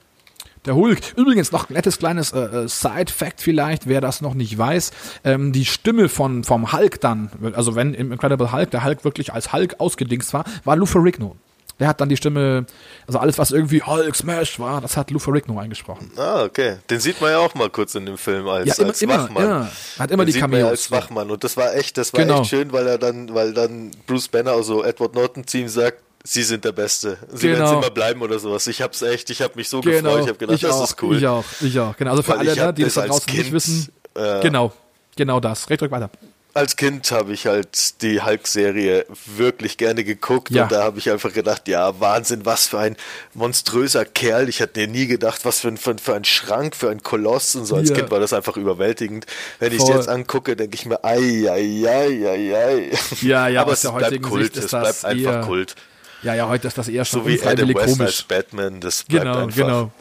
Der 0.66 0.76
Hulk. 0.76 1.00
Übrigens 1.16 1.52
noch 1.52 1.70
ein 1.70 1.74
nettes 1.74 2.00
kleines 2.00 2.32
äh, 2.34 2.40
äh, 2.40 2.68
Side-Fact 2.68 3.40
vielleicht, 3.40 3.88
wer 3.88 4.02
das 4.02 4.22
noch 4.22 4.34
nicht 4.34 4.58
weiß. 4.58 4.92
Ähm, 5.24 5.54
die 5.54 5.64
Stimme 5.64 6.10
von, 6.10 6.44
vom 6.44 6.74
Hulk 6.74 7.00
dann, 7.00 7.30
also 7.54 7.76
wenn 7.76 7.94
im 7.94 8.12
Incredible 8.12 8.52
Hulk 8.52 8.72
der 8.72 8.84
Hulk 8.84 9.06
wirklich 9.06 9.34
als 9.34 9.54
Hulk 9.54 9.76
ausgedingst 9.80 10.34
war, 10.34 10.44
war 10.66 10.76
Lou 10.76 10.86
Ferrigno. 10.86 11.38
Der 11.80 11.88
hat 11.88 12.02
dann 12.02 12.10
die 12.10 12.18
Stimme, 12.18 12.66
also 13.08 13.20
alles, 13.20 13.38
was 13.38 13.52
irgendwie 13.52 13.82
Hulk 13.82 14.16
Smash 14.16 14.60
war, 14.60 14.82
das 14.82 14.98
hat 14.98 15.12
Lou 15.12 15.20
Ferrigno 15.20 15.58
eingesprochen. 15.58 16.12
Ah, 16.18 16.44
okay. 16.44 16.78
Den 16.90 17.00
sieht 17.00 17.22
man 17.22 17.32
ja 17.32 17.40
auch 17.40 17.56
mal 17.56 17.70
kurz 17.70 17.96
in 17.96 18.06
dem 18.06 18.18
Film 18.18 18.48
als, 18.50 18.68
ja, 18.68 18.76
immer, 18.78 18.88
als 18.90 19.02
immer, 19.02 19.24
Wachmann. 19.24 19.44
Ja. 19.44 19.72
Hat 19.98 20.12
immer 20.12 20.26
Den 20.26 20.34
die 20.34 20.40
Cameos. 20.40 20.70
als 20.70 20.92
Wachmann. 20.92 21.32
Und 21.32 21.44
das 21.44 21.56
war 21.56 21.74
echt, 21.76 21.98
das 21.98 22.12
war 22.14 22.22
genau. 22.22 22.42
echt 22.42 22.50
schön, 22.50 22.74
weil 22.74 22.86
er 22.86 22.98
dann, 22.98 23.34
weil 23.34 23.54
dann 23.54 23.92
Bruce 24.08 24.28
Banner, 24.28 24.52
also 24.52 24.84
Edward 24.84 25.16
Norton 25.16 25.46
ihm 25.54 25.70
sagt, 25.70 26.00
Sie 26.26 26.44
sind 26.44 26.66
der 26.66 26.74
Beste. 26.74 27.18
Sie 27.32 27.48
genau. 27.48 27.60
werden 27.60 27.78
immer 27.78 27.92
bleiben 27.92 28.22
oder 28.22 28.40
sowas. 28.40 28.68
Ich 28.68 28.82
hab's 28.82 29.02
echt, 29.02 29.30
ich 29.30 29.42
hab 29.42 29.56
mich 29.56 29.70
so 29.70 29.80
genau. 29.80 30.10
gefreut. 30.10 30.24
Ich 30.24 30.30
hab 30.30 30.40
gedacht, 30.40 30.56
ich 30.56 30.62
das 30.62 30.76
auch, 30.76 30.84
ist 30.84 31.02
cool. 31.02 31.18
Ich 31.18 31.26
auch, 31.26 31.46
ich 31.62 31.80
auch. 31.80 31.96
Genau. 31.96 32.12
Also 32.12 32.24
für 32.24 32.32
weil 32.32 32.50
alle, 32.50 32.74
die 32.74 32.84
das 32.84 32.96
da 32.96 33.08
draußen 33.08 33.26
kind, 33.26 33.40
nicht 33.40 33.54
wissen. 33.54 33.88
Äh, 34.16 34.42
genau, 34.42 34.74
genau 35.16 35.40
das. 35.40 35.70
Recht 35.70 35.82
weiter 35.82 36.10
als 36.54 36.76
Kind 36.76 37.12
habe 37.12 37.34
ich 37.34 37.46
halt 37.46 38.02
die 38.02 38.22
Hulk-Serie 38.22 39.06
wirklich 39.26 39.78
gerne 39.78 40.04
geguckt 40.04 40.50
ja. 40.52 40.64
und 40.64 40.72
da 40.72 40.84
habe 40.84 41.00
ich 41.00 41.10
einfach 41.10 41.32
gedacht, 41.32 41.68
ja, 41.68 42.00
Wahnsinn, 42.00 42.46
was 42.46 42.68
für 42.68 42.80
ein 42.80 42.96
monströser 43.34 44.06
Kerl. 44.06 44.50
Ich 44.50 44.60
hätte 44.60 44.80
mir 44.80 44.88
nie 44.88 45.08
gedacht, 45.08 45.46
was 45.46 45.60
für 45.60 45.68
ein, 45.68 45.78
für, 45.78 45.96
für 45.98 46.16
ein 46.16 46.26
Schrank, 46.26 46.76
für 46.76 46.90
ein 46.90 47.04
Koloss 47.04 47.56
und 47.56 47.66
so. 47.66 47.76
Als 47.76 47.90
ja. 47.90 47.96
Kind 47.96 48.12
war 48.12 48.20
das 48.20 48.34
einfach 48.34 48.58
überwältigend. 48.58 49.26
Wenn 49.60 49.74
ich 49.74 49.82
es 49.82 49.88
jetzt 49.90 50.10
angucke, 50.10 50.56
denke 50.56 50.76
ich 50.76 50.86
mir, 50.86 51.04
ei, 51.04 51.46
ei, 51.50 51.88
ei, 51.88 52.28
ei, 52.28 52.56
ei. 52.56 52.92
Ja, 53.22 53.48
ja, 53.48 53.62
aber 53.64 53.74
es 53.74 53.82
bleibt 53.82 54.22
Kult, 54.24 54.58
es 54.58 54.68
bleibt 54.68 55.06
einfach 55.06 55.46
Kult. 55.46 55.76
Ja, 56.24 56.34
ja, 56.34 56.50
heute 56.50 56.68
ist 56.68 56.78
das 56.78 56.90
eher 56.90 57.06
schon 57.06 57.22
so 57.24 57.28
wie 57.28 57.42
Adam 57.42 57.70
West 57.70 57.86
komisch. 57.86 58.02
als 58.02 58.24
Batman, 58.24 58.82
das 58.82 59.04
bleibt 59.04 59.24
genau, 59.24 59.44
einfach. 59.44 59.56
Genau, 59.56 59.68
Genau, 59.68 59.92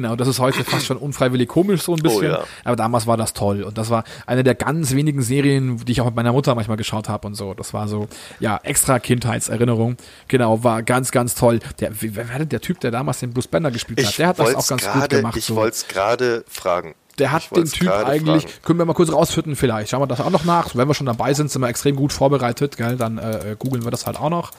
das 0.00 0.28
ist 0.28 0.38
heute 0.38 0.64
fast 0.64 0.86
schon 0.86 0.96
unfreiwillig 0.96 1.48
komisch 1.48 1.82
so 1.82 1.94
ein 1.94 2.02
bisschen. 2.02 2.30
Oh, 2.30 2.34
ja. 2.34 2.44
Aber 2.64 2.76
damals 2.76 3.06
war 3.06 3.16
das 3.16 3.32
toll. 3.32 3.62
Und 3.62 3.78
das 3.78 3.90
war 3.90 4.04
eine 4.26 4.42
der 4.42 4.54
ganz 4.54 4.94
wenigen 4.94 5.22
Serien, 5.22 5.78
die 5.78 5.92
ich 5.92 6.00
auch 6.00 6.06
mit 6.06 6.16
meiner 6.16 6.32
Mutter 6.32 6.54
manchmal 6.54 6.76
geschaut 6.76 7.08
habe 7.08 7.26
und 7.26 7.34
so. 7.34 7.54
Das 7.54 7.74
war 7.74 7.88
so, 7.88 8.08
ja, 8.40 8.60
extra 8.62 8.98
Kindheitserinnerung. 8.98 9.96
Genau, 10.28 10.64
war 10.64 10.82
ganz, 10.82 11.10
ganz 11.10 11.34
toll. 11.34 11.60
Der, 11.80 11.90
wer 12.00 12.28
war 12.28 12.38
denn 12.38 12.48
der 12.48 12.60
Typ, 12.60 12.80
der 12.80 12.90
damals 12.90 13.20
den 13.20 13.32
Bruce 13.32 13.48
Banner 13.48 13.70
gespielt 13.70 14.00
hat? 14.00 14.10
Ich 14.10 14.16
der 14.16 14.28
hat 14.28 14.38
das 14.38 14.54
auch 14.54 14.66
ganz 14.66 14.82
grade, 14.84 15.00
gut 15.00 15.10
gemacht. 15.10 15.36
Ich 15.36 15.44
so. 15.44 15.56
wollte 15.56 15.76
es 15.76 15.88
gerade 15.88 16.44
fragen. 16.48 16.94
Der 17.18 17.30
hat 17.32 17.54
den 17.54 17.66
Typ 17.66 17.90
eigentlich, 17.90 18.44
fragen. 18.44 18.62
können 18.64 18.78
wir 18.78 18.86
mal 18.86 18.94
kurz 18.94 19.12
rausfinden 19.12 19.54
vielleicht. 19.54 19.90
Schauen 19.90 20.00
wir 20.00 20.06
das 20.06 20.20
auch 20.20 20.30
noch 20.30 20.44
nach. 20.44 20.74
Wenn 20.74 20.88
wir 20.88 20.94
schon 20.94 21.06
dabei 21.06 21.34
sind, 21.34 21.50
sind 21.50 21.60
wir 21.60 21.68
extrem 21.68 21.94
gut 21.94 22.12
vorbereitet, 22.12 22.76
gell? 22.78 22.96
dann 22.96 23.18
äh, 23.18 23.54
googeln 23.58 23.84
wir 23.84 23.90
das 23.90 24.06
halt 24.06 24.18
auch 24.18 24.30
noch. 24.30 24.50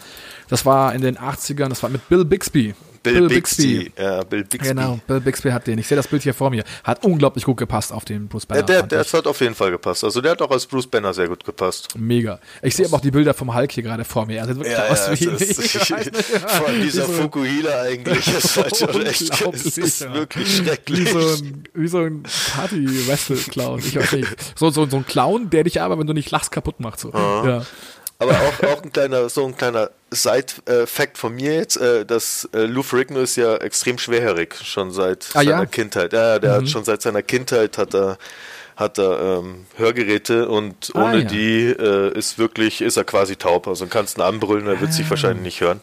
Das 0.50 0.66
war 0.66 0.94
in 0.94 1.02
den 1.02 1.18
80ern, 1.18 1.70
das 1.70 1.82
war 1.82 1.90
mit 1.90 2.08
Bill 2.10 2.26
Bixby. 2.26 2.76
Bill, 3.04 3.14
Bill 3.14 3.28
Bixby. 3.28 3.80
Bixby. 3.80 4.02
Ja, 4.02 4.24
Bill 4.24 4.44
Bixby. 4.46 4.70
Genau, 4.70 5.00
Bill 5.06 5.20
Bixby 5.20 5.50
hat 5.50 5.68
den. 5.68 5.78
Ich 5.78 5.88
sehe 5.88 5.98
das 5.98 6.08
Bild 6.08 6.24
hier 6.24 6.34
vor 6.34 6.50
mir. 6.50 6.64
Hat 6.86 7.04
unglaublich 7.04 7.44
gut 7.44 7.58
gepasst 7.58 7.92
auf 7.92 8.06
den 8.06 8.30
Bruce 8.30 8.46
Banner. 8.46 8.62
Ja, 8.62 8.66
der, 8.66 8.84
der 8.84 9.04
hat 9.04 9.28
auf 9.28 9.42
jeden 9.42 9.56
Fall 9.56 9.72
gepasst. 9.72 10.04
Also 10.06 10.22
der 10.22 10.32
hat 10.32 10.42
auch 10.42 10.52
als 10.52 10.66
Bruce 10.66 10.88
Banner 10.88 11.14
sehr 11.14 11.28
gut 11.28 11.44
gepasst. 11.44 11.98
Mega. 11.98 12.40
Ich 12.62 12.76
sehe 12.76 12.86
aber 12.86 12.98
auch 12.98 13.02
die 13.02 13.12
Bilder 13.12 13.34
vom 13.34 13.54
Hulk 13.54 13.72
hier 13.74 13.84
gerade 13.84 14.06
vor 14.06 14.26
mir. 14.26 14.38
Er 14.38 14.48
sieht 14.48 14.56
wirklich 14.56 14.74
ja, 14.74 14.88
aus 14.88 15.12
wie 15.12 15.26
ist, 15.26 15.78
Vor 16.48 16.68
allem 16.68 16.82
dieser 16.82 17.06
so, 17.06 17.12
Fukuhila 17.12 17.82
eigentlich. 17.82 18.26
Das 18.26 18.46
ist, 18.46 18.58
halt 18.58 19.06
echt, 19.06 19.30
das 19.54 19.78
ist 19.78 20.14
wirklich 20.14 20.58
schrecklich. 20.58 21.06
Wie 21.06 21.12
so 21.12 21.20
ein, 21.20 21.64
wie 21.74 21.88
so 21.88 21.98
ein 22.00 22.24
Party-Wrestle-Clown. 22.56 23.80
Ich 23.80 23.96
weiß 23.98 24.14
nicht. 24.14 24.58
So, 24.58 24.70
so, 24.70 24.86
so 24.86 24.98
ein 24.98 25.06
Clown, 25.06 25.50
der 25.50 25.66
dich 25.66 25.82
aber, 25.82 26.00
wenn 26.00 26.08
du 26.08 26.14
nicht 26.14 26.32
lachst, 26.32 26.52
kaputt 26.52 26.80
macht. 26.80 27.00
So. 27.00 27.12
Ja. 27.14 27.66
Aber 28.24 28.32
auch, 28.32 28.64
auch 28.72 28.84
ein 28.84 28.92
kleiner, 28.92 29.30
so 29.30 29.46
ein 29.46 29.56
kleiner 29.56 29.90
Side-Fact 30.12 31.18
von 31.18 31.36
mir 31.36 31.56
jetzt, 31.56 31.78
äh, 31.78 32.06
dass 32.06 32.48
äh, 32.54 32.66
Lou 32.66 32.84
Ferrigno 32.84 33.20
ist 33.20 33.36
ja 33.36 33.56
extrem 33.58 33.98
schwerhörig, 33.98 34.56
schon 34.64 34.92
seit 34.92 35.26
ah, 35.34 35.44
seiner 35.44 35.50
ja? 35.50 35.66
Kindheit. 35.66 36.14
Ja, 36.14 36.40
der 36.40 36.52
mhm. 36.52 36.56
hat 36.64 36.70
schon 36.70 36.84
seit 36.84 37.02
seiner 37.02 37.22
Kindheit 37.22 37.78
hat 37.78 37.94
er 37.94 38.18
hat 38.76 38.98
er 38.98 39.40
ähm, 39.40 39.66
Hörgeräte 39.76 40.50
und 40.50 40.92
ah, 40.94 41.04
ohne 41.04 41.14
ah, 41.14 41.18
ja. 41.18 41.24
die 41.26 41.66
äh, 41.66 42.18
ist 42.18 42.38
wirklich, 42.38 42.82
ist 42.82 42.98
er 42.98 43.04
quasi 43.04 43.36
taub. 43.36 43.68
Also 43.68 43.86
kannst 43.88 44.18
ihn 44.18 44.22
anbrüllen, 44.22 44.68
er 44.68 44.80
wird 44.80 44.90
ah. 44.90 44.94
sich 44.94 45.10
wahrscheinlich 45.10 45.44
nicht 45.44 45.62
hören. 45.62 45.82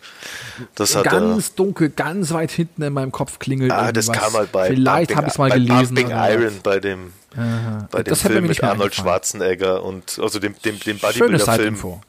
Das 0.74 0.96
hat 0.96 1.04
ganz 1.04 1.50
er, 1.50 1.56
dunkel, 1.56 1.90
ganz 1.90 2.32
weit 2.32 2.50
hinten 2.50 2.82
in 2.82 2.92
meinem 2.92 3.12
Kopf 3.12 3.38
klingelt. 3.38 3.70
Ah, 3.70 3.86
irgendwas. 3.86 4.06
das 4.06 4.16
kam 4.16 4.32
mal 4.32 4.48
bei 4.50 4.68
Vielleicht 4.68 5.14
habe 5.14 5.28
ich 5.28 5.32
es 5.32 5.38
mal 5.38 5.50
gelesen. 5.50 5.94
Bumping 5.94 6.10
Iron 6.10 6.60
bei 6.62 6.80
dem, 6.80 7.12
bei 7.90 8.02
dem 8.02 8.16
Film 8.16 8.46
mit 8.46 8.62
Arnold 8.62 8.94
Schwarzenegger 8.94 9.84
und 9.84 10.18
also 10.18 10.38
dem, 10.38 10.54
dem, 10.64 10.78
dem 10.80 10.98
Bodybuilder-Film. 10.98 12.00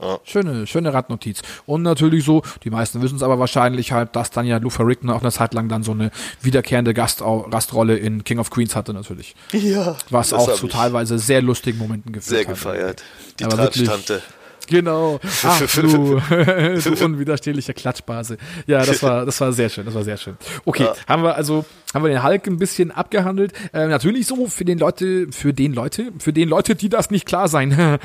Ja. 0.00 0.18
Schöne, 0.24 0.66
schöne 0.66 0.92
Radnotiz. 0.92 1.42
Und 1.66 1.82
natürlich 1.82 2.24
so, 2.24 2.42
die 2.64 2.70
meisten 2.70 3.00
wissen 3.00 3.16
es 3.16 3.22
aber 3.22 3.38
wahrscheinlich 3.38 3.92
halt, 3.92 4.16
dass 4.16 4.30
dann 4.30 4.46
ja 4.46 4.58
Lou 4.58 4.70
Ferrigno 4.70 5.14
auch 5.14 5.20
eine 5.20 5.30
Zeit 5.30 5.54
lang 5.54 5.68
dann 5.68 5.82
so 5.82 5.92
eine 5.92 6.10
wiederkehrende 6.42 6.94
Gast 6.94 7.22
Gastrolle 7.50 7.96
in 7.96 8.24
King 8.24 8.38
of 8.38 8.50
Queens 8.50 8.74
hatte 8.74 8.92
natürlich. 8.92 9.34
Ja. 9.52 9.96
Was 10.10 10.32
auch 10.32 10.52
zu 10.54 10.68
teilweise 10.68 11.18
sehr 11.18 11.42
lustigen 11.42 11.78
Momenten 11.78 12.12
geführt 12.12 12.38
Sehr 12.38 12.44
gefeiert. 12.44 13.02
Die 13.38 13.44
Tratsch-Tante. 13.44 14.22
Genau. 14.68 15.20
Ach, 15.42 15.60
du, 15.60 16.20
du 16.20 17.04
unwiderstehliche 17.04 17.74
Klatschbase. 17.74 18.38
Ja, 18.66 18.84
das 18.84 19.02
war, 19.02 19.26
das 19.26 19.40
war 19.40 19.52
sehr 19.52 19.68
schön, 19.68 19.84
das 19.84 19.94
war 19.94 20.04
sehr 20.04 20.16
schön. 20.16 20.36
Okay, 20.64 20.84
ja. 20.84 20.94
haben 21.06 21.22
wir 21.22 21.34
also, 21.36 21.64
haben 21.92 22.04
wir 22.04 22.10
den 22.10 22.22
Hulk 22.22 22.46
ein 22.46 22.58
bisschen 22.58 22.90
abgehandelt. 22.90 23.52
Äh, 23.72 23.86
natürlich 23.86 24.26
so 24.26 24.46
für 24.46 24.64
den 24.64 24.78
Leute, 24.78 25.28
für 25.30 25.52
den 25.52 25.72
Leute, 25.72 26.12
für 26.18 26.32
den 26.32 26.48
Leute, 26.48 26.74
die 26.74 26.88
das 26.88 27.10
nicht 27.10 27.26
klar 27.26 27.48
sein. 27.48 27.64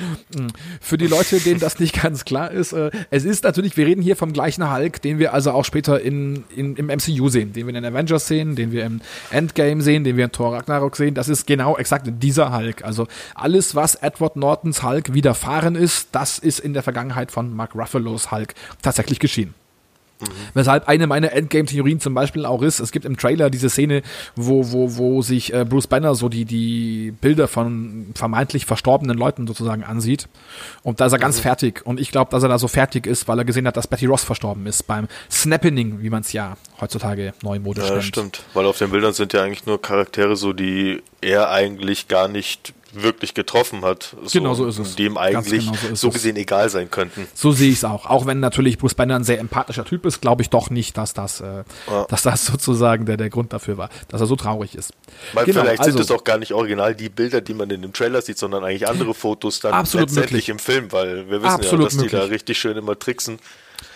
für 0.82 0.98
die 0.98 1.08
Leute, 1.08 1.40
denen 1.40 1.60
das 1.60 1.80
nicht 1.80 2.02
ganz 2.02 2.26
klar 2.26 2.52
ist. 2.52 2.74
Äh, 2.74 2.92
es 3.10 3.26
ist 3.26 3.44
natürlich, 3.44 3.78
wir 3.78 3.86
reden 3.86 4.02
hier 4.02 4.16
vom 4.16 4.34
gleichen 4.34 4.72
Hulk, 4.72 5.02
den 5.02 5.20
wir 5.20 5.34
also 5.34 5.52
auch 5.52 5.66
später 5.66 6.02
in, 6.02 6.44
in, 6.56 6.76
im 6.76 6.88
MCU 6.88 7.30
sehen, 7.30 7.54
den 7.54 7.68
wir 7.68 7.76
in 7.76 7.82
den 7.82 7.86
Avengers 7.86 8.28
sehen, 8.28 8.56
den 8.56 8.72
wir 8.72 8.86
im 8.86 9.02
Endgame 9.32 9.82
sehen, 9.82 10.04
den 10.04 10.18
wir 10.18 10.26
in 10.26 10.32
Thor 10.32 10.54
Ragnarok 10.54 10.96
sehen. 10.96 11.14
Das 11.14 11.30
ist 11.30 11.48
genau 11.48 11.78
exakt 11.78 12.08
dieser 12.22 12.56
Hulk. 12.56 12.84
Also 12.84 13.08
alles, 13.36 13.76
was 13.76 13.96
Edward 13.96 14.36
Nortons 14.36 14.84
Hulk 14.84 15.14
widerfahren 15.14 15.76
ist, 15.76 16.10
das 16.12 16.40
ist 16.40 16.49
ist 16.50 16.60
in 16.60 16.74
der 16.74 16.84
Vergangenheit 16.84 17.32
von 17.32 17.56
Mark 17.56 17.76
Ruffalos 17.76 18.32
Hulk 18.32 18.54
tatsächlich 18.82 19.20
geschehen. 19.20 19.54
Mhm. 20.20 20.28
Weshalb 20.54 20.88
eine 20.90 21.08
meiner 21.08 21.32
Endgame-Theorien 21.32 22.00
zum 22.02 22.14
Beispiel 22.14 22.46
auch 22.46 22.62
ist, 22.62 22.80
es 22.80 22.92
gibt 22.92 23.06
im 23.06 23.16
Trailer 23.16 23.50
diese 23.50 23.70
Szene, 23.70 24.02
wo, 24.36 24.72
wo, 24.72 24.98
wo 24.98 25.22
sich 25.22 25.54
äh, 25.54 25.64
Bruce 25.64 25.88
Banner 25.88 26.14
so 26.14 26.28
die, 26.28 26.44
die 26.44 27.14
Bilder 27.22 27.48
von 27.48 28.08
vermeintlich 28.16 28.66
verstorbenen 28.66 29.18
Leuten 29.18 29.48
sozusagen 29.48 29.84
ansieht. 29.84 30.28
Und 30.84 31.00
da 31.00 31.06
ist 31.06 31.14
er 31.14 31.20
ganz 31.20 31.38
mhm. 31.38 31.44
fertig. 31.44 31.86
Und 31.86 32.02
ich 32.02 32.12
glaube, 32.12 32.32
dass 32.32 32.44
er 32.44 32.50
da 32.50 32.60
so 32.60 32.68
fertig 32.68 33.08
ist, 33.08 33.30
weil 33.30 33.38
er 33.38 33.46
gesehen 33.46 33.66
hat, 33.66 33.78
dass 33.78 33.88
Betty 33.88 34.08
Ross 34.08 34.24
verstorben 34.24 34.66
ist 34.68 34.84
beim 34.84 35.08
Snappening, 35.32 36.02
wie 36.02 36.10
man 36.10 36.22
es 36.22 36.34
ja 36.34 36.58
heutzutage 36.82 37.34
neumodisch 37.42 37.86
ja, 37.86 37.92
nennt. 37.92 38.04
Ja, 38.04 38.08
stimmt. 38.08 38.44
Weil 38.54 38.66
auf 38.66 38.78
den 38.78 38.90
Bildern 38.90 39.14
sind 39.14 39.32
ja 39.32 39.44
eigentlich 39.44 39.66
nur 39.66 39.82
Charaktere 39.82 40.36
so, 40.36 40.52
die 40.52 41.02
er 41.22 41.50
eigentlich 41.50 42.10
gar 42.10 42.28
nicht 42.28 42.74
wirklich 42.94 43.34
getroffen 43.34 43.84
hat. 43.84 44.16
So, 44.24 44.40
genau 44.40 44.54
so 44.54 44.66
ist 44.66 44.80
es. 44.80 44.96
Die 44.96 45.06
ihm 45.06 45.18
eigentlich 45.18 45.66
genau 45.66 45.78
so, 45.90 45.96
so, 45.96 46.10
gesehen 46.10 46.36
es. 46.36 46.44
egal 46.44 46.70
sein 46.70 46.90
könnten. 46.90 47.28
So 47.34 47.52
sehe 47.52 47.70
ich 47.70 47.78
es 47.78 47.86
auch. 47.86 48.06
Auch 48.06 48.26
wenn 48.26 48.40
natürlich 48.40 48.78
Bruce 48.78 48.94
Banner 48.94 49.16
ein 49.16 49.24
sehr 49.24 49.40
empathischer 49.40 49.86
Typ 49.86 50.06
ist, 50.06 50.22
glaube 50.22 50.42
ich 50.42 50.50
doch 50.50 50.70
nicht, 50.70 50.98
dass 50.98 51.14
das, 51.14 51.42
äh, 51.42 51.64
ja. 51.88 52.06
dass 52.10 52.24
das 52.24 52.46
sozusagen 52.48 53.06
der, 53.06 53.18
der 53.18 53.30
Grund 53.30 53.54
dafür 53.54 53.78
war, 53.78 53.90
dass 54.08 54.22
er 54.22 54.28
so 54.28 54.36
traurig 54.36 54.76
ist. 54.76 54.94
Weil 55.34 55.46
genau, 55.46 55.62
vielleicht 55.62 55.82
also, 55.82 55.92
sind 55.98 56.02
es 56.02 56.12
auch 56.12 56.24
gar 56.24 56.38
nicht 56.38 56.54
original 56.54 56.96
die 56.96 57.10
Bilder, 57.10 57.42
die 57.42 57.54
man 57.54 57.70
in 57.70 57.82
dem 57.82 57.94
Trailer 57.94 58.22
sieht, 58.22 58.38
sondern 58.38 58.64
eigentlich 58.64 58.88
andere 58.88 59.14
Fotos 59.14 59.60
dann 59.60 59.74
letztendlich 59.80 60.16
möglich. 60.16 60.50
im 60.50 60.60
Film, 60.60 60.92
weil 60.92 61.30
wir 61.30 61.42
wissen 61.42 61.54
absolut 61.54 61.80
ja, 61.80 61.86
dass 61.86 61.96
möglich. 61.96 62.12
die 62.12 62.18
da 62.18 62.24
richtig 62.26 62.58
schön 62.58 62.78
immer 62.78 62.98
tricksen. 62.98 63.40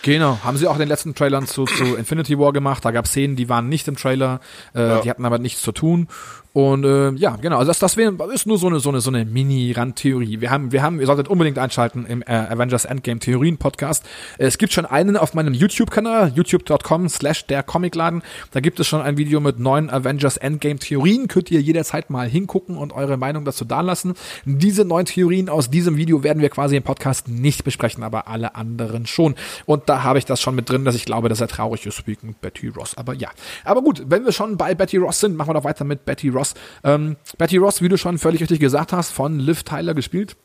Genau, 0.02 0.38
haben 0.42 0.56
sie 0.56 0.66
auch 0.66 0.74
in 0.74 0.80
den 0.80 0.88
letzten 0.88 1.14
Trailern 1.14 1.46
zu, 1.46 1.64
zu 1.64 1.96
Infinity 1.96 2.38
War 2.38 2.52
gemacht. 2.52 2.84
Da 2.84 2.90
gab 2.90 3.06
es 3.06 3.10
Szenen, 3.10 3.36
die 3.36 3.48
waren 3.48 3.68
nicht 3.68 3.88
im 3.88 3.96
Trailer, 3.96 4.40
äh, 4.74 4.80
ja. 4.80 5.00
die 5.00 5.10
hatten 5.10 5.24
aber 5.24 5.38
nichts 5.38 5.62
zu 5.62 5.72
tun. 5.72 6.08
Und 6.54 6.84
äh, 6.84 7.10
ja, 7.14 7.34
genau, 7.34 7.58
also 7.58 7.70
das, 7.70 7.80
das 7.80 7.96
wär, 7.96 8.12
ist 8.32 8.46
nur 8.46 8.58
so 8.58 8.68
eine 8.68 8.78
so 8.78 8.88
eine 8.88 9.00
so 9.00 9.10
eine 9.10 9.24
Mini-Randtheorie. 9.24 10.40
Wir 10.40 10.52
haben, 10.52 10.70
wir 10.70 10.82
haben, 10.82 11.00
ihr 11.00 11.06
solltet 11.06 11.26
unbedingt 11.26 11.58
einschalten 11.58 12.06
im 12.06 12.22
äh, 12.22 12.26
Avengers 12.26 12.84
Endgame 12.84 13.18
Theorien 13.18 13.56
Podcast. 13.56 14.04
Es 14.38 14.56
gibt 14.56 14.72
schon 14.72 14.86
einen 14.86 15.16
auf 15.16 15.34
meinem 15.34 15.52
YouTube-Kanal, 15.52 16.32
youtube.com 16.36 17.08
slash 17.08 17.46
der 17.46 17.64
Comicladen. 17.64 18.22
Da 18.52 18.60
gibt 18.60 18.78
es 18.78 18.86
schon 18.86 19.02
ein 19.02 19.16
Video 19.16 19.40
mit 19.40 19.58
neun 19.58 19.90
Avengers 19.90 20.36
Endgame 20.36 20.78
Theorien. 20.78 21.26
Könnt 21.26 21.50
ihr 21.50 21.60
jederzeit 21.60 22.08
mal 22.08 22.28
hingucken 22.28 22.76
und 22.76 22.92
eure 22.92 23.16
Meinung 23.16 23.44
dazu 23.44 23.64
dalassen. 23.64 24.14
Diese 24.44 24.84
neun 24.84 25.06
Theorien 25.06 25.48
aus 25.48 25.70
diesem 25.70 25.96
Video 25.96 26.22
werden 26.22 26.40
wir 26.40 26.50
quasi 26.50 26.76
im 26.76 26.84
Podcast 26.84 27.26
nicht 27.26 27.64
besprechen, 27.64 28.04
aber 28.04 28.28
alle 28.28 28.54
anderen 28.54 29.06
schon. 29.06 29.34
Und 29.66 29.88
da 29.88 30.04
habe 30.04 30.20
ich 30.20 30.24
das 30.24 30.40
schon 30.40 30.54
mit 30.54 30.70
drin, 30.70 30.84
dass 30.84 30.94
ich 30.94 31.04
glaube, 31.04 31.28
dass 31.28 31.40
er 31.40 31.48
traurig 31.48 31.84
ist 31.84 32.06
wegen 32.06 32.36
Betty 32.40 32.68
Ross. 32.68 32.96
Aber 32.96 33.12
ja. 33.12 33.30
Aber 33.64 33.82
gut, 33.82 34.04
wenn 34.06 34.24
wir 34.24 34.30
schon 34.30 34.56
bei 34.56 34.76
Betty 34.76 34.98
Ross 34.98 35.18
sind, 35.18 35.36
machen 35.36 35.48
wir 35.48 35.54
doch 35.54 35.64
weiter 35.64 35.82
mit 35.82 36.04
Betty 36.04 36.28
Ross 36.28 36.43
Ross. 36.44 36.54
Ähm, 36.82 37.16
Betty 37.38 37.56
Ross, 37.56 37.82
wie 37.82 37.88
du 37.88 37.96
schon 37.96 38.18
völlig 38.18 38.40
richtig 38.40 38.60
gesagt 38.60 38.92
hast, 38.92 39.10
von 39.10 39.38
Liv 39.38 39.62
Tyler 39.62 39.94
gespielt. 39.94 40.36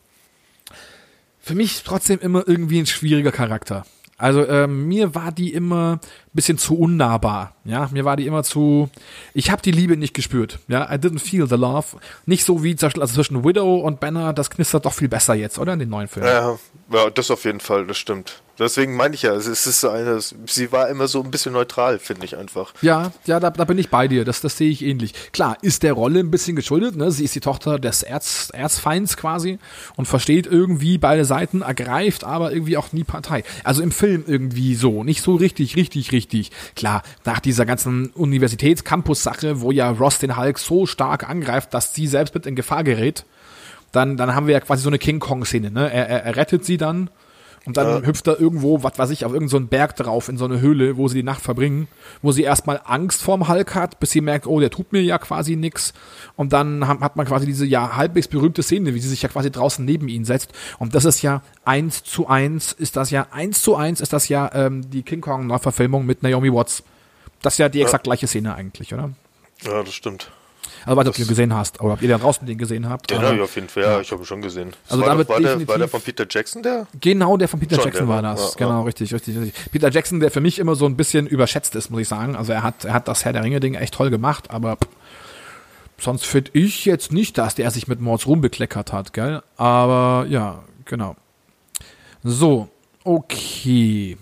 Für 1.39 1.55
mich 1.55 1.83
trotzdem 1.83 2.19
immer 2.19 2.43
irgendwie 2.47 2.79
ein 2.79 2.85
schwieriger 2.85 3.31
Charakter. 3.31 3.85
Also 4.17 4.45
ähm, 4.45 4.89
mir 4.89 5.15
war 5.15 5.31
die 5.31 5.53
immer 5.53 5.93
ein 5.93 5.99
bisschen 6.33 6.57
zu 6.57 6.77
unnahbar. 6.77 7.55
Ja, 7.63 7.87
mir 7.93 8.03
war 8.03 8.17
die 8.17 8.25
immer 8.25 8.43
zu. 8.43 8.89
Ich 9.33 9.49
habe 9.49 9.61
die 9.61 9.71
Liebe 9.71 9.95
nicht 9.95 10.13
gespürt. 10.13 10.59
Ja, 10.67 10.93
I 10.93 10.95
didn't 10.95 11.19
feel 11.19 11.47
the 11.47 11.55
love. 11.55 11.97
Nicht 12.25 12.43
so 12.43 12.61
wie 12.61 12.75
also 12.81 13.07
zwischen 13.07 13.45
Widow 13.45 13.77
und 13.77 14.01
Banner. 14.01 14.33
Das 14.33 14.49
knistert 14.49 14.85
doch 14.85 14.93
viel 14.93 15.07
besser 15.07 15.35
jetzt, 15.35 15.57
oder 15.57 15.71
in 15.71 15.79
den 15.79 15.89
neuen 15.89 16.09
Filmen. 16.09 16.27
Ja, 16.27 16.57
ja, 16.91 17.09
das 17.09 17.31
auf 17.31 17.45
jeden 17.45 17.61
Fall. 17.61 17.87
Das 17.87 17.97
stimmt. 17.97 18.41
Deswegen 18.59 18.97
meine 18.97 19.15
ich 19.15 19.21
ja, 19.21 19.33
es 19.33 19.47
ist 19.47 19.85
eine, 19.85 20.19
sie 20.19 20.71
war 20.73 20.89
immer 20.89 21.07
so 21.07 21.23
ein 21.23 21.31
bisschen 21.31 21.53
neutral, 21.53 21.97
finde 21.97 22.25
ich 22.25 22.35
einfach. 22.35 22.73
Ja, 22.81 23.11
ja, 23.25 23.39
da, 23.39 23.51
da 23.51 23.63
bin 23.63 23.77
ich 23.77 23.89
bei 23.89 24.09
dir, 24.09 24.25
das, 24.25 24.41
das 24.41 24.57
sehe 24.57 24.69
ich 24.69 24.83
ähnlich. 24.83 25.13
Klar, 25.31 25.57
ist 25.61 25.83
der 25.83 25.93
Rolle 25.93 26.19
ein 26.19 26.29
bisschen 26.29 26.57
geschuldet, 26.57 26.97
ne? 26.97 27.09
Sie 27.11 27.23
ist 27.23 27.33
die 27.33 27.39
Tochter 27.39 27.79
des 27.79 28.03
Erz, 28.03 28.49
Erzfeinds 28.53 29.15
quasi 29.15 29.59
und 29.95 30.07
versteht 30.07 30.45
irgendwie 30.45 30.97
beide 30.97 31.23
Seiten, 31.23 31.61
ergreift 31.61 32.25
aber 32.25 32.51
irgendwie 32.51 32.75
auch 32.75 32.91
nie 32.91 33.05
Partei. 33.05 33.43
Also 33.63 33.81
im 33.81 33.91
Film 33.91 34.25
irgendwie 34.27 34.75
so, 34.75 35.05
nicht 35.05 35.23
so 35.23 35.35
richtig, 35.35 35.77
richtig, 35.77 36.11
richtig. 36.11 36.51
Klar, 36.75 37.03
nach 37.23 37.39
dieser 37.39 37.65
ganzen 37.65 38.07
Universitäts-Campus-Sache, 38.07 39.61
wo 39.61 39.71
ja 39.71 39.89
Ross 39.89 40.19
den 40.19 40.35
Hulk 40.35 40.59
so 40.59 40.85
stark 40.85 41.29
angreift, 41.29 41.73
dass 41.73 41.95
sie 41.95 42.07
selbst 42.07 42.35
mit 42.35 42.45
in 42.45 42.55
Gefahr 42.55 42.83
gerät, 42.83 43.23
dann, 43.93 44.17
dann 44.17 44.35
haben 44.35 44.47
wir 44.47 44.53
ja 44.53 44.59
quasi 44.59 44.83
so 44.83 44.89
eine 44.89 44.99
King 44.99 45.19
Kong-Szene, 45.19 45.71
ne? 45.71 45.91
Er, 45.91 46.09
er, 46.09 46.23
er 46.25 46.35
rettet 46.35 46.65
sie 46.65 46.77
dann 46.77 47.09
und 47.65 47.77
dann 47.77 48.01
ja. 48.01 48.07
hüpft 48.07 48.27
er 48.27 48.39
irgendwo, 48.39 48.83
was 48.83 48.97
weiß 48.97 49.09
ich, 49.09 49.25
auf 49.25 49.33
irgendeinen 49.33 49.65
so 49.65 49.67
Berg 49.69 49.95
drauf, 49.95 50.29
in 50.29 50.37
so 50.37 50.45
eine 50.45 50.61
Höhle, 50.61 50.97
wo 50.97 51.07
sie 51.07 51.17
die 51.17 51.23
Nacht 51.23 51.41
verbringen, 51.41 51.87
wo 52.21 52.31
sie 52.31 52.43
erstmal 52.43 52.81
Angst 52.83 53.21
vorm 53.21 53.47
Hulk 53.47 53.75
hat, 53.75 53.99
bis 53.99 54.11
sie 54.11 54.21
merkt, 54.21 54.47
oh, 54.47 54.59
der 54.59 54.69
tut 54.69 54.91
mir 54.91 55.01
ja 55.01 55.17
quasi 55.17 55.55
nix. 55.55 55.93
Und 56.35 56.53
dann 56.53 56.87
hat 56.87 57.15
man 57.15 57.25
quasi 57.25 57.45
diese 57.45 57.65
ja 57.65 57.95
halbwegs 57.95 58.27
berühmte 58.27 58.63
Szene, 58.63 58.93
wie 58.93 58.99
sie 58.99 59.09
sich 59.09 59.21
ja 59.21 59.29
quasi 59.29 59.51
draußen 59.51 59.83
neben 59.83 60.07
ihn 60.07 60.25
setzt. 60.25 60.53
Und 60.79 60.95
das 60.95 61.05
ist 61.05 61.21
ja 61.21 61.41
eins 61.65 62.03
zu 62.03 62.27
eins, 62.27 62.71
ist 62.71 62.95
das 62.95 63.11
ja 63.11 63.27
eins 63.31 63.61
zu 63.61 63.75
eins, 63.75 64.01
ist 64.01 64.13
das 64.13 64.29
ja 64.29 64.49
ähm, 64.53 64.89
die 64.89 65.03
King 65.03 65.21
Kong 65.21 65.47
Neuverfilmung 65.47 66.05
mit 66.05 66.23
Naomi 66.23 66.53
Watts. 66.53 66.83
Das 67.41 67.53
ist 67.53 67.59
ja 67.59 67.69
die 67.69 67.81
exakt 67.81 68.05
ja. 68.05 68.11
gleiche 68.11 68.27
Szene 68.27 68.55
eigentlich, 68.55 68.93
oder? 68.93 69.11
Ja, 69.63 69.83
das 69.83 69.93
stimmt. 69.93 70.31
Also 70.85 70.97
weiß 70.97 71.07
ob 71.07 71.15
du 71.15 71.21
den 71.21 71.27
gesehen 71.27 71.53
hast, 71.53 71.81
oder 71.81 71.93
ob 71.93 72.01
ihr 72.01 72.09
da 72.09 72.17
draußen 72.17 72.45
den 72.45 72.57
gesehen 72.57 72.89
habt. 72.89 73.09
Den 73.09 73.21
habe 73.21 73.35
ich 73.35 73.41
auf 73.41 73.55
jeden 73.55 73.69
Fall, 73.69 73.83
ja, 73.83 74.01
ich 74.01 74.11
habe 74.11 74.21
ihn 74.21 74.25
schon 74.25 74.41
gesehen. 74.41 74.73
Also 74.89 75.05
war, 75.05 75.17
war, 75.27 75.39
der, 75.39 75.67
war 75.67 75.77
der 75.77 75.87
von 75.87 76.01
Peter 76.01 76.25
Jackson 76.29 76.63
der? 76.63 76.87
Genau, 76.99 77.37
der 77.37 77.47
von 77.47 77.59
Peter 77.59 77.75
schon, 77.75 77.85
Jackson 77.85 78.07
war 78.07 78.21
das. 78.21 78.53
Ja, 78.53 78.65
genau, 78.65 78.79
ja. 78.79 78.85
richtig, 78.85 79.13
richtig, 79.13 79.37
richtig. 79.37 79.71
Peter 79.71 79.89
Jackson, 79.89 80.19
der 80.19 80.31
für 80.31 80.41
mich 80.41 80.59
immer 80.59 80.75
so 80.75 80.85
ein 80.85 80.95
bisschen 80.95 81.27
überschätzt 81.27 81.75
ist, 81.75 81.89
muss 81.89 82.01
ich 82.01 82.07
sagen. 82.07 82.35
Also 82.35 82.53
er 82.53 82.63
hat, 82.63 82.85
er 82.85 82.93
hat 82.93 83.07
das 83.07 83.25
Herr 83.25 83.33
der 83.33 83.43
Ringe-Ding 83.43 83.75
echt 83.75 83.93
toll 83.93 84.09
gemacht, 84.09 84.51
aber 84.51 84.77
sonst 85.97 86.25
finde 86.25 86.51
ich 86.53 86.85
jetzt 86.85 87.11
nicht, 87.11 87.37
dass 87.37 87.55
der 87.55 87.71
sich 87.71 87.87
mit 87.87 87.99
Mords 88.01 88.27
Ruhm 88.27 88.41
bekleckert 88.41 88.93
hat, 88.93 89.13
gell? 89.13 89.41
Aber 89.57 90.25
ja, 90.29 90.63
genau. 90.85 91.15
So, 92.23 92.69
okay. 93.03 94.17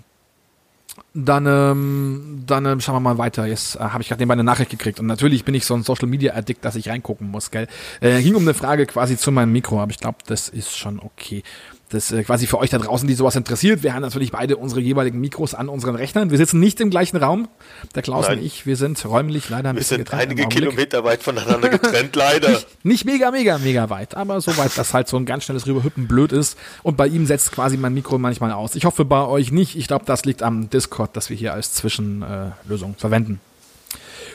Dann, 1.19 1.47
ähm, 1.47 2.43
dann 2.45 2.65
ähm, 2.67 2.79
schauen 2.79 2.95
wir 2.95 2.99
mal 2.99 3.17
weiter. 3.17 3.47
Jetzt 3.47 3.75
äh, 3.75 3.79
habe 3.79 4.03
ich 4.03 4.09
gerade 4.09 4.31
eine 4.31 4.43
Nachricht 4.43 4.69
gekriegt. 4.69 4.99
Und 4.99 5.07
natürlich 5.07 5.45
bin 5.45 5.55
ich 5.55 5.65
so 5.65 5.73
ein 5.73 5.81
Social 5.81 6.07
Media 6.07 6.35
Addict, 6.35 6.63
dass 6.63 6.75
ich 6.75 6.89
reingucken 6.89 7.31
muss, 7.31 7.49
gell? 7.49 7.67
Äh, 8.01 8.21
ging 8.21 8.35
um 8.35 8.43
eine 8.43 8.53
Frage 8.53 8.85
quasi 8.85 9.17
zu 9.17 9.31
meinem 9.31 9.51
Mikro, 9.51 9.81
aber 9.81 9.89
ich 9.89 9.97
glaube, 9.97 10.19
das 10.27 10.47
ist 10.47 10.77
schon 10.77 10.99
okay 10.99 11.43
das 11.89 12.11
äh, 12.11 12.23
quasi 12.23 12.47
für 12.47 12.59
euch 12.59 12.69
da 12.69 12.77
draußen, 12.77 13.07
die 13.07 13.13
sowas 13.13 13.35
interessiert. 13.35 13.83
Wir 13.83 13.93
haben 13.93 14.01
natürlich 14.01 14.31
beide 14.31 14.57
unsere 14.57 14.81
jeweiligen 14.81 15.19
Mikros 15.19 15.53
an 15.53 15.69
unseren 15.69 15.95
Rechnern. 15.95 16.31
Wir 16.31 16.37
sitzen 16.37 16.59
nicht 16.59 16.81
im 16.81 16.89
gleichen 16.89 17.17
Raum, 17.17 17.47
der 17.95 18.03
Klaus 18.03 18.27
Nein. 18.27 18.39
und 18.39 18.45
ich. 18.45 18.65
Wir 18.65 18.75
sind 18.75 19.03
räumlich 19.05 19.49
leider 19.49 19.69
ein 19.69 19.75
wir 19.75 19.79
bisschen 19.79 19.99
getrennt. 19.99 20.23
Einige 20.23 20.47
Kilometer 20.47 21.03
weit 21.03 21.23
voneinander 21.23 21.69
getrennt, 21.69 22.15
leider. 22.15 22.49
Nicht, 22.49 22.85
nicht, 22.85 23.05
mega, 23.05 23.31
mega, 23.31 23.57
mega 23.57 23.89
weit, 23.89 24.15
aber 24.15 24.41
so 24.41 24.57
weit, 24.57 24.77
dass 24.77 24.93
halt 24.93 25.07
so 25.07 25.17
ein 25.17 25.25
ganz 25.25 25.45
schnelles 25.45 25.65
Rüberhüppen 25.65 26.07
blöd 26.07 26.31
ist. 26.31 26.57
Und 26.83 26.97
bei 26.97 27.07
ihm 27.07 27.25
setzt 27.25 27.51
quasi 27.51 27.77
mein 27.77 27.93
Mikro 27.93 28.17
manchmal 28.17 28.51
aus. 28.51 28.75
Ich 28.75 28.85
hoffe 28.85 29.05
bei 29.05 29.25
euch 29.25 29.51
nicht. 29.51 29.77
Ich 29.77 29.87
glaube, 29.87 30.05
das 30.05 30.25
liegt 30.25 30.43
am 30.43 30.69
Discord, 30.69 31.15
das 31.15 31.29
wir 31.29 31.37
hier 31.37 31.53
als 31.53 31.73
Zwischenlösung 31.73 32.95
verwenden. 32.97 33.39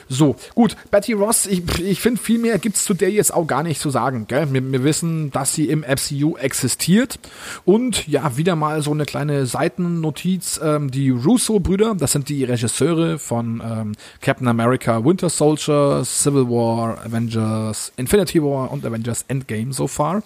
So, 0.09 0.35
gut, 0.55 0.75
Betty 0.91 1.13
Ross, 1.13 1.45
ich, 1.45 1.63
ich 1.79 1.99
finde, 1.99 2.21
viel 2.21 2.39
mehr 2.39 2.59
gibt 2.59 2.75
es 2.75 2.85
zu 2.85 2.93
der 2.93 3.11
jetzt 3.11 3.33
auch 3.33 3.47
gar 3.47 3.63
nicht 3.63 3.79
zu 3.79 3.89
sagen. 3.89 4.25
Gell? 4.27 4.53
Wir, 4.53 4.71
wir 4.71 4.83
wissen, 4.83 5.31
dass 5.31 5.53
sie 5.53 5.69
im 5.69 5.81
MCU 5.81 6.37
existiert. 6.37 7.19
Und 7.65 8.07
ja, 8.07 8.37
wieder 8.37 8.55
mal 8.55 8.81
so 8.81 8.91
eine 8.91 9.05
kleine 9.05 9.45
Seitennotiz. 9.45 10.59
Ähm, 10.63 10.91
die 10.91 11.09
Russo-Brüder, 11.09 11.95
das 11.95 12.11
sind 12.11 12.29
die 12.29 12.43
Regisseure 12.43 13.19
von 13.19 13.61
ähm, 13.65 13.91
Captain 14.21 14.47
America, 14.47 15.03
Winter 15.03 15.29
Soldier, 15.29 16.03
Civil 16.05 16.47
War, 16.49 17.03
Avengers, 17.05 17.91
Infinity 17.97 18.41
War 18.41 18.71
und 18.71 18.85
Avengers 18.85 19.25
Endgame 19.27 19.73
so 19.73 19.87
far. 19.87 20.23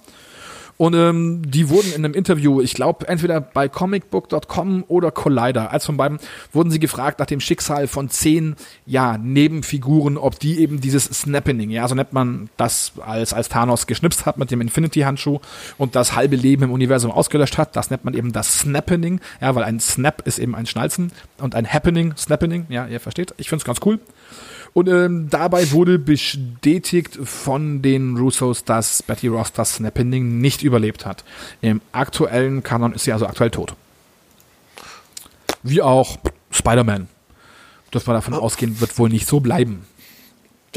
Und 0.78 0.94
ähm, 0.94 1.42
die 1.46 1.70
wurden 1.70 1.92
in 1.92 2.06
einem 2.06 2.14
Interview, 2.14 2.62
ich 2.62 2.74
glaube, 2.74 3.08
entweder 3.08 3.42
bei 3.42 3.68
comicbook.com 3.68 4.86
oder 4.88 5.12
Collider, 5.12 5.72
als 5.72 5.86
von 5.88 5.98
beiden, 5.98 6.20
wurden 6.54 6.70
sie 6.70 6.80
gefragt 6.80 7.20
nach 7.20 7.26
dem 7.26 7.40
Schicksal 7.40 7.88
von 7.88 8.10
zehn, 8.10 8.56
ja, 8.86 9.18
Nebenfiguren, 9.18 10.18
ob 10.18 10.40
die 10.40 10.60
eben 10.60 10.80
dieses 10.80 11.06
Snapping, 11.06 11.72
ja, 11.72 11.88
so 11.88 11.96
nennt 11.96 12.14
man 12.14 12.50
das, 12.58 12.94
als, 13.04 13.34
als 13.34 13.50
Thanos 13.50 13.88
geschnipst 13.88 14.26
hat 14.26 14.38
mit 14.38 14.52
dem 14.52 14.62
Infinity-Handschuh 14.62 15.40
und 15.78 15.96
das 15.96 16.16
halbe 16.16 16.36
Leben 16.36 16.64
im 16.64 16.72
Universum 16.72 17.12
ausgelöscht 17.12 17.58
hat, 17.58 17.76
das 17.76 17.90
nennt 17.90 18.06
man 18.06 18.14
eben 18.14 18.32
das 18.32 18.60
Snapping, 18.60 19.20
ja, 19.42 19.56
weil 19.56 19.64
ein 19.64 19.80
Snap 19.80 20.28
ist 20.28 20.38
eben 20.38 20.54
ein 20.54 20.68
Schnalzen 20.68 21.12
und 21.40 21.56
ein 21.56 21.72
Happening, 21.72 22.16
Snapping, 22.16 22.68
ja, 22.70 22.86
ihr 22.86 23.00
versteht. 23.00 23.34
Ich 23.38 23.50
find's 23.50 23.66
ganz 23.66 23.80
cool. 23.84 24.00
Und 24.78 24.90
ähm, 24.90 25.28
dabei 25.32 25.72
wurde 25.72 25.98
bestätigt 25.98 27.18
von 27.24 27.82
den 27.82 28.16
Russos, 28.16 28.64
dass 28.64 29.02
Betty 29.02 29.28
Ross 29.28 29.52
das 29.52 29.78
Snappending 29.78 30.40
nicht 30.40 30.62
überlebt 30.62 31.04
hat. 31.04 31.24
Im 31.62 31.82
aktuellen 31.94 32.62
Kanon 32.62 32.94
ist 32.94 33.06
sie 33.06 33.12
also 33.12 33.26
aktuell 33.26 33.50
tot. 33.50 33.74
Wie 35.64 35.82
auch 35.82 36.20
Spider-Man. 36.52 37.08
Dürfen 37.92 38.08
wir 38.08 38.14
davon 38.14 38.36
oh. 38.36 38.38
ausgehen, 38.38 38.80
wird 38.80 39.00
wohl 39.00 39.10
nicht 39.10 39.28
so 39.28 39.40
bleiben. 39.40 39.84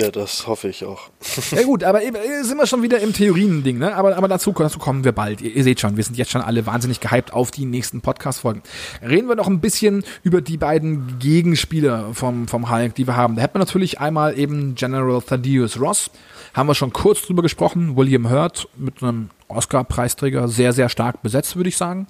Ja, 0.00 0.10
das 0.10 0.46
hoffe 0.46 0.68
ich 0.68 0.82
auch. 0.86 1.10
ja 1.50 1.62
gut, 1.62 1.84
aber 1.84 2.00
sind 2.00 2.56
wir 2.56 2.66
schon 2.66 2.82
wieder 2.82 3.00
im 3.00 3.12
Theorien-Ding, 3.12 3.76
ne? 3.76 3.94
Aber, 3.94 4.16
aber 4.16 4.28
dazu, 4.28 4.50
dazu 4.52 4.78
kommen 4.78 5.04
wir 5.04 5.12
bald. 5.12 5.42
Ihr, 5.42 5.54
ihr, 5.54 5.62
seht 5.62 5.78
schon, 5.78 5.98
wir 5.98 6.04
sind 6.04 6.16
jetzt 6.16 6.30
schon 6.30 6.40
alle 6.40 6.64
wahnsinnig 6.64 7.00
gehypt 7.00 7.34
auf 7.34 7.50
die 7.50 7.66
nächsten 7.66 8.00
Podcast-Folgen. 8.00 8.62
Reden 9.02 9.28
wir 9.28 9.34
noch 9.34 9.46
ein 9.46 9.60
bisschen 9.60 10.02
über 10.22 10.40
die 10.40 10.56
beiden 10.56 11.18
Gegenspieler 11.18 12.14
vom, 12.14 12.48
vom 12.48 12.70
Hulk, 12.70 12.94
die 12.94 13.06
wir 13.06 13.14
haben. 13.14 13.36
Da 13.36 13.42
hätten 13.42 13.56
wir 13.56 13.58
natürlich 13.58 14.00
einmal 14.00 14.38
eben 14.38 14.74
General 14.74 15.20
Thaddeus 15.20 15.78
Ross. 15.78 16.10
Haben 16.54 16.68
wir 16.68 16.74
schon 16.74 16.94
kurz 16.94 17.20
drüber 17.20 17.42
gesprochen. 17.42 17.94
William 17.94 18.30
Hurt 18.30 18.68
mit 18.78 19.02
einem 19.02 19.28
Oscar-Preisträger 19.48 20.48
sehr, 20.48 20.72
sehr 20.72 20.88
stark 20.88 21.20
besetzt, 21.22 21.56
würde 21.56 21.68
ich 21.68 21.76
sagen. 21.76 22.06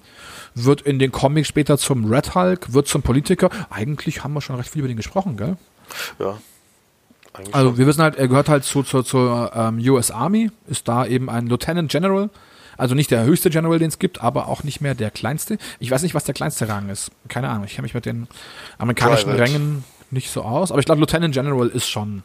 Wird 0.55 0.79
in 0.79 0.97
den 0.97 1.11
Comics 1.11 1.49
später 1.49 1.77
zum 1.77 2.09
Red 2.09 2.35
Hulk, 2.35 2.71
wird 2.71 2.87
zum 2.87 3.01
Politiker. 3.01 3.49
Eigentlich 3.69 4.23
haben 4.23 4.31
wir 4.31 4.39
schon 4.39 4.55
recht 4.55 4.69
viel 4.69 4.79
über 4.79 4.87
den 4.87 4.95
gesprochen, 4.95 5.35
gell? 5.35 5.57
Ja, 6.19 6.37
eigentlich 7.33 7.55
also 7.55 7.77
wir 7.77 7.87
wissen 7.87 8.01
halt, 8.01 8.15
er 8.15 8.27
gehört 8.27 8.49
halt 8.49 8.63
zu, 8.63 8.83
zu, 8.83 9.03
zur 9.03 9.51
ähm, 9.55 9.79
US 9.89 10.11
Army, 10.11 10.51
ist 10.67 10.87
da 10.87 11.05
eben 11.05 11.29
ein 11.29 11.47
Lieutenant 11.47 11.91
General. 11.91 12.29
Also 12.77 12.95
nicht 12.95 13.11
der 13.11 13.23
höchste 13.25 13.49
General, 13.49 13.77
den 13.77 13.89
es 13.89 13.99
gibt, 13.99 14.21
aber 14.21 14.47
auch 14.47 14.63
nicht 14.63 14.81
mehr 14.81 14.95
der 14.95 15.11
kleinste. 15.11 15.57
Ich 15.79 15.91
weiß 15.91 16.01
nicht, 16.01 16.15
was 16.15 16.23
der 16.23 16.33
kleinste 16.33 16.67
Rang 16.67 16.89
ist. 16.89 17.11
Keine 17.27 17.49
Ahnung. 17.49 17.65
Ich 17.65 17.75
kenne 17.75 17.83
mich 17.83 17.93
mit 17.93 18.05
den 18.05 18.27
amerikanischen 18.79 19.29
Private. 19.29 19.41
Rängen 19.43 19.83
nicht 20.09 20.31
so 20.31 20.41
aus. 20.41 20.71
Aber 20.71 20.79
ich 20.79 20.85
glaube, 20.85 20.99
Lieutenant 20.99 21.33
General 21.33 21.67
ist 21.67 21.89
schon, 21.89 22.23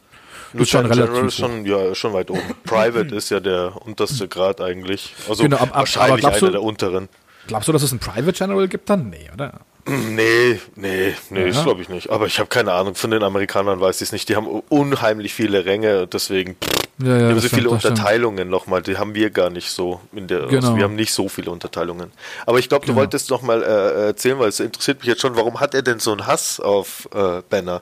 ist 0.55 0.71
schon 0.71 0.87
relativ 0.87 1.11
General 1.11 1.27
ist 1.27 1.37
schon, 1.37 1.67
ja, 1.67 1.95
schon 1.95 2.13
weit 2.15 2.31
oben. 2.31 2.55
Private 2.65 3.15
ist 3.15 3.31
ja 3.31 3.41
der 3.41 3.75
unterste 3.85 4.29
Grad 4.29 4.61
eigentlich. 4.61 5.15
Also 5.29 5.43
genau, 5.43 5.57
ab, 5.59 5.71
ab, 5.71 5.77
wahrscheinlich 5.81 6.27
einer 6.27 6.39
du, 6.39 6.51
der 6.51 6.63
unteren. 6.63 7.09
Glaubst 7.47 7.69
du, 7.69 7.73
dass 7.73 7.83
es 7.83 7.91
einen 7.91 8.01
Private 8.01 8.33
General 8.33 8.67
gibt 8.67 8.89
dann? 8.89 9.11
Nee, 9.11 9.31
oder? 9.35 9.61
Nee, 9.89 10.61
nee, 10.75 11.15
nee, 11.31 11.41
ja. 11.41 11.47
das 11.47 11.63
glaube 11.63 11.81
ich 11.81 11.89
nicht. 11.89 12.11
Aber 12.11 12.27
ich 12.27 12.41
habe 12.41 12.49
keine 12.49 12.73
Ahnung, 12.73 12.97
von 12.97 13.13
den 13.13 13.23
Amerikanern 13.23 13.81
weiß 13.81 13.97
ich 13.97 14.09
es 14.09 14.13
nicht. 14.13 14.29
Die 14.29 14.35
haben 14.35 14.47
unheimlich 14.47 15.33
viele 15.33 15.65
Ränge 15.65 16.03
und 16.03 16.15
deswegen 16.15 16.57
ja, 16.99 17.09
ja, 17.09 17.19
die 17.19 17.25
haben 17.27 17.41
so 17.41 17.49
viele 17.49 17.71
Unterteilungen 17.71 18.49
nochmal. 18.49 18.83
Die 18.83 18.97
haben 18.97 19.15
wir 19.15 19.31
gar 19.31 19.51
nicht 19.51 19.71
so. 19.71 20.01
In 20.13 20.27
der, 20.27 20.39
also 20.39 20.49
genau. 20.49 20.67
also 20.67 20.77
wir 20.77 20.85
haben 20.85 20.97
nicht 20.97 21.13
so 21.13 21.29
viele 21.29 21.53
Unterteilungen. 21.53 22.11
Aber 22.47 22.59
ich 22.59 22.69
glaube, 22.69 22.85
du 22.85 22.93
genau. 22.93 23.03
wolltest 23.03 23.31
nochmal 23.31 23.63
äh, 23.63 24.07
erzählen, 24.07 24.39
weil 24.41 24.49
es 24.49 24.59
interessiert 24.59 24.99
mich 24.99 25.07
jetzt 25.07 25.21
schon, 25.21 25.37
warum 25.37 25.61
hat 25.61 25.75
er 25.75 25.83
denn 25.83 26.01
so 26.01 26.11
einen 26.11 26.27
Hass 26.27 26.59
auf 26.59 27.09
äh, 27.15 27.43
Banner? 27.49 27.81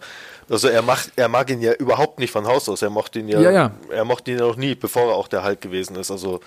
Also 0.50 0.68
er 0.68 0.82
macht, 0.82 1.12
er 1.16 1.28
mag 1.28 1.48
ihn 1.48 1.62
ja 1.62 1.72
überhaupt 1.72 2.18
nicht 2.18 2.32
von 2.32 2.46
Haus 2.46 2.68
aus. 2.68 2.82
Er 2.82 2.90
mochte 2.90 3.20
ihn 3.20 3.28
ja, 3.28 3.40
ja, 3.40 3.50
ja. 3.50 3.70
er 3.88 4.04
mochte 4.04 4.30
ihn 4.30 4.38
ja 4.38 4.46
noch 4.46 4.56
nie, 4.56 4.74
bevor 4.74 5.10
er 5.10 5.14
auch 5.14 5.28
der 5.28 5.42
Hulk 5.42 5.62
gewesen 5.62 5.96
ist. 5.96 6.10
Also 6.10 6.40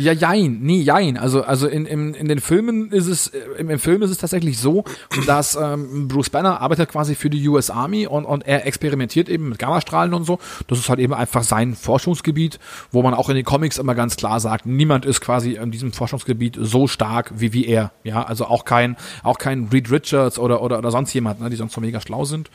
ja, 0.00 0.12
jein, 0.12 0.58
nee, 0.62 0.80
jein. 0.80 1.16
Also, 1.16 1.42
also 1.42 1.66
in, 1.66 1.86
in, 1.86 2.14
in 2.14 2.28
den 2.28 2.40
Filmen 2.40 2.90
ist 2.90 3.06
es, 3.06 3.28
im, 3.58 3.70
im 3.70 3.78
Film 3.78 4.02
ist 4.02 4.10
es 4.10 4.18
tatsächlich 4.18 4.58
so, 4.58 4.84
dass 5.26 5.56
ähm, 5.56 6.08
Bruce 6.08 6.30
Banner 6.30 6.60
arbeitet 6.60 6.88
quasi 6.88 7.14
für 7.14 7.30
die 7.30 7.46
US 7.48 7.70
Army 7.70 8.06
und, 8.06 8.24
und 8.24 8.46
er 8.46 8.66
experimentiert 8.66 9.28
eben 9.28 9.50
mit 9.50 9.58
Gammastrahlen 9.58 10.14
und 10.14 10.24
so. 10.24 10.38
Das 10.68 10.78
ist 10.78 10.88
halt 10.88 11.00
eben 11.00 11.14
einfach 11.14 11.42
sein 11.42 11.74
Forschungsgebiet, 11.74 12.58
wo 12.90 13.02
man 13.02 13.14
auch 13.14 13.28
in 13.28 13.36
den 13.36 13.44
Comics 13.44 13.78
immer 13.78 13.94
ganz 13.94 14.16
klar 14.16 14.40
sagt, 14.40 14.66
niemand 14.66 15.04
ist 15.04 15.20
quasi 15.20 15.52
in 15.54 15.70
diesem 15.70 15.92
Forschungsgebiet 15.92 16.56
so 16.60 16.86
stark 16.86 17.32
wie, 17.36 17.52
wie 17.52 17.66
er. 17.66 17.92
Ja, 18.02 18.22
also 18.22 18.46
auch 18.46 18.64
kein, 18.64 18.96
auch 19.22 19.38
kein 19.38 19.68
Reed 19.72 19.90
Richards 19.90 20.38
oder, 20.38 20.62
oder, 20.62 20.78
oder 20.78 20.90
sonst 20.90 21.12
jemand, 21.12 21.40
ne, 21.40 21.50
die 21.50 21.56
sonst 21.56 21.74
so 21.74 21.80
mega 21.80 22.00
schlau 22.00 22.24
sind. 22.24 22.50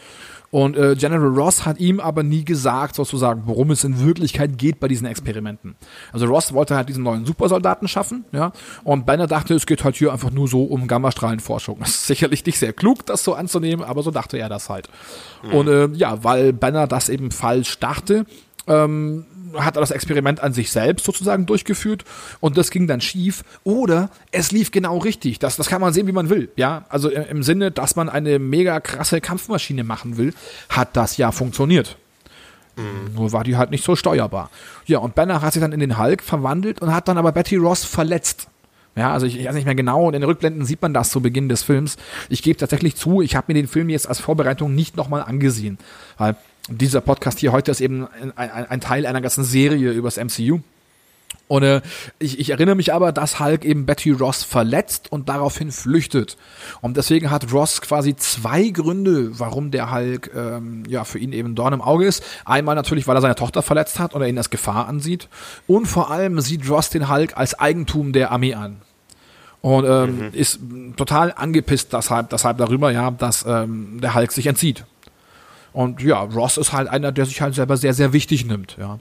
Und 0.52 0.78
äh, 0.78 0.96
General 0.96 1.28
Ross 1.28 1.66
hat 1.66 1.80
ihm 1.80 2.00
aber 2.00 2.24
nie 2.24 2.46
gesagt, 2.46 2.96
sozusagen, 2.96 3.44
worum 3.46 3.72
es 3.72 3.84
in 3.84 4.04
Wirklichkeit 4.06 4.58
geht 4.58 4.80
bei 4.80 4.88
diesen 4.88 5.08
Experimenten. 5.08 5.76
Also 6.14 6.26
Ross 6.28 6.54
wollte 6.54 6.76
halt 6.76 6.90
diesen 6.90 7.04
neuen 7.04 7.26
Supersoldaten 7.26 7.88
schaffen, 7.88 8.26
ja. 8.32 8.52
Und 8.84 9.06
Banner 9.06 9.28
dachte, 9.28 9.54
es 9.54 9.66
geht 9.66 9.84
halt 9.84 9.96
hier 9.96 10.12
einfach 10.12 10.32
nur 10.32 10.48
so 10.48 10.64
um 10.64 10.88
Gammastrahlenforschung. 10.88 11.80
Das 11.80 11.90
ist 11.90 12.08
sicherlich 12.08 12.46
nicht 12.46 12.60
sehr 12.60 12.74
klug, 12.74 13.06
das 13.06 13.24
so 13.24 13.34
anzunehmen, 13.34 13.84
aber 13.84 14.04
so 14.04 14.12
dachte 14.12 14.38
er 14.38 14.50
das 14.50 14.70
halt. 14.70 14.90
Mhm. 15.44 15.54
Und 15.54 15.68
äh, 15.68 15.88
ja, 15.94 16.24
weil 16.24 16.54
Banner 16.54 16.88
das 16.88 17.10
eben 17.10 17.32
falsch 17.32 17.80
dachte, 17.80 18.26
ähm, 18.68 19.26
hat 19.60 19.78
er 19.78 19.82
das 19.82 19.92
Experiment 19.92 20.42
an 20.42 20.54
sich 20.54 20.72
selbst 20.72 21.06
sozusagen 21.06 21.46
durchgeführt 21.46 22.04
und 22.40 22.58
das 22.58 22.72
ging 22.72 22.88
dann 22.88 23.02
schief 23.02 23.44
oder 23.64 24.10
es 24.32 24.52
lief 24.52 24.72
genau 24.72 24.98
richtig. 24.98 25.40
Das, 25.40 25.56
das 25.56 25.68
kann 25.68 25.82
man 25.82 25.94
sehen, 25.94 26.08
wie 26.08 26.12
man 26.12 26.30
will. 26.30 26.50
Ja, 26.56 26.86
also 26.90 27.10
im 27.10 27.44
Sinne, 27.44 27.72
dass 27.72 27.96
man 27.96 28.10
eine 28.10 28.40
mega 28.40 28.80
krasse 28.80 29.22
Kampfmaschine 29.22 29.84
machen 29.84 30.18
will, 30.18 30.34
hat 30.70 30.96
das 30.96 31.18
ja 31.18 31.32
funktioniert. 31.32 31.98
Mhm. 32.76 33.16
Nur 33.16 33.32
war 33.32 33.44
die 33.44 33.58
halt 33.58 33.72
nicht 33.72 33.84
so 33.84 33.96
steuerbar. 33.96 34.50
Ja, 34.86 35.00
und 35.00 35.16
Banner 35.16 35.42
hat 35.42 35.54
sich 35.54 35.62
dann 35.62 35.72
in 35.72 35.80
den 35.80 35.98
Hulk 35.98 36.22
verwandelt 36.22 36.82
und 36.82 36.94
hat 36.94 37.08
dann 37.08 37.18
aber 37.18 37.32
Betty 37.32 37.56
Ross 37.56 37.84
verletzt. 37.84 38.48
Ja, 38.96 39.12
also 39.12 39.26
ich, 39.26 39.38
ich 39.38 39.46
weiß 39.46 39.56
nicht 39.56 39.66
mehr 39.66 39.76
genau 39.76 40.08
und 40.08 40.14
in 40.14 40.22
den 40.22 40.30
Rückblenden 40.30 40.66
sieht 40.66 40.82
man 40.82 40.94
das 40.94 41.10
zu 41.10 41.22
Beginn 41.22 41.50
des 41.50 41.64
Films. 41.64 41.98
Ich 42.30 42.42
gebe 42.42 42.58
tatsächlich 42.58 42.96
zu, 42.96 43.22
ich 43.22 43.36
habe 43.36 43.46
mir 43.50 43.60
den 43.60 43.68
Film 43.68 43.90
jetzt 43.90 44.08
als 44.08 44.20
Vorbereitung 44.20 44.74
nicht 44.74 44.96
nochmal 44.96 45.22
angesehen, 45.22 45.78
weil 46.18 46.38
dieser 46.70 47.02
Podcast 47.02 47.40
hier 47.40 47.52
heute 47.52 47.72
ist 47.72 47.82
eben 47.82 48.08
ein, 48.08 48.36
ein, 48.38 48.66
ein 48.66 48.82
Teil 48.82 49.06
einer 49.06 49.22
ganzen 49.22 49.44
Serie 49.44 49.92
übers 49.92 50.18
MCU. 50.18 50.60
Und 51.48 51.64
äh, 51.64 51.82
ich, 52.18 52.40
ich 52.40 52.50
erinnere 52.50 52.76
mich 52.76 52.94
aber, 52.94 53.12
dass 53.12 53.40
Hulk 53.40 53.66
eben 53.66 53.86
Betty 53.86 54.12
Ross 54.12 54.44
verletzt 54.44 55.12
und 55.12 55.30
daraufhin 55.30 55.72
flüchtet. 55.72 56.38
Und 56.82 56.98
deswegen 56.98 57.30
hat 57.30 57.54
Ross 57.54 57.82
quasi 57.82 58.16
zwei 58.16 58.70
Gründe, 58.70 59.40
warum 59.40 59.70
der 59.70 59.92
Hulk 59.92 60.32
ähm, 60.36 60.84
ja 60.88 61.04
für 61.04 61.20
ihn 61.20 61.34
eben 61.34 61.54
Dorn 61.54 61.74
im 61.74 61.82
Auge 61.82 62.06
ist. 62.06 62.24
Einmal 62.46 62.74
natürlich, 62.74 63.08
weil 63.08 63.16
er 63.16 63.22
seine 63.22 63.36
Tochter 63.36 63.62
verletzt 63.62 64.00
hat 64.00 64.16
und 64.16 64.22
er 64.22 64.28
ihn 64.28 64.38
als 64.38 64.50
Gefahr 64.50 64.88
ansieht. 64.88 65.30
Und 65.68 65.86
vor 65.86 66.10
allem 66.10 66.40
sieht 66.42 66.68
Ross 66.68 66.90
den 66.90 67.10
Hulk 67.12 67.38
als 67.38 67.60
Eigentum 67.60 68.12
der 68.12 68.32
Armee 68.32 68.56
an. 68.56 68.78
Und 69.62 69.86
ähm, 69.86 70.18
mhm. 70.18 70.30
ist 70.34 70.60
total 70.96 71.34
angepisst 71.36 71.94
deshalb, 71.94 72.30
deshalb 72.30 72.58
darüber, 72.58 72.92
ja, 72.92 73.12
dass 73.12 73.46
ähm, 73.48 74.00
der 74.02 74.16
Hulk 74.16 74.32
sich 74.32 74.48
entzieht. 74.48 74.86
Und 75.76 76.02
ja, 76.02 76.22
Ross 76.22 76.56
ist 76.56 76.72
halt 76.72 76.88
einer, 76.88 77.12
der 77.12 77.26
sich 77.26 77.42
halt 77.42 77.54
selber 77.54 77.76
sehr, 77.76 77.94
sehr 77.94 78.14
wichtig 78.14 78.46
nimmt, 78.46 78.78
ja. 78.80 78.98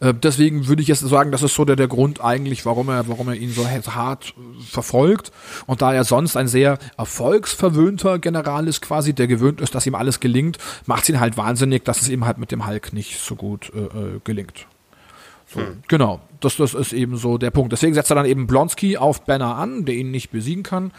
Äh, 0.00 0.14
deswegen 0.14 0.68
würde 0.68 0.80
ich 0.80 0.88
jetzt 0.88 1.00
sagen, 1.00 1.32
das 1.32 1.42
ist 1.42 1.54
so 1.54 1.66
der, 1.66 1.76
der 1.76 1.86
Grund 1.86 2.24
eigentlich, 2.24 2.64
warum 2.64 2.88
er, 2.88 3.08
warum 3.08 3.28
er 3.28 3.34
ihn 3.34 3.50
so 3.50 3.66
hart 3.68 4.32
verfolgt. 4.66 5.30
Und 5.66 5.82
da 5.82 5.92
er 5.92 6.04
sonst 6.04 6.38
ein 6.38 6.48
sehr 6.48 6.78
erfolgsverwöhnter 6.96 8.18
General 8.20 8.66
ist, 8.68 8.80
quasi, 8.80 9.12
der 9.12 9.26
gewöhnt 9.26 9.60
ist, 9.60 9.74
dass 9.74 9.86
ihm 9.86 9.94
alles 9.94 10.18
gelingt, 10.18 10.56
macht 10.86 11.02
es 11.02 11.10
ihn 11.10 11.20
halt 11.20 11.36
wahnsinnig, 11.36 11.84
dass 11.84 12.00
es 12.00 12.08
ihm 12.08 12.24
halt 12.24 12.38
mit 12.38 12.50
dem 12.50 12.66
Hulk 12.66 12.94
nicht 12.94 13.20
so 13.20 13.34
gut 13.34 13.70
äh, 13.74 13.80
äh 13.80 14.20
gelingt. 14.24 14.66
So, 15.46 15.60
hm. 15.60 15.82
Genau, 15.88 16.20
das, 16.40 16.56
das 16.56 16.72
ist 16.72 16.94
eben 16.94 17.18
so 17.18 17.36
der 17.36 17.50
Punkt. 17.50 17.72
Deswegen 17.72 17.92
setzt 17.92 18.10
er 18.10 18.14
dann 18.14 18.26
eben 18.26 18.46
Blonsky 18.46 18.96
auf 18.96 19.26
Banner 19.26 19.56
an, 19.56 19.84
der 19.84 19.94
ihn 19.94 20.10
nicht 20.10 20.30
besiegen 20.30 20.62
kann 20.62 20.92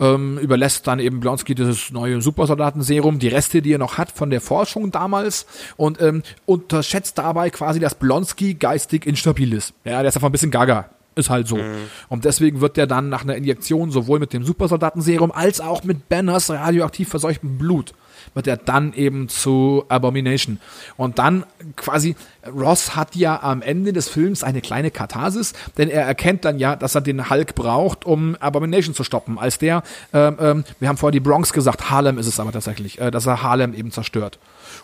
ähm, 0.00 0.38
überlässt 0.38 0.86
dann 0.86 0.98
eben 0.98 1.20
Blonsky 1.20 1.54
dieses 1.54 1.92
neue 1.92 2.20
Supersoldatenserum, 2.20 3.18
die 3.18 3.28
Reste, 3.28 3.62
die 3.62 3.74
er 3.74 3.78
noch 3.78 3.98
hat 3.98 4.10
von 4.10 4.30
der 4.30 4.40
Forschung 4.40 4.90
damals 4.90 5.46
und 5.76 6.00
ähm, 6.00 6.22
unterschätzt 6.46 7.18
dabei 7.18 7.50
quasi, 7.50 7.78
dass 7.78 7.94
Blonsky 7.94 8.54
geistig 8.54 9.06
instabil 9.06 9.52
ist. 9.52 9.74
Ja, 9.84 10.00
der 10.00 10.08
ist 10.08 10.16
einfach 10.16 10.28
ein 10.28 10.32
bisschen 10.32 10.50
gaga. 10.50 10.90
Ist 11.16 11.28
halt 11.28 11.48
so. 11.48 11.56
Mhm. 11.56 11.74
Und 12.08 12.24
deswegen 12.24 12.60
wird 12.60 12.76
der 12.76 12.86
dann 12.86 13.08
nach 13.08 13.22
einer 13.22 13.34
Injektion 13.34 13.90
sowohl 13.90 14.20
mit 14.20 14.32
dem 14.32 14.44
Supersoldatenserum 14.44 15.32
als 15.32 15.60
auch 15.60 15.82
mit 15.84 16.08
Banners 16.08 16.50
radioaktiv 16.50 17.08
verseuchtem 17.08 17.58
Blut 17.58 17.92
wird 18.34 18.46
er 18.46 18.56
dann 18.56 18.92
eben 18.92 19.28
zu 19.28 19.84
Abomination. 19.88 20.60
Und 20.96 21.18
dann 21.18 21.44
quasi, 21.76 22.16
Ross 22.46 22.96
hat 22.96 23.16
ja 23.16 23.42
am 23.42 23.62
Ende 23.62 23.92
des 23.92 24.08
Films 24.08 24.42
eine 24.42 24.60
kleine 24.60 24.90
Katharsis, 24.90 25.52
denn 25.78 25.88
er 25.88 26.04
erkennt 26.04 26.44
dann 26.44 26.58
ja, 26.58 26.76
dass 26.76 26.94
er 26.94 27.00
den 27.00 27.30
Hulk 27.30 27.54
braucht, 27.54 28.04
um 28.04 28.36
Abomination 28.36 28.94
zu 28.94 29.04
stoppen. 29.04 29.38
Als 29.38 29.58
der, 29.58 29.82
ähm, 30.12 30.36
ähm, 30.40 30.64
wir 30.78 30.88
haben 30.88 30.96
vorher 30.96 31.12
die 31.12 31.20
Bronx 31.20 31.52
gesagt, 31.52 31.90
Harlem 31.90 32.18
ist 32.18 32.26
es 32.26 32.40
aber 32.40 32.52
tatsächlich, 32.52 33.00
äh, 33.00 33.10
dass 33.10 33.26
er 33.26 33.42
Harlem 33.42 33.74
eben 33.74 33.90
zerstört. 33.90 34.38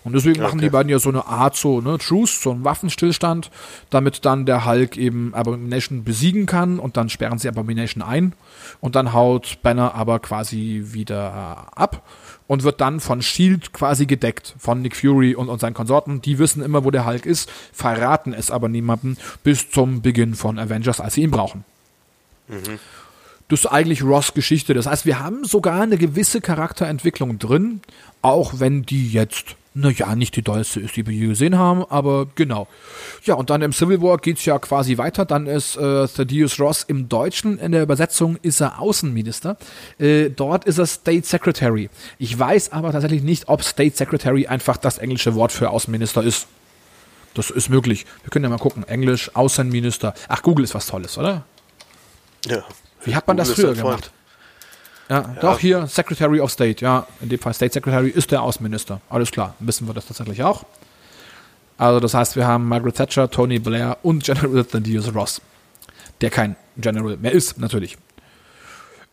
Und 0.05 0.15
deswegen 0.15 0.37
okay. 0.37 0.45
machen 0.45 0.61
die 0.61 0.71
beiden 0.71 0.91
ja 0.91 0.99
so 0.99 1.09
eine 1.09 1.27
Art 1.27 1.57
so, 1.57 1.81
ne, 1.81 1.99
Truce, 1.99 2.41
so 2.43 2.51
einen 2.51 2.65
Waffenstillstand, 2.65 3.51
damit 3.91 4.25
dann 4.25 4.47
der 4.47 4.65
Hulk 4.65 4.97
eben 4.97 5.35
Abomination 5.35 6.05
besiegen 6.05 6.47
kann 6.47 6.79
und 6.79 6.97
dann 6.97 7.09
sperren 7.09 7.39
sie 7.39 7.49
Abomination 7.49 8.03
ein 8.03 8.33
und 8.81 8.95
dann 8.95 9.13
haut 9.13 9.59
Banner 9.63 9.95
aber 9.95 10.19
quasi 10.19 10.85
wieder 10.93 11.67
ab 11.75 12.03
und 12.47 12.63
wird 12.63 12.81
dann 12.81 13.01
von 13.01 13.23
Shield 13.23 13.73
quasi 13.73 14.07
gedeckt, 14.07 14.55
von 14.59 14.83
Nick 14.83 14.97
Fury 14.97 15.35
und, 15.35 15.49
und 15.49 15.61
seinen 15.61 15.75
Konsorten. 15.75 16.21
Die 16.23 16.39
wissen 16.39 16.63
immer, 16.63 16.85
wo 16.85 16.91
der 16.91 17.07
Hulk 17.07 17.27
ist, 17.27 17.51
verraten 17.73 18.33
es 18.33 18.51
aber 18.51 18.69
niemandem 18.69 19.17
bis 19.43 19.71
zum 19.71 20.03
Beginn 20.03 20.35
von 20.35 20.59
Avengers, 20.59 21.01
als 21.01 21.15
sie 21.15 21.23
ihn 21.23 21.31
brauchen. 21.31 21.65
Mhm. 22.49 22.79
Das 23.49 23.61
ist 23.61 23.67
eigentlich 23.67 24.03
Ross 24.03 24.35
Geschichte. 24.35 24.75
Das 24.75 24.87
heißt, 24.87 25.07
wir 25.07 25.21
haben 25.21 25.45
sogar 25.45 25.81
eine 25.81 25.99
gewisse 25.99 26.41
Charakterentwicklung 26.41 27.39
drin, 27.39 27.81
auch 28.23 28.55
wenn 28.59 28.83
die 28.83 29.11
jetzt 29.11 29.57
naja, 29.77 30.17
nicht 30.17 30.35
die 30.37 30.43
dollste 30.43 30.81
ist, 30.81 30.97
die 30.97 31.07
wir 31.07 31.13
je 31.13 31.27
gesehen 31.27 31.59
haben, 31.59 31.85
aber 31.85 32.27
genau. 32.35 32.67
Ja, 33.25 33.35
und 33.35 33.51
dann 33.51 33.61
im 33.61 33.75
Civil 33.75 34.01
War 34.01 34.17
geht's 34.17 34.47
ja 34.47 34.59
quasi 34.59 34.97
weiter. 34.97 35.27
Dann 35.27 35.47
ist 35.47 35.77
äh, 35.77 36.09
Thaddeus 36.09 36.59
Ross 36.59 36.83
im 36.83 37.11
Deutschen, 37.11 37.59
in 37.59 37.73
der 37.73 37.83
Übersetzung 37.83 38.39
ist 38.41 38.61
er 38.61 38.81
Außenminister. 38.81 39.59
Äh, 39.99 40.31
dort 40.31 40.65
ist 40.65 40.79
er 40.79 40.87
State 40.87 41.27
Secretary. 41.27 41.91
Ich 42.19 42.39
weiß 42.39 42.73
aber 42.73 42.91
tatsächlich 42.91 43.23
nicht, 43.23 43.49
ob 43.49 43.63
State 43.63 43.95
Secretary 43.95 44.47
einfach 44.47 44.79
das 44.79 44.97
englische 44.97 45.35
Wort 45.35 45.53
für 45.53 45.69
Außenminister 45.69 46.23
ist. 46.23 46.47
Das 47.35 47.51
ist 47.51 47.69
möglich. 47.69 48.07
Wir 48.23 48.31
können 48.31 48.45
ja 48.45 48.49
mal 48.49 48.59
gucken. 48.59 48.83
Englisch, 48.85 49.31
Außenminister. 49.35 50.15
Ach, 50.29 50.41
Google 50.41 50.65
ist 50.65 50.75
was 50.75 50.87
Tolles, 50.87 51.19
oder? 51.19 51.45
Ja. 52.47 52.65
Wie 53.05 53.15
hat 53.15 53.27
man 53.27 53.37
Google 53.37 53.55
das 53.55 53.61
früher 53.61 53.75
gemacht? 53.75 54.11
Ja, 55.09 55.21
ja, 55.21 55.37
doch 55.41 55.59
hier 55.59 55.87
Secretary 55.87 56.41
of 56.41 56.51
State, 56.51 56.85
ja, 56.85 57.07
in 57.21 57.29
dem 57.29 57.39
Fall 57.39 57.55
State 57.55 57.73
Secretary 57.73 58.09
ist 58.09 58.33
der 58.33 58.43
Außenminister. 58.43 59.01
Alles 59.09 59.31
klar, 59.31 59.55
wissen 59.61 59.87
wir 59.87 59.95
das 59.95 60.07
tatsächlich 60.07 60.43
auch. 60.43 60.65
Also 61.79 62.01
das 62.01 62.15
heißt, 62.15 62.37
wir 62.37 62.47
haben 62.47 62.69
Margaret 62.69 62.97
Thatcher, 62.97 63.31
Tony 63.31 63.59
Blair 63.59 63.99
und 64.03 64.25
General 64.25 64.65
Thaddeus 64.71 65.15
Ross, 65.15 65.41
der 66.21 66.31
kein 66.31 66.57
General 66.77 67.17
mehr 67.17 67.33
ist, 67.33 67.59
natürlich. 67.59 67.97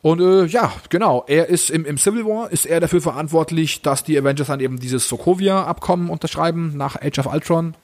Und 0.01 0.19
äh, 0.19 0.45
ja, 0.45 0.73
genau, 0.89 1.23
er 1.27 1.47
ist 1.47 1.69
im, 1.69 1.85
im 1.85 1.97
Civil 1.97 2.25
War, 2.25 2.51
ist 2.51 2.65
er 2.65 2.81
dafür 2.81 3.01
verantwortlich, 3.01 3.81
dass 3.81 4.03
die 4.03 4.17
Avengers 4.17 4.47
dann 4.47 4.59
eben 4.59 4.77
dieses 4.77 5.07
Sokovia-Abkommen 5.07 6.09
unterschreiben 6.09 6.75
nach 6.75 6.97
Age 7.01 7.19
of 7.19 7.27
Ultron. 7.27 7.75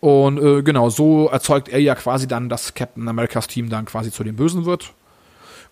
Und 0.00 0.42
äh, 0.42 0.62
genau, 0.62 0.90
so 0.90 1.28
erzeugt 1.28 1.68
er 1.68 1.80
ja 1.80 1.94
quasi 1.94 2.26
dann, 2.26 2.48
dass 2.48 2.74
Captain 2.74 3.06
Americas 3.06 3.46
Team 3.46 3.70
dann 3.70 3.84
quasi 3.84 4.10
zu 4.10 4.24
den 4.24 4.34
Bösen 4.34 4.64
wird. 4.64 4.92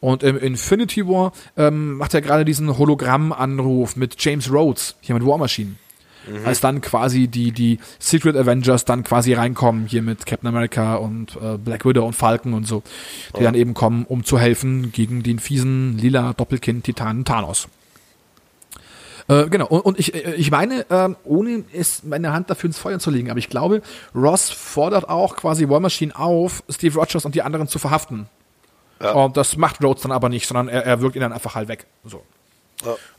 Und 0.00 0.22
im 0.22 0.36
Infinity 0.36 1.06
War 1.06 1.32
ähm, 1.56 1.96
macht 1.96 2.14
er 2.14 2.20
gerade 2.20 2.44
diesen 2.44 2.76
Hologramm-Anruf 2.76 3.96
mit 3.96 4.16
James 4.18 4.50
Rhodes, 4.52 4.96
hier 5.00 5.14
mit 5.14 5.26
War 5.26 5.38
Machine. 5.38 5.76
Mhm. 6.26 6.46
Als 6.46 6.60
dann 6.60 6.80
quasi 6.80 7.28
die, 7.28 7.52
die 7.52 7.78
Secret 7.98 8.36
Avengers 8.36 8.84
dann 8.84 9.04
quasi 9.04 9.34
reinkommen, 9.34 9.86
hier 9.86 10.02
mit 10.02 10.26
Captain 10.26 10.48
America 10.48 10.96
und 10.96 11.36
äh, 11.36 11.58
Black 11.58 11.84
Widow 11.84 12.06
und 12.06 12.14
Falcon 12.14 12.54
und 12.54 12.66
so, 12.66 12.82
die 13.36 13.40
oh. 13.40 13.42
dann 13.42 13.54
eben 13.54 13.74
kommen, 13.74 14.04
um 14.08 14.24
zu 14.24 14.38
helfen 14.38 14.92
gegen 14.92 15.22
den 15.22 15.38
fiesen 15.38 15.98
lila 15.98 16.32
Doppelkind-Titan 16.32 17.24
Thanos. 17.24 17.68
Äh, 19.28 19.48
genau, 19.48 19.66
und, 19.66 19.80
und 19.80 19.98
ich, 19.98 20.14
äh, 20.14 20.34
ich 20.34 20.50
meine, 20.50 20.88
äh, 20.90 21.08
ohne 21.24 21.64
es 21.72 22.02
meine 22.04 22.32
Hand 22.32 22.50
dafür 22.50 22.68
ins 22.68 22.78
Feuer 22.78 22.98
zu 22.98 23.10
legen, 23.10 23.30
aber 23.30 23.38
ich 23.38 23.48
glaube, 23.48 23.82
Ross 24.14 24.50
fordert 24.50 25.08
auch 25.08 25.36
quasi 25.36 25.68
War 25.68 25.80
Machine 25.80 26.14
auf, 26.18 26.62
Steve 26.68 26.98
Rogers 26.98 27.24
und 27.24 27.34
die 27.34 27.42
anderen 27.42 27.68
zu 27.68 27.78
verhaften. 27.78 28.26
Ja. 29.00 29.12
Und 29.12 29.36
das 29.36 29.56
macht 29.56 29.82
Rhodes 29.82 30.02
dann 30.02 30.12
aber 30.12 30.28
nicht, 30.28 30.46
sondern 30.46 30.68
er, 30.68 30.84
er 30.84 31.00
wirkt 31.00 31.16
ihn 31.16 31.22
dann 31.22 31.32
einfach 31.32 31.54
halt 31.54 31.68
weg. 31.68 31.86
So. 32.04 32.22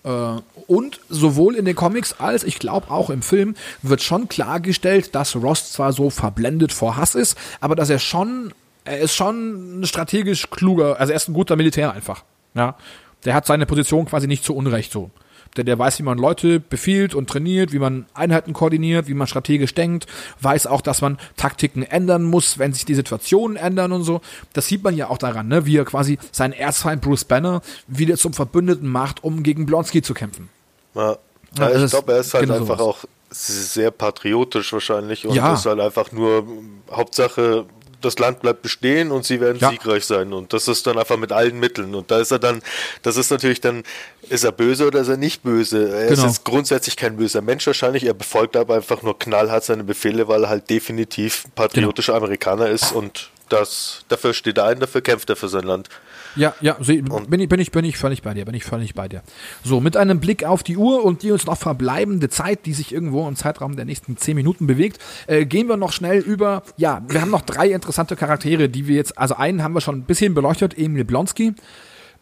Ja. 0.03 0.38
Äh, 0.38 0.41
und 0.67 0.99
sowohl 1.09 1.55
in 1.55 1.65
den 1.65 1.76
Comics 1.76 2.19
als 2.19 2.43
ich 2.43 2.59
glaube 2.59 2.91
auch 2.91 3.09
im 3.09 3.21
Film 3.21 3.55
wird 3.82 4.01
schon 4.01 4.30
klargestellt, 4.30 5.15
dass 5.15 5.36
Ross 5.36 5.71
zwar 5.71 5.93
so 5.93 6.09
verblendet 6.09 6.71
vor 6.71 6.97
Hass 6.97 7.15
ist, 7.15 7.38
aber 7.61 7.76
dass 7.76 7.89
er 7.89 7.99
schon, 7.99 8.53
er 8.84 8.99
ist 8.99 9.15
schon 9.15 9.82
strategisch 9.86 10.49
kluger, 10.49 10.99
also 10.99 11.11
er 11.11 11.17
ist 11.17 11.28
ein 11.28 11.34
guter 11.34 11.55
Militär 11.55 11.91
einfach. 11.93 12.23
Ja. 12.53 12.76
Der 13.23 13.34
hat 13.34 13.45
seine 13.45 13.65
Position 13.65 14.05
quasi 14.05 14.28
nicht 14.28 14.43
zu 14.43 14.55
Unrecht 14.55 14.91
so 14.91 15.09
der, 15.58 15.64
der 15.64 15.80
weiß, 15.80 15.99
wie 15.99 16.03
man 16.03 16.18
Leute 16.18 16.60
befiehlt 16.60 17.16
und 17.16 17.30
trainiert, 17.30 17.72
wie 17.72 17.80
man 17.80 18.06
Einheiten 18.14 18.53
koordiniert, 18.53 19.08
wie 19.08 19.14
man 19.14 19.28
strategisch 19.28 19.74
denkt, 19.74 20.08
weiß 20.41 20.68
auch, 20.68 20.82
dass 20.82 21.01
man 21.01 21.18
Taktiken 21.38 21.84
ändern 21.84 22.24
muss, 22.24 22.60
wenn 22.60 22.74
sich 22.74 22.86
die 22.86 22.95
Situationen 22.95 23.58
ändern 23.58 23.91
und 23.91 24.03
so. 24.03 24.22
Das 24.53 24.68
sieht 24.68 24.84
man 24.84 24.95
ja 24.95 25.10
auch 25.10 25.18
daran, 25.18 25.47
ne? 25.47 25.66
wie 25.66 25.78
er 25.78 25.86
quasi 25.86 26.18
seinen 26.32 26.53
Erzfeind 26.53 27.01
Bruce 27.01 27.26
Banner 27.26 27.62
wieder 27.88 28.18
zum 28.18 28.34
Verbündeten 28.34 28.89
macht, 28.89 29.24
um 29.24 29.43
gegen 29.43 29.66
Blonsky 29.66 30.01
zu 30.01 30.14
kämpfen. 30.14 30.49
Ja. 30.93 31.18
Ja, 31.58 31.70
ich 31.74 31.89
glaube, 31.89 32.12
er 32.14 32.20
ist 32.20 32.34
halt 32.34 32.43
genau 32.43 32.60
einfach 32.60 32.80
sowas. 32.80 32.95
auch 32.95 33.06
sehr 33.30 33.91
patriotisch 33.91 34.74
wahrscheinlich 34.74 35.26
und 35.26 35.36
ja. 35.36 35.53
ist 35.53 35.66
halt 35.66 35.80
einfach 35.80 36.12
nur 36.12 36.45
Hauptsache 36.91 37.66
das 38.01 38.19
Land 38.19 38.41
bleibt 38.41 38.61
bestehen 38.61 39.11
und 39.11 39.25
sie 39.25 39.41
werden 39.41 39.57
ja. 39.59 39.69
siegreich 39.69 40.05
sein. 40.05 40.33
Und 40.33 40.53
das 40.53 40.67
ist 40.67 40.85
dann 40.87 40.97
einfach 40.97 41.17
mit 41.17 41.31
allen 41.31 41.59
Mitteln. 41.59 41.95
Und 41.95 42.11
da 42.11 42.19
ist 42.19 42.31
er 42.31 42.39
dann, 42.39 42.61
das 43.01 43.17
ist 43.17 43.31
natürlich 43.31 43.61
dann, 43.61 43.83
ist 44.29 44.43
er 44.43 44.51
böse 44.51 44.87
oder 44.87 45.01
ist 45.01 45.07
er 45.07 45.17
nicht 45.17 45.43
böse? 45.43 45.89
Er 45.89 46.07
genau. 46.07 46.13
ist 46.13 46.23
jetzt 46.23 46.45
grundsätzlich 46.45 46.95
kein 46.95 47.17
böser 47.17 47.41
Mensch 47.41 47.65
wahrscheinlich. 47.67 48.05
Er 48.05 48.13
befolgt 48.13 48.55
aber 48.55 48.75
einfach 48.75 49.01
nur 49.01 49.17
knallhart 49.17 49.63
seine 49.63 49.83
Befehle, 49.83 50.27
weil 50.27 50.43
er 50.43 50.49
halt 50.49 50.69
definitiv 50.69 51.45
patriotischer 51.55 52.13
genau. 52.13 52.25
Amerikaner 52.25 52.69
ist 52.69 52.91
und 52.91 53.29
das, 53.49 54.03
dafür 54.07 54.33
steht 54.33 54.57
er 54.57 54.65
ein, 54.65 54.79
dafür 54.79 55.01
kämpft 55.01 55.29
er 55.29 55.35
für 55.35 55.49
sein 55.49 55.63
Land. 55.63 55.89
Ja, 56.36 56.53
ja, 56.59 56.73
bin 56.73 57.39
ich, 57.39 57.49
bin 57.49 57.59
ich, 57.59 57.71
bin 57.71 57.86
ich 57.86 57.97
völlig 57.97 58.21
bei 58.21 58.33
dir, 58.33 58.45
bin 58.45 58.55
ich 58.55 58.63
völlig 58.63 58.93
bei 58.93 59.07
dir. 59.07 59.21
So, 59.63 59.79
mit 59.79 59.95
einem 59.95 60.19
Blick 60.19 60.43
auf 60.43 60.63
die 60.63 60.77
Uhr 60.77 61.03
und 61.03 61.23
die 61.23 61.31
uns 61.31 61.45
noch 61.45 61.57
verbleibende 61.57 62.29
Zeit, 62.29 62.65
die 62.65 62.73
sich 62.73 62.93
irgendwo 62.93 63.27
im 63.27 63.36
Zeitraum 63.36 63.75
der 63.75 63.86
nächsten 63.86 64.17
zehn 64.17 64.36
Minuten 64.36 64.67
bewegt, 64.67 64.99
äh, 65.27 65.45
gehen 65.45 65.67
wir 65.67 65.77
noch 65.77 65.93
schnell 65.93 66.19
über, 66.19 66.63
ja, 66.77 67.01
wir 67.07 67.21
haben 67.21 67.31
noch 67.31 67.41
drei 67.41 67.69
interessante 67.71 68.15
Charaktere, 68.15 68.69
die 68.69 68.88
wir 68.88 68.95
jetzt, 68.95 69.17
also 69.17 69.36
einen 69.36 69.63
haben 69.63 69.73
wir 69.73 69.81
schon 69.81 69.95
ein 69.95 70.03
bisschen 70.03 70.33
beleuchtet, 70.33 70.77
Emil 70.77 71.05
Blonsky. 71.05 71.53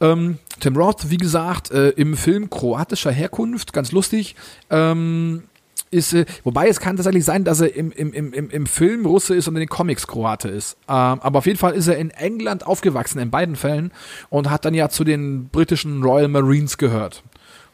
Ähm, 0.02 0.40
Tim 0.60 0.76
Roth, 0.76 1.10
wie 1.10 1.18
gesagt, 1.18 1.72
äh, 1.72 1.90
im 1.90 2.18
Film 2.18 2.50
kroatischer 2.50 3.12
Herkunft, 3.12 3.74
ganz 3.74 3.92
lustig. 3.92 4.36
Ähm, 4.70 5.44
ist, 5.94 6.14
äh, 6.14 6.26
wobei 6.44 6.68
es 6.68 6.80
kann 6.80 6.96
tatsächlich 6.96 7.24
sein, 7.24 7.44
dass 7.44 7.62
er 7.62 7.76
im, 7.76 7.92
im, 7.92 8.14
im, 8.14 8.50
im 8.50 8.66
Film 8.66 9.06
Russe 9.06 9.36
ist 9.36 9.48
und 9.48 9.56
in 9.56 9.62
den 9.62 9.70
Comics 9.70 10.08
Kroate 10.08 10.50
ist. 10.50 10.76
Ähm, 10.88 11.20
aber 11.22 11.40
auf 11.40 11.46
jeden 11.46 11.60
Fall 11.60 11.74
ist 11.74 11.88
er 11.88 11.98
in 11.98 12.10
England 12.10 12.66
aufgewachsen, 12.66 13.20
in 13.20 13.30
beiden 13.30 13.56
Fällen, 13.56 13.92
und 14.30 14.50
hat 14.50 14.66
dann 14.66 14.74
ja 14.74 14.90
zu 14.90 15.04
den 15.04 15.50
britischen 15.50 16.04
Royal 16.04 16.28
Marines 16.28 16.78
gehört. 16.78 17.24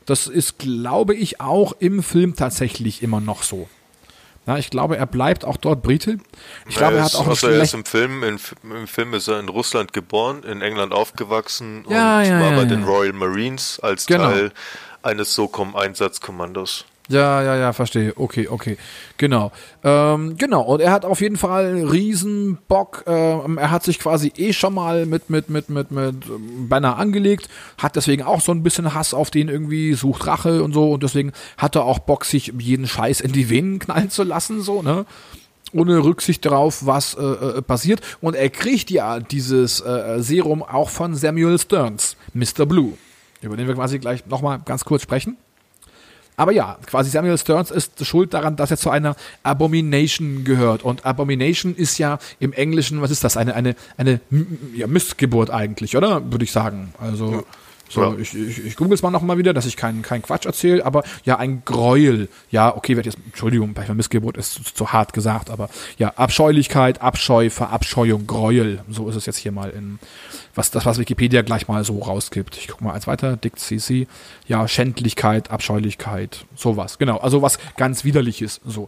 Das 0.06 0.28
ist, 0.28 0.60
glaube 0.60 1.16
ich, 1.16 1.40
auch 1.40 1.74
im 1.80 2.04
Film 2.04 2.36
tatsächlich 2.36 3.04
immer 3.04 3.22
noch 3.22 3.44
so. 3.44 3.70
Ja, 4.48 4.58
ich 4.58 4.72
glaube, 4.72 4.98
er 4.98 5.06
bleibt 5.06 5.46
auch 5.46 5.58
dort 5.58 5.84
Brite. 5.84 6.18
Ich 6.68 6.76
glaube, 6.76 6.98
er 6.98 7.04
hat 7.04 7.14
auch 7.14 7.28
also 7.28 7.48
er 7.48 7.62
ist 7.62 7.76
im 7.76 7.86
Film, 7.86 8.24
in, 8.24 8.40
im 8.64 8.88
Film 8.88 9.14
ist 9.14 9.28
er 9.28 9.40
in 9.40 9.48
Russland 9.48 9.94
geboren, 9.94 10.42
in 10.44 10.64
England 10.64 10.92
aufgewachsen 10.92 11.86
ja, 11.88 12.20
und 12.20 12.26
ja, 12.26 12.42
war 12.42 12.52
bei 12.54 12.66
den 12.66 12.84
Royal 12.84 13.14
Marines 13.14 13.80
als 13.80 14.08
genau. 14.08 14.32
Teil 14.32 14.52
eines 15.04 15.36
SOCOM-Einsatzkommandos. 15.36 16.86
Ja, 17.10 17.42
ja, 17.42 17.56
ja, 17.56 17.74
verstehe. 17.74 18.14
Okay, 18.16 18.48
okay. 18.48 18.78
Genau. 19.18 19.52
Ähm, 19.84 20.38
genau. 20.38 20.62
Und 20.62 20.80
er 20.80 20.92
hat 20.92 21.06
auf 21.06 21.22
jeden 21.22 21.38
Fall 21.38 21.88
riesen 21.90 22.60
Bock. 22.68 23.04
Ähm, 23.08 23.58
er 23.58 23.72
hat 23.72 23.84
sich 23.84 23.98
quasi 23.98 24.32
eh 24.38 24.54
schon 24.54 24.76
mal 24.76 25.08
mit, 25.08 25.32
mit, 25.32 25.50
mit, 25.50 25.72
mit, 25.72 25.90
mit 25.90 26.16
Banner 26.70 26.98
angelegt. 26.98 27.50
Hat 27.80 27.96
deswegen 27.96 28.22
auch 28.22 28.42
so 28.42 28.52
ein 28.52 28.62
bisschen 28.62 28.94
Hass 28.94 29.16
auf 29.16 29.32
den 29.32 29.50
irgendwie, 29.50 29.96
sucht 29.96 30.28
Rache 30.28 30.62
und 30.62 30.72
so. 30.74 30.92
Und 30.92 31.02
deswegen 31.02 31.32
hat 31.58 31.76
er 31.76 31.84
auch 31.84 31.98
Bock, 31.98 32.26
sich 32.26 32.54
jeden 32.60 32.86
Scheiß 32.88 33.22
in 33.22 33.32
die 33.32 33.50
Venen 33.50 33.80
knallen 33.80 34.12
zu 34.12 34.22
lassen, 34.22 34.62
so, 34.62 34.84
ne? 34.84 35.06
ohne 35.74 36.04
Rücksicht 36.04 36.46
darauf, 36.46 36.86
was 36.86 37.16
äh, 37.16 37.24
äh, 37.24 37.62
passiert. 37.62 38.02
Und 38.22 38.36
er 38.36 38.50
kriegt 38.50 38.90
ja 38.92 39.20
dieses 39.20 39.82
äh, 39.82 40.18
Serum 40.20 40.64
auch 40.64 40.90
von 40.90 41.16
Samuel 41.16 41.60
Stearns, 41.60 42.18
Mr. 42.34 42.66
Blue, 42.66 42.94
über 43.42 43.58
den 43.58 43.68
wir 43.68 43.76
quasi 43.76 44.00
gleich 44.00 44.26
nochmal 44.26 44.62
ganz 44.66 44.86
kurz 44.86 45.04
sprechen. 45.04 45.38
Aber 46.40 46.54
ja, 46.54 46.78
quasi 46.86 47.10
Samuel 47.10 47.38
Stearns 47.38 47.70
ist 47.70 48.06
schuld 48.06 48.34
daran, 48.34 48.56
dass 48.56 48.72
er 48.72 48.78
zu 48.78 48.90
einer 48.90 49.18
Abomination 49.44 50.46
gehört. 50.46 50.84
Und 50.84 51.06
Abomination 51.06 51.76
ist 51.76 51.98
ja 51.98 52.18
im 52.40 52.54
Englischen, 52.54 53.02
was 53.02 53.12
ist 53.12 53.26
das? 53.26 53.36
Eine, 53.36 53.56
eine, 53.56 53.76
eine 53.98 54.22
ja, 54.74 54.88
Missgeburt 54.88 55.50
eigentlich, 55.50 55.98
oder? 55.98 56.32
Würde 56.32 56.46
ich 56.46 56.54
sagen. 56.54 56.94
Also. 56.98 57.32
Ja. 57.32 57.44
So, 57.90 58.04
ja. 58.04 58.16
ich, 58.20 58.36
ich, 58.36 58.66
ich 58.66 58.76
google 58.76 58.94
es 58.94 59.02
mal 59.02 59.10
nochmal 59.10 59.38
wieder, 59.38 59.54
dass 59.54 59.66
ich 59.66 59.76
keinen 59.76 60.04
kein 60.04 60.22
Quatsch 60.22 60.46
erzähle, 60.46 60.86
aber 60.86 61.04
ja, 61.26 61.38
ein 61.38 61.64
Gräuel. 61.66 62.30
Ja, 62.52 62.76
okay, 62.76 62.96
wird 62.96 63.08
jetzt, 63.08 63.18
Entschuldigung, 63.26 63.74
bei 63.74 63.92
Missgeburt 63.94 64.38
ist 64.38 64.54
zu, 64.54 64.64
zu, 64.64 64.94
hart 64.94 65.14
gesagt, 65.14 65.50
aber 65.50 65.70
ja, 65.98 66.10
Abscheulichkeit, 66.16 67.02
Abscheu, 67.02 67.50
Verabscheuung, 67.50 68.28
Gräuel. 68.28 68.82
So 68.90 69.10
ist 69.10 69.16
es 69.16 69.26
jetzt 69.26 69.38
hier 69.38 69.52
mal 69.52 69.72
in, 69.72 69.98
was 70.54 70.70
das, 70.70 70.86
was 70.86 71.00
Wikipedia 71.00 71.42
gleich 71.42 71.68
mal 71.68 71.84
so 71.84 72.00
rausgibt. 72.00 72.58
Ich 72.58 72.68
gucke 72.68 72.84
mal 72.84 72.94
eins 72.94 73.08
weiter, 73.08 73.36
Dick 73.38 73.58
CC. 73.58 74.08
Ja, 74.48 74.68
Schändlichkeit, 74.68 75.50
Abscheulichkeit, 75.50 76.46
sowas. 76.56 77.00
Genau, 77.00 77.18
also 77.18 77.42
was 77.42 77.58
ganz 77.76 78.04
widerliches, 78.04 78.62
so. 78.66 78.88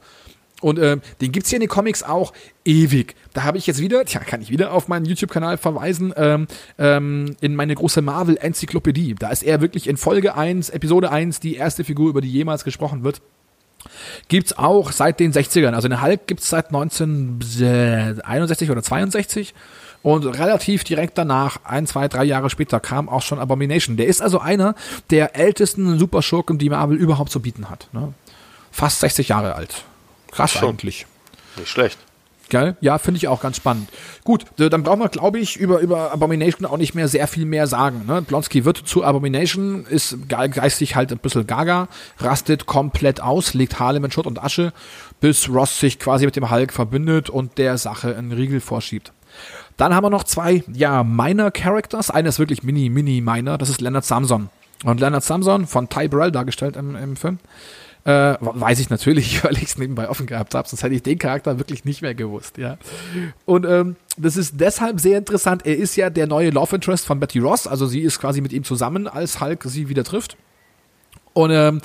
Und 0.62 0.80
äh, 0.80 0.98
den 1.20 1.32
gibt's 1.32 1.50
hier 1.50 1.58
in 1.58 1.62
den 1.62 1.70
Comics 1.70 2.04
auch 2.04 2.34
ewig. 2.64 3.16
Da 3.34 3.44
habe 3.44 3.58
ich 3.58 3.68
jetzt 3.68 3.82
wieder, 3.82 4.06
tja, 4.06 4.22
kann 4.22 4.42
ich 4.42 4.50
wieder 4.50 4.72
auf 4.72 4.88
meinen 4.88 5.06
YouTube-Kanal 5.06 5.58
verweisen, 5.58 6.14
ähm, 6.16 6.48
ähm, 6.78 7.36
in 7.42 7.56
meine 7.56 7.76
große 7.76 8.02
Marvel-Enzyklopädie. 8.02 9.16
Da 9.16 9.30
ist 9.30 9.44
er 9.44 9.62
wirklich 9.62 9.88
in 9.88 9.98
Folge 9.98 10.36
1, 10.36 10.70
Episode 10.70 11.12
1, 11.12 11.40
die 11.40 11.56
erste 11.56 11.84
Figur, 11.84 12.10
über 12.10 12.22
die 12.22 12.32
jemals 12.32 12.64
gesprochen 12.64 13.04
wird. 13.04 13.22
Gibt's 14.28 14.58
auch 14.58 14.92
seit 14.92 15.20
den 15.20 15.34
60ern. 15.34 15.74
Also 15.74 15.88
den 15.88 16.02
Hulk 16.02 16.28
gibt's 16.28 16.50
seit 16.50 16.68
1961 16.68 18.70
oder 18.70 18.84
62. 18.84 19.54
Und 20.04 20.26
relativ 20.26 20.84
direkt 20.84 21.18
danach, 21.18 21.60
ein, 21.64 21.86
zwei, 21.86 22.08
drei 22.08 22.24
Jahre 22.24 22.50
später, 22.50 22.80
kam 22.80 23.08
auch 23.08 23.22
schon 23.22 23.40
Abomination. 23.40 23.98
Der 23.98 24.08
ist 24.08 24.22
also 24.22 24.40
einer 24.40 24.76
der 25.12 25.36
ältesten 25.36 26.00
Superschurken, 26.00 26.58
die 26.58 26.70
Marvel 26.70 26.98
überhaupt 26.98 27.32
zu 27.32 27.40
bieten 27.40 27.70
hat. 27.70 27.88
Ne? 27.94 28.14
Fast 28.72 29.00
60 29.02 29.30
Jahre 29.30 29.56
alt. 29.56 29.84
Krass 30.32 30.52
Schon. 30.52 30.70
eigentlich. 30.70 31.06
Nicht 31.58 31.70
schlecht. 31.70 32.00
Geil? 32.52 32.76
Ja, 32.82 32.98
finde 32.98 33.18
ich 33.18 33.30
auch 33.30 33.42
ganz 33.42 33.56
spannend. 33.56 33.88
Gut, 34.26 34.46
dann 34.58 34.84
brauchen 34.84 35.00
wir, 35.00 35.08
glaube 35.08 35.40
ich, 35.40 35.56
über, 35.56 35.80
über 35.80 36.12
Abomination 36.12 36.66
auch 36.66 36.76
nicht 36.76 36.94
mehr 36.94 37.08
sehr 37.08 37.26
viel 37.28 37.46
mehr 37.46 37.66
sagen. 37.66 38.04
Ne? 38.06 38.22
Blonsky 38.22 38.66
wird 38.66 38.76
zu 38.78 39.06
Abomination, 39.06 39.86
ist 39.86 40.18
geistig 40.28 40.98
halt 40.98 41.14
ein 41.14 41.20
bisschen 41.20 41.48
gaga, 41.48 41.88
rastet 42.18 42.66
komplett 42.66 43.22
aus, 43.22 43.54
legt 43.54 43.80
Harlem 43.80 44.04
in 44.04 44.12
Schutt 44.12 44.28
und 44.28 44.44
Asche, 44.44 44.74
bis 45.22 45.48
Ross 45.48 45.80
sich 45.80 45.98
quasi 45.98 46.26
mit 46.26 46.36
dem 46.36 46.52
Hulk 46.52 46.74
verbündet 46.74 47.30
und 47.30 47.58
der 47.58 47.78
Sache 47.78 48.18
einen 48.18 48.34
Riegel 48.34 48.60
vorschiebt. 48.60 49.14
Dann 49.78 49.96
haben 49.96 50.04
wir 50.04 50.10
noch 50.10 50.26
zwei, 50.26 50.62
ja, 50.74 51.06
Minor 51.06 51.52
Characters. 51.52 52.12
Einer 52.12 52.30
ist 52.30 52.40
wirklich 52.40 52.64
mini, 52.64 52.90
mini 52.90 53.22
Minor, 53.22 53.58
das 53.60 53.70
ist 53.70 53.80
Leonard 53.80 54.04
Samson. 54.04 54.50
Und 54.84 55.00
Leonard 55.00 55.24
Samson, 55.24 55.68
von 55.68 55.88
Ty 55.88 56.10
Burrell 56.10 56.34
dargestellt 56.34 56.76
im, 56.76 56.98
im 56.98 57.16
Film, 57.16 57.40
äh, 58.04 58.36
weiß 58.40 58.80
ich 58.80 58.90
natürlich, 58.90 59.44
weil 59.44 59.54
ich 59.58 59.64
es 59.64 59.78
nebenbei 59.78 60.10
offen 60.10 60.26
gehabt 60.26 60.56
habe, 60.56 60.68
sonst 60.68 60.84
hätte 60.84 60.96
ich 60.96 61.04
den 61.04 61.20
Charakter 61.20 61.60
wirklich 61.60 61.86
nicht 61.86 62.02
mehr 62.02 62.16
gewusst, 62.16 62.58
ja. 62.58 62.78
Und 63.46 63.66
ähm, 63.66 63.96
das 64.18 64.38
ist 64.38 64.60
deshalb 64.60 65.00
sehr 65.00 65.18
interessant. 65.18 65.66
Er 65.66 65.78
ist 65.78 65.96
ja 65.96 66.10
der 66.10 66.28
neue 66.28 66.50
Love 66.50 66.76
Interest 66.76 67.06
von 67.06 67.20
Betty 67.20 67.40
Ross, 67.40 67.68
also 67.68 67.86
sie 67.86 68.02
ist 68.02 68.20
quasi 68.20 68.42
mit 68.42 68.54
ihm 68.54 68.64
zusammen, 68.64 69.08
als 69.08 69.40
Hulk 69.40 69.64
sie 69.66 69.90
wieder 69.90 70.04
trifft. 70.04 70.38
Und 71.34 71.52
ähm, 71.52 71.82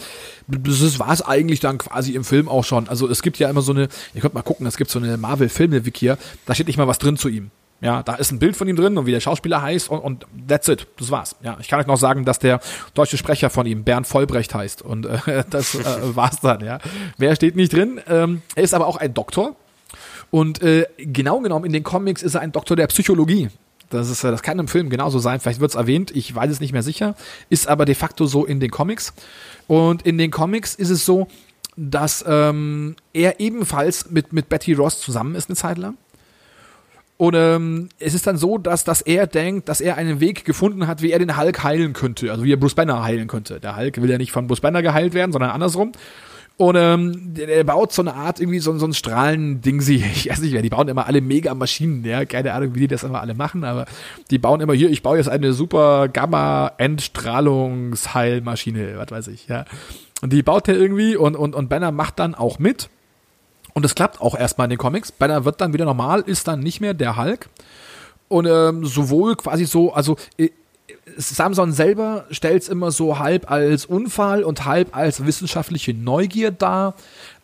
das 0.49 0.99
war 0.99 1.13
es 1.13 1.23
eigentlich 1.23 1.61
dann 1.61 1.79
quasi 1.79 2.13
im 2.13 2.25
Film 2.25 2.49
auch 2.49 2.65
schon. 2.65 2.89
Also 2.89 3.09
es 3.09 3.23
gibt 3.23 3.39
ja 3.39 3.49
immer 3.49 3.63
so 3.63 3.73
eine, 3.73 3.89
ihr 4.15 4.21
könnt 4.21 4.35
mal 4.35 4.43
gucken, 4.43 4.67
es 4.67 4.77
gibt 4.77 4.91
so 4.91 4.99
eine 4.99 5.17
Marvel-Filme-Wiki 5.17 6.15
da 6.47 6.55
steht 6.55 6.67
nicht 6.67 6.79
mal 6.79 6.89
was 6.89 6.99
drin 6.99 7.17
zu 7.17 7.29
ihm. 7.29 7.51
Ja, 7.81 8.03
da 8.03 8.15
ist 8.15 8.33
ein 8.33 8.39
Bild 8.39 8.57
von 8.57 8.67
ihm 8.69 8.77
drin 8.77 8.97
und 8.97 9.05
wie 9.05 9.11
der 9.11 9.21
Schauspieler 9.21 9.61
heißt 9.61 9.91
und, 9.91 9.99
und 9.99 10.27
that's 10.49 10.69
it. 10.69 10.87
Das 10.99 11.11
war's. 11.11 11.37
Ja, 11.43 11.59
ich 11.61 11.69
kann 11.69 11.79
euch 11.79 11.87
noch 11.87 11.99
sagen, 11.99 12.25
dass 12.25 12.39
der 12.39 12.61
deutsche 12.95 13.19
Sprecher 13.19 13.51
von 13.51 13.67
ihm 13.67 13.85
Bernd 13.85 14.07
Vollbrecht 14.07 14.55
heißt 14.55 14.81
und 14.81 15.05
äh, 15.07 15.45
das 15.51 15.75
äh, 15.75 16.17
war's 16.17 16.41
dann. 16.41 16.65
Ja, 16.65 16.79
mehr 17.19 17.37
steht 17.37 17.55
nicht 17.55 17.73
drin. 17.73 18.01
Ähm, 18.09 18.43
er 18.55 18.63
ist 18.63 18.73
aber 18.73 18.87
auch 18.87 18.97
ein 18.97 19.13
Doktor 19.13 19.57
und 20.31 20.63
äh, 20.63 20.87
genau 20.97 21.41
genommen 21.41 21.67
in 21.67 21.73
den 21.73 21.83
Comics 21.83 22.23
ist 22.23 22.35
er 22.35 22.41
ein 22.41 22.53
Doktor 22.53 22.77
der 22.77 22.87
Psychologie. 22.87 23.51
Das 23.91 24.09
ist, 24.09 24.25
äh, 24.25 24.31
das 24.31 24.43
kann 24.43 24.59
im 24.59 24.69
Film 24.69 24.89
genauso 24.89 25.19
sein. 25.19 25.39
Vielleicht 25.39 25.61
wird's 25.61 25.75
erwähnt. 25.75 26.11
Ich 26.17 26.35
weiß 26.35 26.51
es 26.51 26.61
nicht 26.61 26.73
mehr 26.73 26.83
sicher. 26.83 27.15
Ist 27.51 27.69
aber 27.69 27.85
de 27.85 27.95
facto 27.95 28.27
so 28.27 28.45
in 28.47 28.59
den 28.59 28.71
Comics. 28.71 29.13
Und 29.67 30.03
in 30.03 30.19
den 30.19 30.31
Comics 30.31 30.75
ist 30.75 30.91
es 30.91 31.05
so, 31.05 31.29
dass 31.77 32.25
ähm, 32.27 32.97
er 33.13 33.39
ebenfalls 33.39 34.11
mit 34.11 34.33
mit 34.33 34.49
Betty 34.49 34.73
Ross 34.73 35.01
zusammen 35.01 35.35
ist 35.35 35.51
eine 35.51 35.57
Zeit 35.57 35.77
lang 35.77 35.99
und 37.19 37.35
ähm, 37.35 37.89
es 37.99 38.13
ist 38.13 38.27
dann 38.27 38.37
so, 38.37 38.59
dass, 38.59 38.85
dass 38.85 39.01
er 39.01 39.27
denkt, 39.27 39.71
dass 39.71 39.81
er 39.81 39.97
einen 39.97 40.21
Weg 40.21 40.45
gefunden 40.45 40.87
hat, 40.87 41.01
wie 41.01 41.13
er 41.13 41.19
den 41.19 41.39
Hulk 41.39 41.65
heilen 41.65 41.95
könnte. 41.95 42.31
Also 42.31 42.45
wie 42.45 42.53
er 42.53 42.59
Bruce 42.59 42.75
Banner 42.75 43.03
heilen 43.03 43.27
könnte. 43.27 43.59
Der 43.59 43.77
Hulk 43.77 44.03
will 44.03 44.11
ja 44.11 44.19
nicht 44.19 44.33
von 44.33 44.47
Bruce 44.47 44.61
Banner 44.61 44.83
geheilt 44.83 45.15
werden, 45.15 45.33
sondern 45.33 45.51
andersrum. 45.51 45.93
Und 46.59 46.77
ähm, 46.77 47.35
der 47.35 47.65
baut 47.65 47.93
so 47.93 48.01
eine 48.01 48.15
Art, 48.15 48.41
irgendwie 48.41 48.61
so, 48.61 48.79
so 48.79 48.87
ein 48.87 48.95
Strahlending, 48.95 49.83
sie, 49.83 49.97
ich 50.15 50.31
weiß 50.31 50.41
nicht 50.41 50.53
mehr, 50.53 50.63
die 50.63 50.71
bauen 50.71 50.89
immer 50.89 51.07
alle 51.07 51.21
Mega-Maschinen, 51.21 52.03
ja, 52.05 52.25
keine 52.25 52.55
Ahnung, 52.55 52.75
wie 52.75 52.81
die 52.81 52.89
das 52.89 53.05
immer 53.05 53.21
alle 53.21 53.35
machen, 53.35 53.63
aber 53.63 53.85
die 54.31 54.39
bauen 54.39 54.63
immer 54.63 54.73
hier, 54.73 54.89
ich 54.91 55.03
baue 55.03 55.19
jetzt 55.19 55.29
eine 55.29 55.53
super 55.53 56.09
Gamma-Endstrahlungsheilmaschine, 56.09 58.95
was 58.97 59.11
weiß 59.11 59.29
ich, 59.29 59.49
ja. 59.49 59.67
Und 60.23 60.33
die 60.33 60.43
baut 60.43 60.67
er 60.69 60.77
irgendwie 60.77 61.15
und, 61.15 61.37
und, 61.37 61.55
und 61.55 61.69
Banner 61.69 61.93
macht 61.93 62.19
dann 62.19 62.35
auch 62.35 62.59
mit. 62.59 62.89
Und 63.77 63.85
es 63.85 63.95
klappt 63.95 64.23
auch 64.23 64.35
erstmal 64.35 64.65
in 64.65 64.71
den 64.71 64.79
Comics. 64.79 65.13
Banner 65.13 65.45
wird 65.45 65.61
dann 65.61 65.75
wieder 65.75 65.85
normal, 65.85 66.23
ist 66.23 66.49
dann 66.49 66.61
nicht 66.61 66.81
mehr 66.81 66.95
der 66.95 67.19
Hulk. 67.19 67.51
Und 68.27 68.47
ähm, 68.47 68.87
sowohl 68.87 69.37
quasi 69.37 69.67
so, 69.67 69.93
also 69.93 70.17
äh, 70.39 70.49
Samson 71.19 71.73
selber 71.73 72.25
stellt 72.31 72.63
es 72.63 72.71
immer 72.71 72.91
so 72.91 73.19
halb 73.19 73.51
als 73.51 73.85
Unfall 73.85 74.45
und 74.45 74.65
halb 74.65 74.97
als 74.97 75.27
wissenschaftliche 75.27 75.93
Neugier 75.93 76.53
dar. 76.53 76.95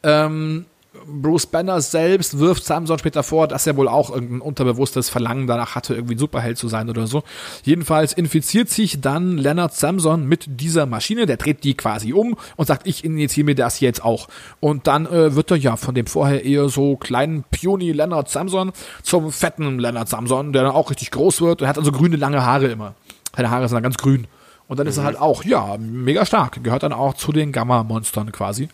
Ähm, 0.03 0.65
Bruce 1.07 1.47
Banner 1.47 1.81
selbst 1.81 2.39
wirft 2.39 2.65
Samson 2.65 2.99
später 2.99 3.23
vor, 3.23 3.49
dass 3.49 3.67
er 3.67 3.77
wohl 3.77 3.89
auch 3.89 4.11
irgendein 4.11 4.41
unterbewusstes 4.41 5.09
Verlangen 5.09 5.47
danach 5.47 5.75
hatte, 5.75 5.95
irgendwie 5.95 6.15
ein 6.15 6.19
Superheld 6.19 6.59
zu 6.59 6.69
sein 6.69 6.91
oder 6.91 7.07
so. 7.07 7.23
Jedenfalls 7.65 8.13
infiziert 8.13 8.69
sich 8.69 9.01
dann 9.01 9.39
Leonard 9.39 9.75
Samson 9.75 10.27
mit 10.27 10.45
dieser 10.47 10.87
Maschine, 10.87 11.27
der 11.27 11.39
dreht 11.39 11.65
die 11.65 11.75
quasi 11.75 12.13
um 12.13 12.37
und 12.57 12.67
sagt, 12.67 12.87
ich 12.87 13.05
injiziere 13.05 13.47
mir 13.47 13.55
das 13.55 13.81
jetzt 13.81 14.05
auch. 14.05 14.29
Und 14.61 14.87
dann 14.87 15.07
äh, 15.07 15.35
wird 15.35 15.51
er 15.51 15.57
ja 15.57 15.77
von 15.77 15.95
dem 15.95 16.07
vorher 16.07 16.45
eher 16.45 16.69
so 16.69 16.97
kleinen 16.97 17.45
Pioni 17.51 17.93
Leonard 17.93 18.29
Samson 18.29 18.73
zum 19.03 19.33
fetten 19.33 19.79
Leonard 19.79 20.09
Samson, 20.09 20.53
der 20.53 20.65
dann 20.65 20.73
auch 20.73 20.91
richtig 20.91 21.11
groß 21.11 21.41
wird. 21.41 21.63
Er 21.63 21.69
hat 21.69 21.79
also 21.79 21.93
grüne 21.93 22.17
lange 22.17 22.45
Haare 22.45 22.67
immer. 22.67 22.95
Seine 23.35 23.51
Haare 23.51 23.69
sind 23.69 23.77
dann 23.77 23.83
ganz 23.83 23.97
grün. 23.97 24.27
Und 24.69 24.79
dann 24.79 24.87
mhm. 24.87 24.91
ist 24.91 24.99
er 24.99 25.03
mhm. 25.03 25.07
halt 25.07 25.21
auch, 25.21 25.45
ja, 25.45 25.77
mega 25.79 26.27
stark. 26.27 26.63
Gehört 26.63 26.83
dann 26.83 26.93
auch 26.93 27.15
zu 27.15 27.33
den 27.33 27.51
Gamma-Monstern 27.51 28.31
quasi. 28.31 28.69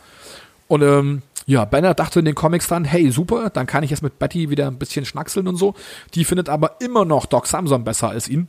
Und 0.66 0.83
ähm, 0.83 1.23
ja, 1.49 1.64
Banner 1.64 1.94
dachte 1.94 2.18
in 2.18 2.26
den 2.26 2.34
Comics 2.34 2.68
dann, 2.68 2.84
hey, 2.84 3.11
super, 3.11 3.49
dann 3.49 3.66
kann 3.66 3.82
ich 3.82 3.90
jetzt 3.90 4.03
mit 4.03 4.18
Betty 4.18 4.51
wieder 4.51 4.66
ein 4.66 4.78
bisschen 4.78 5.07
schnackseln 5.07 5.49
und 5.49 5.57
so. 5.57 5.74
Die 6.14 6.26
findet 6.26 6.51
aber 6.51 6.76
immer 6.80 7.07
noch 7.07 7.24
Doc 7.24 7.46
Samson 7.46 7.84
besser 7.84 8.11
als 8.11 8.28
ihn. 8.28 8.49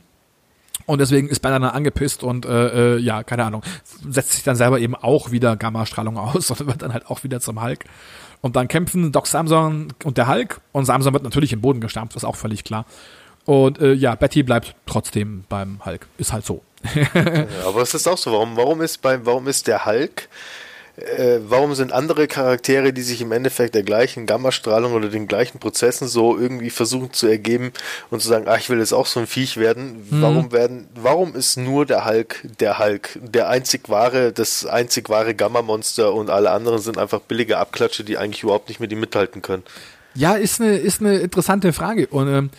Und 0.84 0.98
deswegen 0.98 1.30
ist 1.30 1.40
Banner 1.40 1.60
dann 1.60 1.70
angepisst 1.70 2.22
und 2.22 2.44
äh, 2.44 2.96
äh, 2.96 2.98
ja, 2.98 3.22
keine 3.22 3.46
Ahnung, 3.46 3.62
setzt 4.06 4.32
sich 4.32 4.42
dann 4.42 4.54
selber 4.54 4.80
eben 4.80 4.94
auch 4.94 5.30
wieder 5.30 5.56
Gammastrahlung 5.56 6.18
aus 6.18 6.50
und 6.50 6.66
wird 6.66 6.82
dann 6.82 6.92
halt 6.92 7.06
auch 7.06 7.24
wieder 7.24 7.40
zum 7.40 7.62
Hulk. 7.62 7.86
Und 8.42 8.54
dann 8.54 8.68
kämpfen 8.68 9.12
Doc 9.12 9.26
Samson 9.26 9.94
und 10.04 10.18
der 10.18 10.28
Hulk 10.28 10.60
und 10.72 10.84
Samson 10.84 11.14
wird 11.14 11.22
natürlich 11.22 11.54
im 11.54 11.62
Boden 11.62 11.80
gestampft, 11.80 12.16
was 12.16 12.24
auch 12.24 12.36
völlig 12.36 12.64
klar. 12.64 12.84
Und 13.46 13.80
äh, 13.80 13.94
ja, 13.94 14.14
Betty 14.14 14.42
bleibt 14.42 14.74
trotzdem 14.84 15.44
beim 15.48 15.82
Hulk. 15.86 16.06
Ist 16.18 16.34
halt 16.34 16.44
so. 16.44 16.60
aber 17.66 17.80
es 17.80 17.94
ist 17.94 18.06
auch 18.06 18.18
so. 18.18 18.32
Warum, 18.32 18.58
warum, 18.58 18.82
ist, 18.82 19.00
beim, 19.00 19.24
warum 19.24 19.48
ist 19.48 19.68
der 19.68 19.86
Hulk 19.86 20.28
äh, 21.00 21.40
warum 21.48 21.74
sind 21.74 21.92
andere 21.92 22.26
Charaktere, 22.26 22.92
die 22.92 23.02
sich 23.02 23.20
im 23.20 23.32
Endeffekt 23.32 23.74
der 23.74 23.82
gleichen 23.82 24.26
Gammastrahlung 24.26 24.92
oder 24.92 25.08
den 25.08 25.26
gleichen 25.26 25.58
Prozessen 25.58 26.08
so 26.08 26.38
irgendwie 26.38 26.70
versuchen 26.70 27.12
zu 27.12 27.26
ergeben 27.26 27.72
und 28.10 28.20
zu 28.20 28.28
sagen, 28.28 28.46
ach, 28.48 28.58
ich 28.58 28.70
will 28.70 28.78
jetzt 28.78 28.92
auch 28.92 29.06
so 29.06 29.20
ein 29.20 29.26
Viech 29.26 29.56
werden, 29.56 30.06
mhm. 30.10 30.22
warum 30.22 30.52
werden, 30.52 30.88
warum 30.94 31.34
ist 31.34 31.56
nur 31.56 31.86
der 31.86 32.06
Hulk 32.06 32.46
der 32.60 32.78
Hulk, 32.78 33.18
der 33.22 33.48
einzig 33.48 33.88
wahre, 33.88 34.32
das 34.32 34.66
einzig 34.66 35.08
wahre 35.08 35.34
Gamma-Monster 35.34 36.12
und 36.12 36.30
alle 36.30 36.50
anderen 36.50 36.78
sind 36.78 36.98
einfach 36.98 37.20
billige 37.20 37.58
Abklatsche, 37.58 38.04
die 38.04 38.18
eigentlich 38.18 38.42
überhaupt 38.42 38.68
nicht 38.68 38.80
mit 38.80 38.92
ihm 38.92 39.00
mithalten 39.00 39.42
können? 39.42 39.62
Ja, 40.14 40.34
ist 40.34 40.60
eine, 40.60 40.76
ist 40.76 41.00
eine 41.00 41.18
interessante 41.18 41.72
Frage 41.72 42.06
und 42.08 42.28
ähm, 42.28 42.50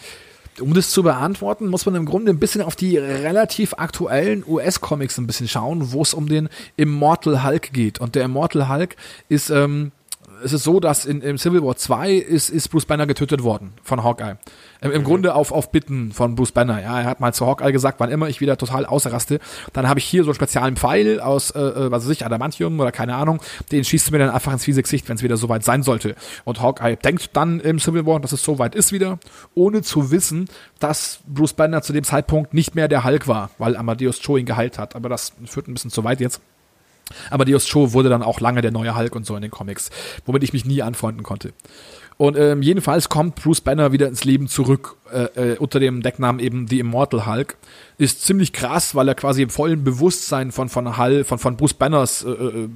um 0.62 0.74
das 0.74 0.92
zu 0.92 1.04
beantworten, 1.04 1.68
muss 1.68 1.86
man 1.86 1.96
im 1.96 2.06
Grunde 2.06 2.32
ein 2.32 2.40
bisschen 2.40 2.62
auf 2.62 2.76
die 2.76 2.98
relativ 2.98 3.74
aktuellen 3.78 4.44
US-Comics 4.48 5.18
ein 5.18 5.28
bisschen 5.28 5.48
schauen, 5.48 5.92
wo 5.92 6.02
es 6.02 6.14
um 6.14 6.28
den 6.28 6.50
Immortal 6.78 7.44
Hulk 7.44 7.74
geht. 7.74 8.00
Und 8.00 8.16
der 8.16 8.24
Immortal 8.24 8.70
Hulk 8.70 8.96
ist 9.30 9.50
ähm, 9.50 9.92
es 10.44 10.54
ist 10.54 10.64
so, 10.64 10.80
dass 10.80 11.06
in, 11.06 11.22
im 11.22 11.38
Civil 11.38 11.64
War 11.64 11.76
2 11.76 12.14
ist, 12.14 12.50
ist 12.50 12.70
Bruce 12.70 12.86
Banner 12.86 13.08
getötet 13.08 13.44
worden 13.44 13.74
von 13.84 14.04
Hawkeye. 14.04 14.38
Im, 14.82 14.92
im 14.92 15.02
mhm. 15.02 15.06
Grunde 15.06 15.36
auf, 15.36 15.52
auf 15.52 15.72
Bitten 15.72 16.12
von 16.12 16.36
Bruce 16.36 16.52
Banner. 16.52 16.82
Ja, 16.82 17.02
er 17.02 17.06
hat 17.06 17.20
mal 17.20 17.34
zu 17.34 17.46
Hawkeye 17.46 17.72
gesagt, 17.72 18.00
wann 18.00 18.10
immer 18.10 18.30
ich 18.30 18.42
wieder 18.42 18.58
total 18.58 18.86
ausraste, 18.86 19.40
dann 19.74 19.88
habe 19.88 20.00
ich 20.00 20.06
hier 20.06 20.24
so 20.24 20.30
einen 20.30 20.36
speziellen 20.36 20.76
Pfeil 20.76 21.20
aus, 21.20 21.52
äh, 21.52 21.60
äh 21.60 21.92
was 21.92 22.04
weiß 22.04 22.12
ich, 22.12 22.26
Adamantium 22.26 22.80
oder 22.80 22.92
keine 22.92 23.16
Ahnung, 23.16 23.42
den 23.72 23.84
schießt 23.84 24.08
du 24.08 24.12
mir 24.12 24.20
dann 24.20 24.30
einfach 24.30 24.54
ins 24.54 24.66
fiese 24.66 24.82
Gesicht, 24.82 25.08
wenn 25.10 25.16
es 25.16 25.24
wieder 25.24 25.38
soweit 25.38 25.64
sein 25.64 25.84
sollte. 25.84 26.16
Und 26.46 26.62
Hawkeye 26.62 26.96
denkt 26.96 27.32
dann 27.34 27.60
im 27.60 27.80
Civil 27.80 28.06
War, 28.06 28.20
dass 28.20 28.32
es 28.32 28.44
soweit 28.44 28.76
ist 28.76 28.92
wieder, 28.92 29.20
ohne 29.54 29.82
zu 29.82 30.12
wissen, 30.12 30.48
dass 30.80 31.20
Bruce 31.28 31.54
Banner 31.54 31.82
zu 31.82 31.94
dem 31.94 32.04
Zeitpunkt 32.04 32.54
nicht 32.54 32.76
mehr 32.76 32.88
der 32.88 33.04
Hulk 33.04 33.28
war, 33.28 33.52
weil 33.58 33.78
Amadeus 33.78 34.20
Cho 34.20 34.38
ihn 34.38 34.46
geheilt 34.46 34.78
hat. 34.80 34.96
Aber 34.96 35.10
das 35.10 35.34
führt 35.46 35.68
ein 35.68 35.74
bisschen 35.74 35.92
zu 35.92 36.04
weit 36.04 36.20
jetzt. 36.20 36.42
Aber 37.30 37.46
Dios 37.46 37.66
Cho 37.66 37.94
wurde 37.94 38.10
dann 38.10 38.24
auch 38.24 38.40
lange 38.40 38.62
der 38.62 38.72
neue 38.72 38.96
Hulk 38.96 39.16
und 39.16 39.26
so 39.26 39.36
in 39.36 39.42
den 39.42 39.52
Comics, 39.52 39.90
womit 40.26 40.44
ich 40.44 40.54
mich 40.54 40.66
nie 40.66 40.82
anfreunden 40.82 41.24
konnte. 41.24 41.54
Und 42.22 42.38
ähm, 42.38 42.62
jedenfalls 42.62 43.10
kommt 43.10 43.34
Bruce 43.34 43.62
Banner 43.62 43.92
wieder 43.94 44.08
ins 44.08 44.24
Leben 44.24 44.48
zurück 44.48 44.96
äh, 45.12 45.54
äh, 45.54 45.58
unter 45.58 45.80
dem 45.80 46.04
Decknamen 46.04 46.40
eben 46.40 46.68
The 46.68 46.78
Immortal 46.78 47.26
Hulk. 47.26 47.58
Ist 47.98 48.24
ziemlich 48.24 48.54
krass, 48.54 48.94
weil 48.94 49.08
er 49.08 49.16
quasi 49.16 49.42
im 49.42 49.50
vollen 49.50 49.84
Bewusstsein 49.84 50.52
von 50.52 50.70
von 50.70 51.00
Hulk, 51.00 51.26
von 51.26 51.40
von 51.40 51.58
Bruce 51.58 51.74
Banners 51.74 52.24
äh, 52.24 52.30
äh, 52.30 52.70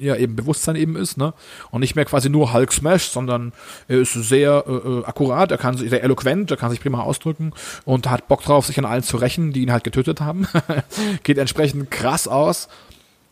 ja 0.00 0.16
eben 0.16 0.34
Bewusstsein 0.34 0.76
eben 0.76 0.96
ist, 0.96 1.18
ne? 1.18 1.34
Und 1.70 1.80
nicht 1.80 1.94
mehr 1.94 2.06
quasi 2.06 2.30
nur 2.30 2.54
Hulk 2.54 2.72
Smash, 2.72 3.10
sondern 3.10 3.52
er 3.86 3.98
ist 3.98 4.14
sehr 4.14 4.64
äh, 4.66 4.72
äh, 4.72 5.04
akkurat, 5.04 5.50
er 5.50 5.58
kann 5.58 5.76
sich 5.76 5.90
sehr 5.90 6.02
eloquent, 6.02 6.50
er 6.50 6.56
kann 6.56 6.70
sich 6.70 6.80
prima 6.80 7.02
ausdrücken 7.02 7.52
und 7.84 8.08
hat 8.08 8.28
Bock 8.28 8.44
drauf, 8.44 8.64
sich 8.64 8.78
an 8.78 8.86
allen 8.86 9.02
zu 9.02 9.18
rächen, 9.18 9.52
die 9.52 9.60
ihn 9.60 9.72
halt 9.72 9.84
getötet 9.84 10.22
haben. 10.22 10.48
Geht 11.22 11.36
entsprechend 11.36 11.90
krass 11.90 12.28
aus 12.28 12.68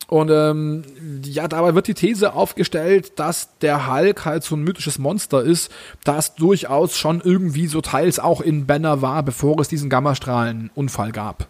und 0.07 0.29
ähm, 0.29 0.83
ja, 1.23 1.47
dabei 1.47 1.73
wird 1.73 1.87
die 1.87 1.95
These 1.95 2.33
aufgestellt, 2.33 3.13
dass 3.17 3.57
der 3.59 3.91
Hulk 3.91 4.25
halt 4.25 4.43
so 4.43 4.55
ein 4.55 4.63
mythisches 4.63 4.99
Monster 4.99 5.41
ist, 5.41 5.71
das 6.03 6.35
durchaus 6.35 6.95
schon 6.95 7.21
irgendwie 7.21 7.67
so 7.67 7.81
teils 7.81 8.19
auch 8.19 8.41
in 8.41 8.67
Banner 8.67 9.01
war, 9.01 9.23
bevor 9.23 9.59
es 9.59 9.67
diesen 9.67 9.89
Gammastrahlenunfall 9.89 11.11
gab. 11.11 11.47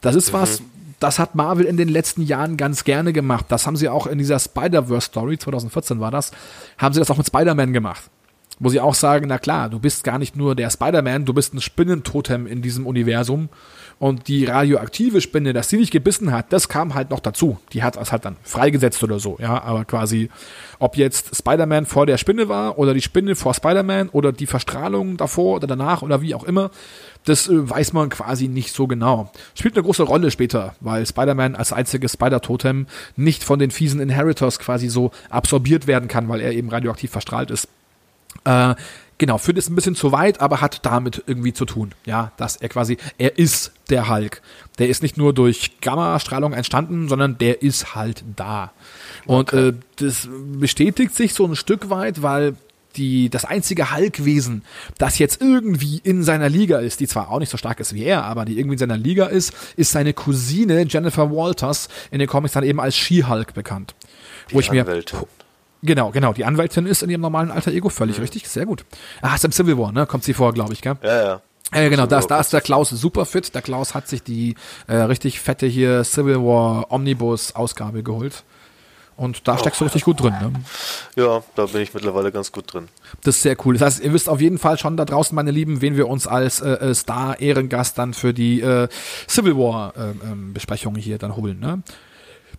Das 0.00 0.16
ist 0.16 0.32
mhm. 0.32 0.38
was, 0.38 0.62
das 0.98 1.20
hat 1.20 1.36
Marvel 1.36 1.66
in 1.66 1.76
den 1.76 1.88
letzten 1.88 2.22
Jahren 2.22 2.56
ganz 2.56 2.82
gerne 2.82 3.12
gemacht. 3.12 3.46
Das 3.48 3.66
haben 3.66 3.76
sie 3.76 3.88
auch 3.88 4.08
in 4.08 4.18
dieser 4.18 4.40
Spider-Verse-Story, 4.40 5.38
2014 5.38 6.00
war 6.00 6.10
das, 6.10 6.32
haben 6.78 6.94
sie 6.94 7.00
das 7.00 7.10
auch 7.10 7.16
mit 7.16 7.26
Spider-Man 7.26 7.72
gemacht. 7.72 8.02
Wo 8.60 8.70
sie 8.70 8.80
auch 8.80 8.94
sagen, 8.94 9.26
na 9.28 9.38
klar, 9.38 9.68
du 9.68 9.78
bist 9.78 10.02
gar 10.02 10.18
nicht 10.18 10.34
nur 10.34 10.56
der 10.56 10.70
Spider-Man, 10.70 11.24
du 11.24 11.32
bist 11.32 11.54
ein 11.54 11.60
Spinnentotem 11.60 12.48
in 12.48 12.60
diesem 12.60 12.86
Universum 12.86 13.50
und 13.98 14.28
die 14.28 14.44
radioaktive 14.44 15.20
Spinne, 15.20 15.52
dass 15.52 15.68
sie 15.68 15.76
nicht 15.76 15.90
gebissen 15.90 16.30
hat, 16.30 16.52
das 16.52 16.68
kam 16.68 16.94
halt 16.94 17.10
noch 17.10 17.18
dazu. 17.18 17.58
Die 17.72 17.82
hat 17.82 17.96
es 17.96 18.12
halt 18.12 18.24
dann 18.24 18.36
freigesetzt 18.44 19.02
oder 19.02 19.18
so, 19.18 19.38
ja. 19.40 19.60
Aber 19.62 19.84
quasi, 19.84 20.30
ob 20.78 20.96
jetzt 20.96 21.34
Spider-Man 21.34 21.84
vor 21.84 22.06
der 22.06 22.16
Spinne 22.16 22.48
war 22.48 22.78
oder 22.78 22.94
die 22.94 23.02
Spinne 23.02 23.34
vor 23.34 23.54
Spider-Man 23.54 24.10
oder 24.10 24.30
die 24.30 24.46
Verstrahlung 24.46 25.16
davor 25.16 25.56
oder 25.56 25.66
danach 25.66 26.02
oder 26.02 26.22
wie 26.22 26.34
auch 26.36 26.44
immer, 26.44 26.70
das 27.24 27.48
äh, 27.48 27.68
weiß 27.68 27.92
man 27.92 28.08
quasi 28.08 28.46
nicht 28.46 28.72
so 28.72 28.86
genau. 28.86 29.32
Spielt 29.54 29.74
eine 29.74 29.82
große 29.82 30.04
Rolle 30.04 30.30
später, 30.30 30.76
weil 30.80 31.04
Spider-Man 31.04 31.56
als 31.56 31.72
einziges 31.72 32.12
Spider-Totem 32.12 32.86
nicht 33.16 33.42
von 33.42 33.58
den 33.58 33.72
fiesen 33.72 34.00
Inheritors 34.00 34.60
quasi 34.60 34.88
so 34.88 35.10
absorbiert 35.28 35.88
werden 35.88 36.08
kann, 36.08 36.28
weil 36.28 36.40
er 36.40 36.52
eben 36.52 36.68
radioaktiv 36.68 37.10
verstrahlt 37.10 37.50
ist. 37.50 37.68
Äh, 38.44 38.76
Genau, 39.18 39.36
führt 39.38 39.58
es 39.58 39.68
ein 39.68 39.74
bisschen 39.74 39.96
zu 39.96 40.12
weit, 40.12 40.40
aber 40.40 40.60
hat 40.60 40.86
damit 40.86 41.24
irgendwie 41.26 41.52
zu 41.52 41.64
tun. 41.64 41.92
Ja, 42.06 42.30
dass 42.36 42.56
er 42.56 42.68
quasi, 42.68 42.98
er 43.18 43.36
ist 43.36 43.72
der 43.90 44.08
Hulk. 44.08 44.42
Der 44.78 44.88
ist 44.88 45.02
nicht 45.02 45.16
nur 45.16 45.34
durch 45.34 45.80
Gammastrahlung 45.80 46.52
entstanden, 46.52 47.08
sondern 47.08 47.36
der 47.36 47.62
ist 47.62 47.96
halt 47.96 48.24
da. 48.36 48.72
Und 49.26 49.52
okay. 49.52 49.68
äh, 49.68 49.72
das 49.96 50.28
bestätigt 50.30 51.16
sich 51.16 51.34
so 51.34 51.44
ein 51.46 51.56
Stück 51.56 51.90
weit, 51.90 52.22
weil 52.22 52.54
die, 52.96 53.28
das 53.28 53.44
einzige 53.44 53.94
Hulkwesen, 53.94 54.62
das 54.98 55.18
jetzt 55.18 55.40
irgendwie 55.40 56.00
in 56.02 56.22
seiner 56.22 56.48
Liga 56.48 56.78
ist, 56.78 57.00
die 57.00 57.08
zwar 57.08 57.30
auch 57.30 57.38
nicht 57.38 57.50
so 57.50 57.56
stark 57.56 57.80
ist 57.80 57.94
wie 57.94 58.04
er, 58.04 58.24
aber 58.24 58.44
die 58.44 58.58
irgendwie 58.58 58.74
in 58.74 58.78
seiner 58.78 58.96
Liga 58.96 59.26
ist, 59.26 59.52
ist 59.76 59.90
seine 59.92 60.12
Cousine 60.14 60.84
Jennifer 60.88 61.30
Walters 61.30 61.88
in 62.10 62.18
den 62.18 62.28
Comics 62.28 62.54
dann 62.54 62.64
eben 62.64 62.80
als 62.80 62.96
She-Hulk 62.96 63.54
bekannt. 63.54 63.94
Die 64.50 64.54
wo 64.54 64.60
ich 64.60 64.70
Anwältin. 64.70 65.18
mir 65.18 65.26
Genau, 65.82 66.10
genau. 66.10 66.32
Die 66.32 66.44
Anwältin 66.44 66.86
ist 66.86 67.02
in 67.02 67.10
ihrem 67.10 67.20
normalen 67.20 67.50
alter 67.50 67.70
Ego 67.70 67.88
völlig 67.88 68.16
mhm. 68.16 68.22
richtig. 68.22 68.48
Sehr 68.48 68.66
gut. 68.66 68.84
Ah, 69.22 69.34
ist 69.34 69.44
im 69.44 69.52
Civil 69.52 69.78
War, 69.78 69.92
ne? 69.92 70.06
Kommt 70.06 70.24
sie 70.24 70.34
vor, 70.34 70.52
glaube 70.52 70.72
ich, 70.72 70.82
gell? 70.82 70.96
Ja, 71.02 71.22
ja. 71.22 71.42
Äh, 71.70 71.90
genau, 71.90 72.06
da 72.06 72.18
ist, 72.18 72.28
da 72.28 72.40
ist 72.40 72.52
der 72.52 72.62
Klaus 72.62 72.88
super 72.88 73.26
fit. 73.26 73.54
Der 73.54 73.62
Klaus 73.62 73.94
hat 73.94 74.08
sich 74.08 74.22
die 74.22 74.54
äh, 74.86 74.96
richtig 74.96 75.40
fette 75.40 75.66
hier 75.66 76.02
Civil 76.02 76.36
War 76.36 76.90
Omnibus 76.90 77.54
Ausgabe 77.54 78.02
geholt. 78.02 78.44
Und 79.18 79.48
da 79.48 79.54
oh. 79.54 79.58
steckst 79.58 79.80
du 79.80 79.84
richtig 79.84 80.04
gut 80.04 80.22
drin. 80.22 80.32
Ne? 80.40 80.52
Ja, 81.16 81.42
da 81.56 81.66
bin 81.66 81.82
ich 81.82 81.92
mittlerweile 81.92 82.30
ganz 82.30 82.52
gut 82.52 82.72
drin. 82.72 82.88
Das 83.24 83.36
ist 83.36 83.42
sehr 83.42 83.56
cool. 83.66 83.74
Das 83.74 83.82
heißt, 83.82 84.04
ihr 84.04 84.12
wisst 84.12 84.28
auf 84.28 84.40
jeden 84.40 84.58
Fall 84.58 84.78
schon 84.78 84.96
da 84.96 85.04
draußen, 85.04 85.34
meine 85.34 85.50
Lieben, 85.50 85.80
wen 85.80 85.96
wir 85.96 86.08
uns 86.08 86.28
als 86.28 86.60
äh, 86.60 86.70
äh 86.70 86.94
Star-Ehrengast 86.94 87.98
dann 87.98 88.14
für 88.14 88.32
die 88.32 88.60
äh, 88.60 88.88
Civil 89.28 89.56
War-Besprechung 89.56 90.94
äh, 90.94 90.98
ähm, 90.98 91.02
hier 91.02 91.18
dann 91.18 91.34
holen. 91.34 91.58
Ne? 91.58 91.82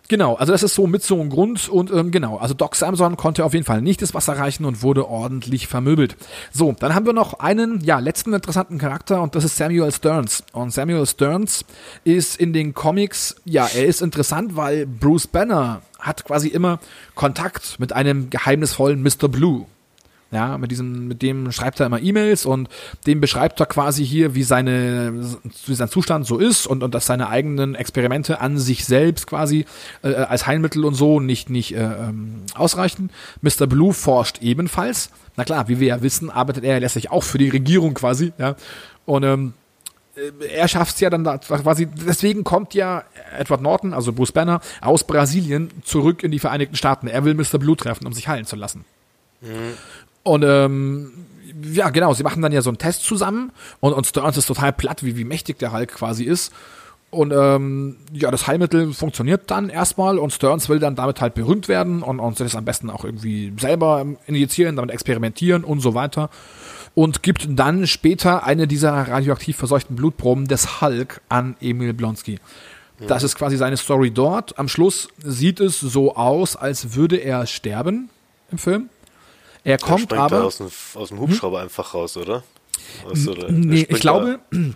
Genau, 0.10 0.34
also 0.34 0.51
das 0.51 0.64
ist 0.64 0.74
so 0.74 0.88
mit 0.88 1.03
so 1.03 1.22
einem 1.22 1.30
Grund 1.30 1.70
und 1.70 1.91
ähm, 1.91 2.10
genau, 2.10 2.38
also 2.38 2.55
Doc 2.55 2.76
Samson 2.76 3.16
konnte 3.16 3.45
auf 3.45 3.53
jeden 3.53 3.66
Fall 3.66 3.84
nicht 3.84 4.01
das 4.01 4.16
Wasser 4.16 4.34
reichen 4.34 4.66
und 4.66 4.82
wurde 4.82 5.07
ordentlich 5.07 5.68
vermöbelt. 5.68 6.18
So, 6.51 6.76
dann 6.80 6.95
haben 6.95 7.05
wir 7.05 7.14
noch 7.14 7.36
einen, 7.36 7.80
ja, 7.82 7.99
letzten 7.99 8.34
interessanten 8.34 8.80
Charakter 8.80 9.22
und 9.22 9.36
das 9.36 9.43
ist 9.43 9.55
Samuel 9.55 9.91
Stearns. 9.91 10.43
Und 10.51 10.74
Samuel 10.74 11.05
Stearns 11.05 11.64
ist 12.05 12.39
in 12.39 12.53
den 12.53 12.74
Comics, 12.74 13.36
ja, 13.45 13.68
er 13.68 13.86
ist 13.86 14.01
interessant, 14.01 14.55
weil 14.55 14.88
Bruce 14.88 15.28
Banner 15.28 15.84
hat 15.99 16.26
quasi 16.26 16.47
immer 16.47 16.80
Kontakt 17.14 17.80
mit 17.80 17.93
einem 17.93 18.32
geheimnisvollen 18.32 19.03
Mr. 19.03 19.28
Blue. 19.28 19.68
Ja, 20.32 20.60
mit 20.60 20.70
diesem, 20.70 21.08
mit 21.08 21.24
dem 21.24 21.52
schreibt 21.52 21.80
er 21.80 21.88
immer 21.88 22.00
E-Mails 22.00 22.46
und 22.46 22.70
dem 23.08 23.20
beschreibt 23.20 23.60
er 23.60 23.66
quasi 23.66 24.06
hier, 24.06 24.36
wie 24.36 24.44
seine, 24.44 25.12
wie 25.66 25.74
sein 25.74 25.90
Zustand 25.90 26.28
so 26.28 26.38
ist 26.38 26.68
und, 26.68 26.84
und 26.84 26.94
dass 26.94 27.08
seine 27.08 27.30
eigenen 27.30 27.74
Experimente 27.74 28.40
an 28.40 28.60
sich 28.60 28.86
selbst 28.86 29.26
quasi 29.26 29.66
äh, 30.04 30.14
als 30.14 30.46
Heilmittel 30.46 30.86
und 30.86 30.94
so 30.94 31.20
nicht, 31.20 31.50
nicht 31.50 31.74
äh, 31.74 31.80
ähm, 31.80 32.44
ausreichen. 32.54 33.10
Mr. 33.42 33.66
Blue 33.66 33.92
forscht 33.92 34.44
ebenfalls. 34.44 35.10
Na 35.36 35.46
klar, 35.46 35.68
wie 35.68 35.80
wir 35.80 35.88
ja 35.88 36.02
wissen, 36.04 36.30
arbeitet 36.30 36.64
er 36.64 36.80
letztlich 36.80 37.10
auch 37.10 37.24
für 37.24 37.40
die 37.40 37.50
Regierung 37.50 37.96
quasi, 37.96 38.32
ja. 38.38 38.56
Und 39.08 39.24
ähm, 39.24 39.54
äh, 40.16 40.46
er 40.46 40.68
schafft 40.68 40.94
es 40.94 41.02
ja 41.02 41.10
dann 41.10 41.24
da 41.24 41.40
quasi, 41.40 41.88
deswegen 41.88 42.44
kommt 42.44 42.76
ja 42.76 43.04
Edward 43.36 43.62
Norton, 43.62 43.96
also 43.96 44.14
Bruce 44.14 44.32
Banner, 44.32 44.62
aus 44.82 45.06
Brasilien 45.06 45.72
zurück 45.84 46.22
in 46.24 46.30
die 46.30 46.40
Vereinigten 46.40 46.76
Staaten. 46.76 47.08
Er 47.08 47.26
will 47.26 47.34
Mr. 47.34 47.58
Blue 47.58 47.76
treffen, 47.76 48.06
um 48.06 48.14
sich 48.14 48.28
heilen 48.28 48.46
zu 48.46 48.56
lassen. 48.56 48.86
Mhm. 49.42 49.74
Und 50.24 50.44
ähm, 50.44 51.12
ja, 51.64 51.90
genau, 51.90 52.14
sie 52.14 52.24
machen 52.24 52.42
dann 52.42 52.52
ja 52.52 52.62
so 52.62 52.70
einen 52.70 52.78
Test 52.78 53.04
zusammen 53.04 53.52
und, 53.80 53.94
und 53.94 54.06
Stearns 54.06 54.38
ist 54.38 54.46
total 54.46 54.74
platt, 54.74 55.04
wie, 55.04 55.18
wie 55.18 55.24
mächtig 55.24 55.60
der 55.60 55.72
Hulk 55.72 55.96
quasi 55.96 56.24
ist. 56.24 56.54
Und 57.12 57.34
ähm, 57.34 57.98
ja, 58.14 58.30
das 58.30 58.46
Heilmittel 58.46 58.94
funktioniert 58.94 59.50
dann 59.50 59.70
erstmal 59.70 60.20
und 60.20 60.32
Stearns 60.32 60.70
will 60.70 60.78
dann 60.78 60.96
damit 60.96 61.22
halt 61.22 61.34
berühmt 61.34 61.68
werden 61.68 62.04
und, 62.04 62.20
und 62.20 62.40
das 62.40 62.56
am 62.56 62.66
besten 62.66 62.92
auch 62.92 63.04
irgendwie 63.04 63.52
selber 63.60 64.06
injizieren, 64.28 64.76
damit 64.76 64.92
experimentieren 64.92 65.64
und 65.64 65.80
so 65.80 65.96
weiter. 65.96 66.30
Und 66.94 67.24
gibt 67.24 67.48
dann 67.50 67.88
später 67.88 68.44
eine 68.44 68.68
dieser 68.68 68.92
radioaktiv 68.92 69.58
verseuchten 69.58 69.96
Blutproben 69.96 70.48
des 70.48 70.82
Hulk 70.82 71.22
an 71.30 71.56
Emil 71.62 71.94
Blonsky. 71.94 72.40
Das 73.08 73.24
ist 73.24 73.36
quasi 73.36 73.56
seine 73.58 73.78
Story 73.78 74.12
dort. 74.12 74.60
Am 74.60 74.68
Schluss 74.68 75.08
sieht 75.24 75.60
es 75.60 75.80
so 75.80 76.16
aus, 76.16 76.56
als 76.56 76.96
würde 76.96 77.16
er 77.16 77.46
sterben 77.46 78.10
im 78.52 78.58
Film. 78.58 78.90
Er 79.64 79.78
kommt 79.78 80.14
aber. 80.14 80.38
Er 80.38 80.43
aus 80.45 80.57
dem, 80.57 80.68
aus 80.95 81.10
dem 81.10 81.20
Hubschrauber 81.20 81.57
hm? 81.57 81.64
einfach 81.64 81.93
raus, 81.93 82.18
oder? 82.18 82.43
Also, 83.07 83.34
nee, 83.49 83.86
ich 83.88 83.99
glaube. 83.99 84.39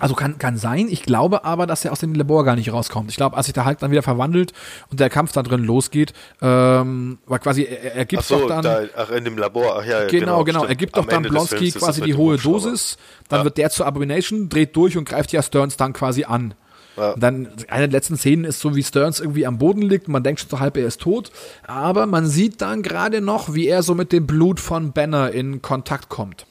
Also 0.00 0.14
kann, 0.14 0.38
kann 0.38 0.56
sein. 0.56 0.86
Ich 0.88 1.02
glaube 1.02 1.44
aber, 1.44 1.66
dass 1.66 1.84
er 1.84 1.92
aus 1.92 2.00
dem 2.00 2.14
Labor 2.14 2.44
gar 2.44 2.54
nicht 2.54 2.72
rauskommt. 2.72 3.10
Ich 3.10 3.16
glaube, 3.16 3.36
als 3.36 3.46
sich 3.46 3.52
der 3.52 3.66
Hulk 3.66 3.78
dann 3.78 3.90
wieder 3.90 4.02
verwandelt 4.02 4.52
und 4.90 5.00
der 5.00 5.10
Kampf 5.10 5.32
da 5.32 5.42
drin 5.42 5.64
losgeht, 5.64 6.12
ähm, 6.40 7.18
weil 7.26 7.38
quasi 7.40 7.64
er, 7.64 7.96
er 7.96 8.04
gibt 8.04 8.22
ach 8.22 8.26
so, 8.26 8.38
doch 8.38 8.48
dann. 8.48 8.62
Da, 8.62 8.82
ach, 8.96 9.10
in 9.10 9.24
dem 9.24 9.36
Labor, 9.36 9.78
ach 9.80 9.84
ja, 9.84 10.06
genau. 10.06 10.44
Genau, 10.44 10.44
genau. 10.44 10.64
Er 10.64 10.76
gibt 10.76 10.96
Am 10.96 11.04
doch 11.04 11.10
dann 11.10 11.22
Blonsky 11.22 11.72
quasi 11.72 12.00
die 12.02 12.14
hohe 12.14 12.36
Dosis, 12.36 12.96
dann 13.28 13.40
ja. 13.40 13.44
wird 13.44 13.58
der 13.58 13.70
zur 13.70 13.86
Abomination, 13.86 14.48
dreht 14.48 14.76
durch 14.76 14.96
und 14.96 15.08
greift 15.08 15.32
ja 15.32 15.42
Stearns 15.42 15.76
dann 15.76 15.92
quasi 15.92 16.24
an. 16.24 16.54
Ja. 16.98 17.14
dann 17.16 17.48
eine 17.68 17.88
der 17.88 17.98
letzten 17.98 18.16
Szenen 18.16 18.44
ist 18.44 18.60
so, 18.60 18.74
wie 18.74 18.82
Stearns 18.82 19.20
irgendwie 19.20 19.46
am 19.46 19.58
Boden 19.58 19.82
liegt. 19.82 20.08
Man 20.08 20.22
denkt 20.22 20.40
schon 20.40 20.50
so 20.50 20.60
halb, 20.60 20.76
er 20.76 20.86
ist 20.86 21.00
tot. 21.00 21.30
Aber 21.66 22.06
man 22.06 22.26
sieht 22.26 22.60
dann 22.60 22.82
gerade 22.82 23.20
noch, 23.20 23.54
wie 23.54 23.68
er 23.68 23.82
so 23.82 23.94
mit 23.94 24.12
dem 24.12 24.26
Blut 24.26 24.60
von 24.60 24.92
Banner 24.92 25.30
in 25.30 25.62
Kontakt 25.62 26.08
kommt. 26.08 26.46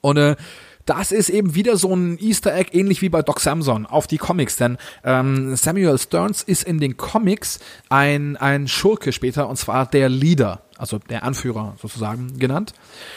Und 0.00 0.16
äh, 0.16 0.36
das 0.86 1.10
ist 1.10 1.28
eben 1.28 1.54
wieder 1.56 1.76
so 1.76 1.94
ein 1.94 2.16
Easter 2.18 2.54
Egg, 2.54 2.70
ähnlich 2.72 3.02
wie 3.02 3.08
bei 3.08 3.20
Doc 3.20 3.40
Samson, 3.40 3.86
auf 3.86 4.06
die 4.06 4.18
Comics. 4.18 4.56
Denn 4.56 4.78
ähm, 5.04 5.56
Samuel 5.56 5.98
Stearns 5.98 6.44
ist 6.44 6.62
in 6.62 6.78
den 6.78 6.96
Comics 6.96 7.58
ein, 7.88 8.36
ein 8.36 8.68
Schurke 8.68 9.12
später, 9.12 9.48
und 9.48 9.56
zwar 9.56 9.86
der 9.86 10.08
Leader, 10.08 10.62
also 10.78 10.98
der 10.98 11.24
Anführer 11.24 11.74
sozusagen 11.82 12.38
genannt. 12.38 12.72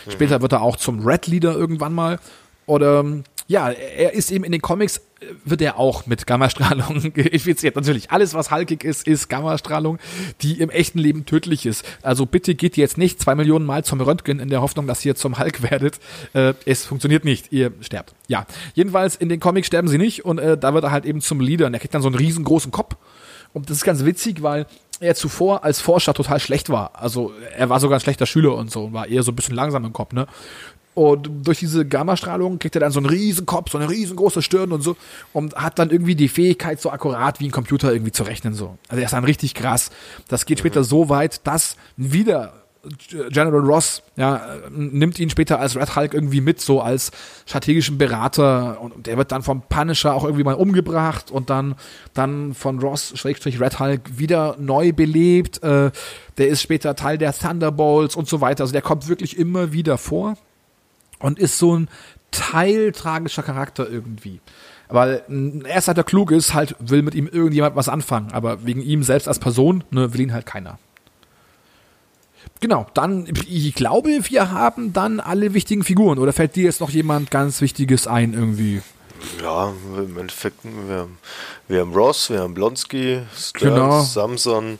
Mhm. 0.05 0.11
Später 0.11 0.41
wird 0.41 0.51
er 0.51 0.63
auch 0.63 0.77
zum 0.77 1.05
Red 1.05 1.27
Leader 1.27 1.55
irgendwann 1.55 1.93
mal. 1.93 2.19
Oder 2.65 3.05
ja, 3.49 3.71
er 3.71 4.13
ist 4.13 4.31
eben 4.31 4.43
in 4.43 4.51
den 4.51 4.61
Comics, 4.61 4.97
äh, 4.97 5.25
wird 5.43 5.61
er 5.63 5.79
auch 5.79 6.05
mit 6.05 6.27
Gammastrahlung 6.27 7.01
infiziert. 7.15 7.75
Natürlich, 7.75 8.11
alles, 8.11 8.35
was 8.35 8.51
halkig 8.51 8.83
ist, 8.83 9.07
ist 9.07 9.27
Gammastrahlung, 9.27 9.97
die 10.43 10.59
im 10.59 10.69
echten 10.69 10.99
Leben 10.99 11.25
tödlich 11.25 11.65
ist. 11.65 11.83
Also 12.03 12.27
bitte 12.27 12.53
geht 12.53 12.77
jetzt 12.77 12.99
nicht 12.99 13.19
zwei 13.19 13.33
Millionen 13.33 13.65
Mal 13.65 13.83
zum 13.83 14.01
Röntgen 14.01 14.39
in 14.39 14.49
der 14.49 14.61
Hoffnung, 14.61 14.85
dass 14.85 15.03
ihr 15.03 15.15
zum 15.15 15.39
Hulk 15.39 15.63
werdet. 15.71 15.99
Äh, 16.33 16.53
es 16.65 16.85
funktioniert 16.85 17.25
nicht, 17.25 17.51
ihr 17.51 17.71
sterbt. 17.81 18.13
Ja, 18.27 18.45
jedenfalls 18.75 19.15
in 19.15 19.29
den 19.29 19.39
Comics 19.39 19.65
sterben 19.65 19.87
sie 19.87 19.97
nicht 19.97 20.23
und 20.23 20.37
äh, 20.37 20.55
da 20.55 20.75
wird 20.75 20.83
er 20.83 20.91
halt 20.91 21.05
eben 21.05 21.19
zum 21.19 21.41
Leader 21.41 21.65
und 21.65 21.73
er 21.73 21.79
kriegt 21.79 21.95
dann 21.95 22.03
so 22.03 22.07
einen 22.07 22.17
riesengroßen 22.17 22.71
Kopf. 22.71 22.97
Und 23.51 23.71
das 23.71 23.77
ist 23.77 23.83
ganz 23.83 24.05
witzig, 24.05 24.43
weil 24.43 24.67
er 24.99 25.15
zuvor 25.15 25.63
als 25.63 25.81
Forscher 25.81 26.13
total 26.13 26.39
schlecht 26.39 26.69
war. 26.69 26.91
Also 26.93 27.33
er 27.57 27.69
war 27.69 27.79
sogar 27.79 27.97
ein 27.97 28.01
schlechter 28.01 28.27
Schüler 28.27 28.55
und 28.55 28.69
so 28.69 28.85
und 28.85 28.93
war 28.93 29.07
eher 29.07 29.23
so 29.23 29.31
ein 29.31 29.35
bisschen 29.35 29.55
langsam 29.55 29.85
im 29.85 29.93
Kopf, 29.93 30.13
ne? 30.13 30.27
Und 30.99 31.47
durch 31.47 31.59
diese 31.59 31.85
Gammastrahlung 31.85 32.59
kriegt 32.59 32.75
er 32.75 32.81
dann 32.81 32.91
so 32.91 32.99
einen 32.99 33.07
riesen 33.07 33.45
Kopf, 33.45 33.71
so 33.71 33.77
eine 33.77 33.89
riesengroße 33.89 34.41
Stirn 34.41 34.73
und 34.73 34.81
so 34.81 34.97
und 35.31 35.55
hat 35.55 35.79
dann 35.79 35.91
irgendwie 35.91 36.13
die 36.13 36.27
Fähigkeit, 36.27 36.81
so 36.81 36.91
akkurat 36.91 37.39
wie 37.39 37.45
ein 37.45 37.51
Computer 37.51 37.93
irgendwie 37.93 38.11
zu 38.11 38.23
rechnen. 38.23 38.53
so. 38.53 38.77
Also 38.89 38.99
er 38.99 39.05
ist 39.05 39.13
dann 39.13 39.23
richtig 39.23 39.53
krass. 39.53 39.91
Das 40.27 40.45
geht 40.45 40.59
später 40.59 40.83
so 40.83 41.07
weit, 41.07 41.47
dass 41.47 41.77
wieder 41.95 42.51
General 43.29 43.61
Ross 43.61 44.03
ja, 44.17 44.41
nimmt 44.71 45.19
ihn 45.19 45.29
später 45.29 45.61
als 45.61 45.77
Red 45.77 45.95
Hulk 45.95 46.13
irgendwie 46.13 46.41
mit, 46.41 46.59
so 46.59 46.81
als 46.81 47.11
strategischen 47.45 47.97
Berater 47.97 48.81
und 48.81 49.07
der 49.07 49.15
wird 49.15 49.31
dann 49.31 49.41
vom 49.41 49.61
Punisher 49.61 50.13
auch 50.13 50.25
irgendwie 50.25 50.43
mal 50.43 50.55
umgebracht 50.55 51.31
und 51.31 51.49
dann, 51.49 51.75
dann 52.13 52.53
von 52.53 52.77
Ross 52.79 53.13
Schrägstrich 53.15 53.61
Red 53.61 53.79
Hulk 53.79 54.01
wieder 54.17 54.57
neu 54.59 54.91
belebt. 54.91 55.63
Äh, 55.63 55.91
der 56.37 56.47
ist 56.49 56.61
später 56.61 56.97
Teil 56.97 57.17
der 57.17 57.33
Thunderbolts 57.33 58.17
und 58.17 58.27
so 58.27 58.41
weiter. 58.41 58.63
Also 58.63 58.73
der 58.73 58.81
kommt 58.81 59.07
wirklich 59.07 59.37
immer 59.37 59.71
wieder 59.71 59.97
vor 59.97 60.35
und 61.19 61.39
ist 61.39 61.57
so 61.57 61.77
ein 61.77 61.89
teiltragischer 62.31 63.43
Charakter 63.43 63.89
irgendwie. 63.89 64.39
Weil 64.87 65.23
erst 65.67 65.85
seit 65.85 65.97
er 65.97 66.03
klug 66.03 66.31
ist, 66.31 66.53
halt 66.53 66.75
will 66.79 67.03
mit 67.03 67.13
ihm 67.13 67.27
irgendjemand 67.27 67.75
was 67.75 67.89
anfangen, 67.89 68.31
aber 68.31 68.65
wegen 68.65 68.81
ihm 68.81 69.03
selbst 69.03 69.27
als 69.27 69.39
Person 69.39 69.83
ne, 69.91 70.13
will 70.13 70.21
ihn 70.21 70.33
halt 70.33 70.47
keiner. 70.47 70.79
Genau, 72.59 72.87
dann, 72.93 73.27
ich 73.47 73.75
glaube, 73.75 74.09
wir 74.23 74.51
haben 74.51 74.91
dann 74.91 75.19
alle 75.19 75.53
wichtigen 75.53 75.83
Figuren. 75.83 76.19
Oder 76.19 76.33
fällt 76.33 76.55
dir 76.55 76.63
jetzt 76.63 76.81
noch 76.81 76.89
jemand 76.89 77.31
ganz 77.31 77.61
Wichtiges 77.61 78.07
ein 78.07 78.33
irgendwie? 78.33 78.81
Ja, 79.41 79.73
im 79.97 80.17
Endeffekt, 80.17 80.59
wir 80.63 80.95
haben, 80.95 81.17
wir 81.67 81.81
haben 81.81 81.93
Ross, 81.93 82.29
wir 82.29 82.39
haben 82.39 82.53
Blonsky, 82.53 83.21
Stearns, 83.37 83.53
genau. 83.75 84.01
Samson. 84.01 84.79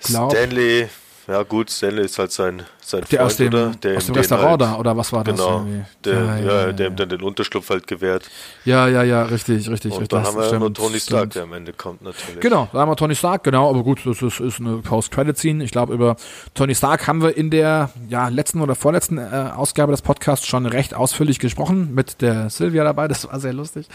Stanley. 0.00 0.88
Ja 1.26 1.42
gut, 1.42 1.70
Stanley 1.70 2.04
ist 2.04 2.18
halt 2.18 2.32
sein 2.32 2.62
sein 2.88 3.02
der 3.10 3.18
Freund, 3.18 3.20
aus 3.22 3.36
dem, 3.36 3.48
oder? 3.48 3.70
Der 3.82 3.96
aus 3.96 4.06
dem 4.06 4.14
Restaurant 4.14 4.48
halt, 4.48 4.60
da, 4.60 4.76
oder 4.76 4.96
was 4.96 5.12
war 5.12 5.24
das? 5.24 5.36
Genau, 5.36 5.66
der, 6.04 6.14
ja, 6.14 6.36
ja, 6.38 6.66
ja, 6.66 6.72
der 6.72 6.86
ihm 6.88 6.96
dann 6.96 7.08
den 7.08 7.22
Unterschlupf 7.22 7.68
halt 7.70 7.86
gewährt. 7.86 8.24
Ja, 8.64 8.88
ja, 8.88 9.02
ja, 9.02 9.24
richtig, 9.24 9.68
richtig. 9.68 9.92
Und 9.92 10.12
dann 10.12 10.24
haben 10.24 10.36
wir 10.36 10.44
stimmt, 10.44 10.62
noch 10.62 10.70
Tony 10.70 10.98
Stark, 10.98 11.20
stimmt. 11.20 11.34
der 11.34 11.42
am 11.44 11.52
Ende 11.52 11.72
kommt 11.72 12.02
natürlich. 12.02 12.40
Genau, 12.40 12.68
da 12.72 12.80
haben 12.80 12.90
wir 12.90 12.96
Tony 12.96 13.14
Stark, 13.14 13.44
genau, 13.44 13.68
aber 13.68 13.82
gut, 13.82 14.00
das 14.04 14.22
ist, 14.22 14.40
ist 14.40 14.60
eine 14.60 14.78
Post-Credit-Scene. 14.78 15.62
Ich 15.62 15.70
glaube, 15.70 15.92
über 15.92 16.16
Tony 16.54 16.74
Stark 16.74 17.06
haben 17.06 17.22
wir 17.22 17.36
in 17.36 17.50
der 17.50 17.90
ja, 18.08 18.28
letzten 18.28 18.60
oder 18.60 18.74
vorletzten 18.74 19.18
äh, 19.18 19.50
Ausgabe 19.54 19.92
des 19.92 20.02
Podcasts 20.02 20.46
schon 20.46 20.64
recht 20.66 20.94
ausführlich 20.94 21.38
gesprochen, 21.38 21.94
mit 21.94 22.22
der 22.22 22.50
Sylvia 22.50 22.84
dabei, 22.84 23.08
das 23.08 23.28
war 23.28 23.38
sehr 23.38 23.52
lustig. 23.52 23.86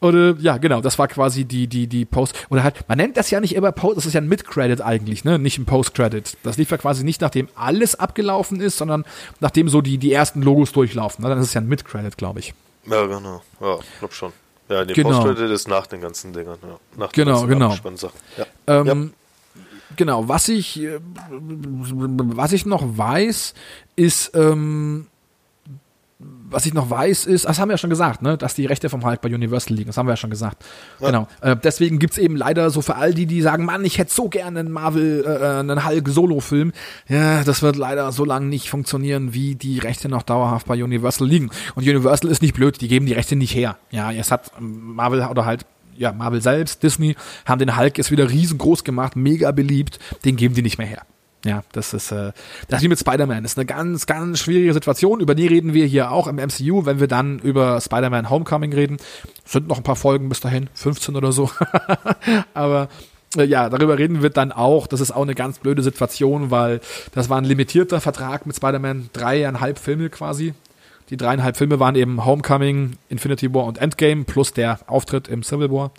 Und 0.00 0.14
äh, 0.14 0.34
ja, 0.40 0.58
genau, 0.58 0.80
das 0.80 0.98
war 0.98 1.08
quasi 1.08 1.44
die, 1.44 1.68
die, 1.68 1.86
die 1.86 2.04
Post, 2.04 2.34
oder 2.50 2.64
halt, 2.64 2.88
man 2.88 2.98
nennt 2.98 3.16
das 3.16 3.30
ja 3.30 3.40
nicht 3.40 3.54
immer 3.54 3.72
Post, 3.72 3.98
das 3.98 4.06
ist 4.06 4.14
ja 4.14 4.20
ein 4.20 4.28
Mid-Credit 4.28 4.80
eigentlich, 4.80 5.24
ne, 5.24 5.38
nicht 5.38 5.58
ein 5.58 5.66
Post-Credit. 5.66 6.36
Das 6.42 6.56
lief 6.56 6.70
ja 6.70 6.78
quasi 6.78 7.04
nicht, 7.04 7.20
nachdem 7.20 7.48
alles 7.54 7.94
abgelaufen 7.94 8.23
ist, 8.60 8.78
sondern 8.78 9.04
nachdem 9.40 9.68
so 9.68 9.80
die, 9.80 9.98
die 9.98 10.12
ersten 10.12 10.42
Logos 10.42 10.72
durchlaufen. 10.72 11.22
Ne? 11.22 11.28
Dann 11.28 11.38
ist 11.38 11.48
es 11.48 11.54
ja 11.54 11.60
ein 11.60 11.68
Mid-Credit, 11.68 12.16
glaube 12.16 12.40
ich. 12.40 12.54
Ja, 12.86 13.06
genau. 13.06 13.42
Ja, 13.60 13.78
glaub 13.98 14.12
schon. 14.12 14.32
Ja, 14.68 14.84
die 14.84 14.94
genau. 14.94 15.22
Post-Credit 15.22 15.50
ist 15.50 15.68
nach 15.68 15.86
den 15.86 16.00
ganzen 16.00 16.32
Dingern. 16.32 16.58
Ja. 16.62 16.78
Nach 16.96 17.12
genau, 17.12 17.46
genau. 17.46 17.74
Ja. 18.36 18.46
Ähm, 18.66 18.86
ja. 18.86 19.60
Genau, 19.96 20.28
was 20.28 20.48
ich, 20.48 20.80
äh, 20.80 20.98
was 21.30 22.52
ich 22.52 22.66
noch 22.66 22.82
weiß, 22.84 23.54
ist, 23.96 24.32
ähm, 24.34 25.06
was 26.54 26.66
ich 26.66 26.72
noch 26.72 26.88
weiß, 26.88 27.26
ist, 27.26 27.44
das 27.44 27.58
haben 27.58 27.68
wir 27.68 27.74
ja 27.74 27.78
schon 27.78 27.90
gesagt, 27.90 28.22
ne, 28.22 28.38
dass 28.38 28.54
die 28.54 28.66
Rechte 28.66 28.88
vom 28.88 29.04
Hulk 29.04 29.20
bei 29.20 29.34
Universal 29.34 29.76
liegen. 29.76 29.88
Das 29.88 29.96
haben 29.96 30.06
wir 30.06 30.12
ja 30.12 30.16
schon 30.16 30.30
gesagt. 30.30 30.64
Ja. 31.00 31.08
Genau. 31.08 31.28
Äh, 31.40 31.56
deswegen 31.62 31.98
es 32.00 32.16
eben 32.18 32.36
leider 32.36 32.70
so 32.70 32.80
für 32.80 32.96
all 32.96 33.12
die, 33.12 33.26
die 33.26 33.42
sagen, 33.42 33.64
Mann, 33.64 33.84
ich 33.84 33.98
hätte 33.98 34.14
so 34.14 34.28
gerne 34.28 34.60
einen 34.60 34.70
Marvel, 34.70 35.24
äh, 35.24 35.60
einen 35.60 35.84
Hulk-Solo-Film. 35.84 36.72
Ja, 37.08 37.44
das 37.44 37.62
wird 37.62 37.76
leider 37.76 38.12
so 38.12 38.24
lange 38.24 38.46
nicht 38.46 38.70
funktionieren, 38.70 39.34
wie 39.34 39.56
die 39.56 39.78
Rechte 39.78 40.08
noch 40.08 40.22
dauerhaft 40.22 40.66
bei 40.66 40.82
Universal 40.82 41.26
liegen. 41.26 41.50
Und 41.74 41.82
Universal 41.82 42.30
ist 42.30 42.42
nicht 42.42 42.54
blöd, 42.54 42.80
die 42.80 42.88
geben 42.88 43.06
die 43.06 43.12
Rechte 43.12 43.36
nicht 43.36 43.54
her. 43.54 43.76
Ja, 43.90 44.12
es 44.12 44.30
hat 44.30 44.52
Marvel 44.60 45.26
oder 45.26 45.44
halt 45.44 45.66
ja, 45.96 46.12
Marvel 46.12 46.40
selbst, 46.40 46.82
Disney, 46.82 47.16
haben 47.46 47.58
den 47.58 47.76
Hulk 47.76 47.98
jetzt 47.98 48.10
wieder 48.10 48.28
riesengroß 48.28 48.84
gemacht, 48.84 49.16
mega 49.16 49.52
beliebt, 49.52 49.98
den 50.24 50.36
geben 50.36 50.54
die 50.54 50.62
nicht 50.62 50.78
mehr 50.78 50.86
her. 50.86 51.02
Ja, 51.44 51.62
das 51.72 51.92
ist 51.92 52.10
äh, 52.10 52.32
das 52.68 52.82
wie 52.82 52.88
mit 52.88 52.98
Spider-Man. 52.98 53.44
Ist 53.44 53.58
eine 53.58 53.66
ganz, 53.66 54.06
ganz 54.06 54.38
schwierige 54.38 54.72
Situation. 54.72 55.20
Über 55.20 55.34
die 55.34 55.46
reden 55.46 55.74
wir 55.74 55.84
hier 55.84 56.10
auch 56.10 56.26
im 56.26 56.36
MCU, 56.36 56.86
wenn 56.86 57.00
wir 57.00 57.06
dann 57.06 57.38
über 57.38 57.80
Spider-Man 57.80 58.30
Homecoming 58.30 58.72
reden. 58.72 58.96
Sind 59.44 59.68
noch 59.68 59.76
ein 59.76 59.82
paar 59.82 59.96
Folgen 59.96 60.30
bis 60.30 60.40
dahin, 60.40 60.70
15 60.74 61.16
oder 61.16 61.32
so. 61.32 61.50
Aber 62.54 62.88
äh, 63.36 63.44
ja, 63.44 63.68
darüber 63.68 63.98
reden 63.98 64.22
wir 64.22 64.30
dann 64.30 64.52
auch. 64.52 64.86
Das 64.86 65.00
ist 65.00 65.10
auch 65.10 65.22
eine 65.22 65.34
ganz 65.34 65.58
blöde 65.58 65.82
Situation, 65.82 66.50
weil 66.50 66.80
das 67.12 67.28
war 67.28 67.38
ein 67.38 67.44
limitierter 67.44 68.00
Vertrag 68.00 68.46
mit 68.46 68.56
Spider-Man, 68.56 69.10
dreieinhalb 69.12 69.78
Filme 69.78 70.08
quasi. 70.08 70.54
Die 71.10 71.18
dreieinhalb 71.18 71.58
Filme 71.58 71.78
waren 71.78 71.94
eben 71.96 72.24
Homecoming, 72.24 72.96
Infinity 73.10 73.52
War 73.52 73.64
und 73.64 73.76
Endgame 73.76 74.24
plus 74.24 74.54
der 74.54 74.78
Auftritt 74.86 75.28
im 75.28 75.42
Civil 75.42 75.70
War. 75.70 75.90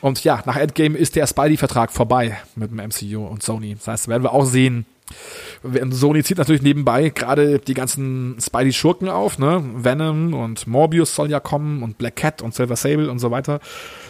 Und 0.00 0.22
ja, 0.24 0.42
nach 0.46 0.56
Endgame 0.56 0.96
ist 0.96 1.16
der 1.16 1.26
Spidey-Vertrag 1.26 1.90
vorbei 1.90 2.38
mit 2.54 2.70
dem 2.70 2.78
MCU 2.78 3.26
und 3.26 3.42
Sony. 3.42 3.74
Das 3.74 3.88
heißt, 3.88 4.08
werden 4.08 4.22
wir 4.22 4.32
auch 4.32 4.44
sehen. 4.44 4.86
Sony 5.90 6.22
zieht 6.22 6.38
natürlich 6.38 6.62
nebenbei 6.62 7.08
gerade 7.08 7.58
die 7.58 7.74
ganzen 7.74 8.36
Spidey-Schurken 8.40 9.08
auf, 9.08 9.38
ne? 9.38 9.64
Venom 9.74 10.34
und 10.34 10.66
Morbius 10.66 11.14
soll 11.14 11.30
ja 11.30 11.40
kommen 11.40 11.82
und 11.82 11.98
Black 11.98 12.16
Cat 12.16 12.42
und 12.42 12.54
Silver 12.54 12.76
Sable 12.76 13.10
und 13.10 13.18
so 13.18 13.30
weiter. 13.30 13.60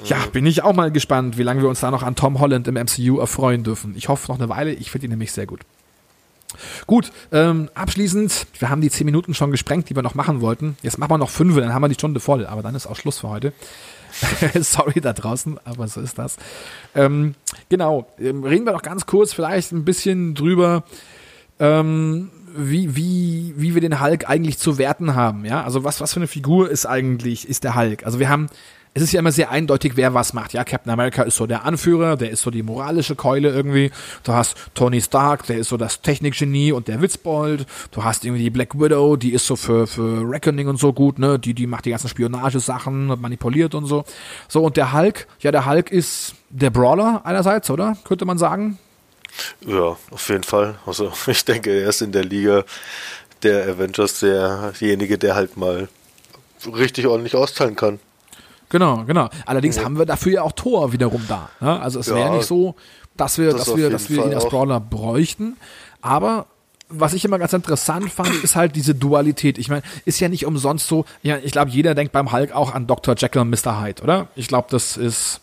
Ja, 0.04 0.16
bin 0.32 0.44
ich 0.44 0.62
auch 0.62 0.74
mal 0.74 0.90
gespannt, 0.90 1.38
wie 1.38 1.44
lange 1.44 1.62
wir 1.62 1.68
uns 1.68 1.80
da 1.80 1.90
noch 1.90 2.02
an 2.02 2.16
Tom 2.16 2.40
Holland 2.40 2.66
im 2.68 2.74
MCU 2.74 3.18
erfreuen 3.18 3.62
dürfen. 3.62 3.94
Ich 3.96 4.08
hoffe 4.08 4.30
noch 4.30 4.38
eine 4.38 4.48
Weile, 4.48 4.72
ich 4.72 4.90
finde 4.90 5.06
ihn 5.06 5.10
nämlich 5.10 5.32
sehr 5.32 5.46
gut. 5.46 5.60
Gut, 6.86 7.12
ähm, 7.30 7.68
abschließend, 7.74 8.46
wir 8.58 8.70
haben 8.70 8.80
die 8.80 8.90
10 8.90 9.04
Minuten 9.04 9.34
schon 9.34 9.50
gesprengt, 9.50 9.90
die 9.90 9.94
wir 9.94 10.02
noch 10.02 10.14
machen 10.14 10.40
wollten. 10.40 10.76
Jetzt 10.82 10.98
machen 10.98 11.10
wir 11.10 11.18
noch 11.18 11.30
5, 11.30 11.56
dann 11.56 11.74
haben 11.74 11.82
wir 11.82 11.88
die 11.88 11.94
Stunde 11.94 12.20
voll, 12.20 12.46
aber 12.46 12.62
dann 12.62 12.74
ist 12.74 12.86
auch 12.86 12.96
Schluss 12.96 13.18
für 13.18 13.28
heute. 13.28 13.52
Sorry 14.60 15.00
da 15.00 15.12
draußen, 15.12 15.58
aber 15.64 15.88
so 15.88 16.00
ist 16.00 16.18
das. 16.18 16.36
Ähm, 16.94 17.34
genau, 17.68 18.06
ähm, 18.18 18.44
reden 18.44 18.64
wir 18.64 18.72
doch 18.72 18.82
ganz 18.82 19.06
kurz 19.06 19.32
vielleicht 19.32 19.72
ein 19.72 19.84
bisschen 19.84 20.34
drüber, 20.34 20.84
ähm, 21.58 22.30
wie, 22.56 22.96
wie, 22.96 23.54
wie 23.56 23.74
wir 23.74 23.80
den 23.80 24.00
Hulk 24.00 24.28
eigentlich 24.28 24.58
zu 24.58 24.78
werten 24.78 25.14
haben. 25.14 25.44
Ja, 25.44 25.62
also 25.62 25.84
was, 25.84 26.00
was 26.00 26.12
für 26.12 26.20
eine 26.20 26.26
Figur 26.26 26.70
ist 26.70 26.86
eigentlich, 26.86 27.48
ist 27.48 27.64
der 27.64 27.74
Hulk? 27.74 28.04
Also 28.04 28.18
wir 28.18 28.28
haben 28.28 28.48
es 28.94 29.02
ist 29.02 29.12
ja 29.12 29.20
immer 29.20 29.32
sehr 29.32 29.50
eindeutig, 29.50 29.92
wer 29.96 30.14
was 30.14 30.32
macht. 30.32 30.52
Ja, 30.52 30.64
Captain 30.64 30.92
America 30.92 31.22
ist 31.22 31.36
so 31.36 31.46
der 31.46 31.64
Anführer, 31.64 32.16
der 32.16 32.30
ist 32.30 32.42
so 32.42 32.50
die 32.50 32.62
moralische 32.62 33.14
Keule 33.14 33.50
irgendwie. 33.50 33.90
Du 34.24 34.32
hast 34.32 34.56
Tony 34.74 35.00
Stark, 35.00 35.46
der 35.46 35.58
ist 35.58 35.68
so 35.68 35.76
das 35.76 36.02
Technikgenie 36.02 36.72
und 36.72 36.88
der 36.88 37.00
Witzbold. 37.00 37.66
Du 37.90 38.04
hast 38.04 38.24
irgendwie 38.24 38.42
die 38.42 38.50
Black 38.50 38.78
Widow, 38.78 39.16
die 39.16 39.32
ist 39.32 39.46
so 39.46 39.56
für, 39.56 39.86
für 39.86 40.28
Reckoning 40.28 40.68
und 40.68 40.78
so 40.78 40.92
gut, 40.92 41.18
ne? 41.18 41.38
Die, 41.38 41.54
die 41.54 41.66
macht 41.66 41.84
die 41.84 41.90
ganzen 41.90 42.08
Spionagesachen, 42.08 43.06
manipuliert 43.20 43.74
und 43.74 43.86
so. 43.86 44.04
So, 44.48 44.64
und 44.64 44.76
der 44.76 44.92
Hulk, 44.92 45.26
ja, 45.40 45.52
der 45.52 45.66
Hulk 45.66 45.90
ist 45.90 46.34
der 46.50 46.70
Brawler 46.70 47.22
einerseits, 47.24 47.70
oder? 47.70 47.96
Könnte 48.04 48.24
man 48.24 48.38
sagen. 48.38 48.78
Ja, 49.66 49.96
auf 50.10 50.28
jeden 50.28 50.44
Fall. 50.44 50.76
Also 50.86 51.12
ich 51.26 51.44
denke, 51.44 51.70
er 51.70 51.90
ist 51.90 52.02
in 52.02 52.12
der 52.12 52.24
Liga 52.24 52.64
der 53.42 53.68
Avengers 53.68 54.20
derjenige, 54.20 55.18
der 55.18 55.34
halt 55.34 55.56
mal 55.56 55.88
richtig 56.66 57.06
ordentlich 57.06 57.36
austeilen 57.36 57.76
kann. 57.76 58.00
Genau, 58.68 59.04
genau. 59.04 59.28
Allerdings 59.46 59.76
ja. 59.76 59.84
haben 59.84 59.98
wir 59.98 60.06
dafür 60.06 60.32
ja 60.32 60.42
auch 60.42 60.52
Tor 60.52 60.92
wiederum 60.92 61.24
da. 61.28 61.48
Ne? 61.60 61.80
Also 61.80 62.00
es 62.00 62.06
ja, 62.06 62.16
wäre 62.16 62.36
nicht 62.36 62.46
so, 62.46 62.74
dass 63.16 63.38
wir, 63.38 63.52
das 63.52 63.64
dass 63.64 63.76
wir, 63.76 63.90
dass 63.90 64.10
wir 64.10 64.24
ihn 64.24 64.34
als 64.34 64.48
Brawler 64.48 64.80
bräuchten. 64.80 65.56
Aber 66.02 66.46
was 66.88 67.12
ich 67.12 67.24
immer 67.24 67.38
ganz 67.38 67.52
interessant 67.52 68.10
fand, 68.10 68.42
ist 68.42 68.56
halt 68.56 68.76
diese 68.76 68.94
Dualität. 68.94 69.58
Ich 69.58 69.68
meine, 69.68 69.82
ist 70.04 70.20
ja 70.20 70.28
nicht 70.28 70.46
umsonst 70.46 70.86
so, 70.86 71.04
ja, 71.22 71.36
ich 71.38 71.52
glaube, 71.52 71.70
jeder 71.70 71.94
denkt 71.94 72.12
beim 72.12 72.32
Hulk 72.32 72.52
auch 72.52 72.74
an 72.74 72.86
Dr. 72.86 73.14
Jekyll 73.16 73.42
und 73.42 73.50
Mr. 73.50 73.82
Hyde, 73.82 74.02
oder? 74.02 74.28
Ich 74.34 74.48
glaube, 74.48 74.68
das 74.70 74.96
ist 74.96 75.40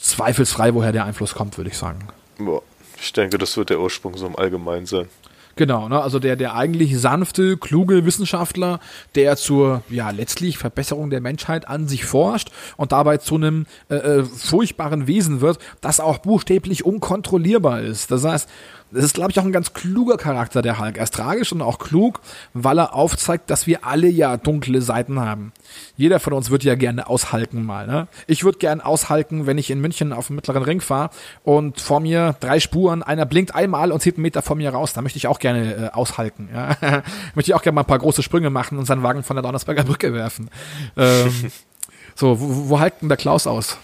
zweifelsfrei, 0.00 0.74
woher 0.74 0.92
der 0.92 1.04
Einfluss 1.04 1.34
kommt, 1.34 1.56
würde 1.56 1.70
ich 1.70 1.76
sagen. 1.76 2.08
Boah, 2.38 2.62
ich 3.00 3.12
denke, 3.12 3.38
das 3.38 3.56
wird 3.56 3.70
der 3.70 3.80
Ursprung 3.80 4.16
so 4.16 4.26
im 4.26 4.36
Allgemeinen 4.36 4.86
sein. 4.86 5.08
Genau, 5.56 5.88
ne? 5.88 6.00
also 6.00 6.18
der, 6.18 6.36
der 6.36 6.54
eigentlich 6.54 6.98
sanfte, 6.98 7.56
kluge 7.56 8.04
Wissenschaftler, 8.04 8.80
der 9.14 9.36
zur, 9.36 9.82
ja, 9.88 10.10
letztlich 10.10 10.58
Verbesserung 10.58 11.10
der 11.10 11.20
Menschheit 11.20 11.68
an 11.68 11.88
sich 11.88 12.04
forscht 12.04 12.50
und 12.76 12.92
dabei 12.92 13.18
zu 13.18 13.34
einem 13.34 13.66
äh, 13.88 13.96
äh, 13.96 14.24
furchtbaren 14.24 15.06
Wesen 15.06 15.40
wird, 15.40 15.58
das 15.80 16.00
auch 16.00 16.18
buchstäblich 16.18 16.84
unkontrollierbar 16.84 17.82
ist. 17.82 18.10
Das 18.10 18.24
heißt, 18.24 18.48
Das 18.92 19.04
ist, 19.04 19.14
glaube 19.14 19.30
ich, 19.30 19.38
auch 19.38 19.44
ein 19.44 19.52
ganz 19.52 19.72
kluger 19.72 20.16
Charakter, 20.16 20.62
der 20.62 20.78
Hulk. 20.78 20.96
Er 20.96 21.04
ist 21.04 21.14
tragisch 21.14 21.52
und 21.52 21.62
auch 21.62 21.78
klug, 21.78 22.20
weil 22.54 22.78
er 22.78 22.94
aufzeigt, 22.94 23.48
dass 23.48 23.66
wir 23.66 23.84
alle 23.86 24.08
ja 24.08 24.36
dunkle 24.36 24.82
Seiten 24.82 25.20
haben. 25.20 25.52
Jeder 25.96 26.18
von 26.18 26.32
uns 26.32 26.50
wird 26.50 26.64
ja 26.64 26.74
gerne 26.74 27.06
aushalten 27.06 27.64
mal. 27.64 27.86
Ne? 27.86 28.08
Ich 28.26 28.42
würde 28.42 28.58
gern 28.58 28.80
aushalten, 28.80 29.46
wenn 29.46 29.58
ich 29.58 29.70
in 29.70 29.80
München 29.80 30.12
auf 30.12 30.26
dem 30.26 30.36
mittleren 30.36 30.64
Ring 30.64 30.80
fahre 30.80 31.10
und 31.44 31.80
vor 31.80 32.00
mir 32.00 32.34
drei 32.40 32.58
Spuren, 32.58 33.04
einer 33.04 33.26
blinkt 33.26 33.54
einmal 33.54 33.92
und 33.92 34.00
zieht 34.00 34.16
einen 34.16 34.22
Meter 34.22 34.42
vor 34.42 34.56
mir 34.56 34.70
raus. 34.70 34.92
Da 34.92 35.02
möchte 35.02 35.18
ich 35.18 35.28
auch 35.28 35.38
gerne 35.38 35.74
äh, 35.74 35.88
aushalten. 35.90 36.48
Ja? 36.52 36.76
möchte 37.34 37.52
ich 37.52 37.54
auch 37.54 37.62
gerne 37.62 37.76
mal 37.76 37.82
ein 37.82 37.86
paar 37.86 38.00
große 38.00 38.24
Sprünge 38.24 38.50
machen 38.50 38.76
und 38.76 38.86
seinen 38.86 39.04
Wagen 39.04 39.22
von 39.22 39.36
der 39.36 39.42
Donnersberger 39.42 39.84
Brücke 39.84 40.12
werfen. 40.12 40.50
Ähm, 40.96 41.52
so, 42.16 42.40
wo, 42.40 42.70
wo 42.70 42.80
halten 42.80 43.08
der 43.08 43.16
Klaus 43.16 43.46
aus? 43.46 43.78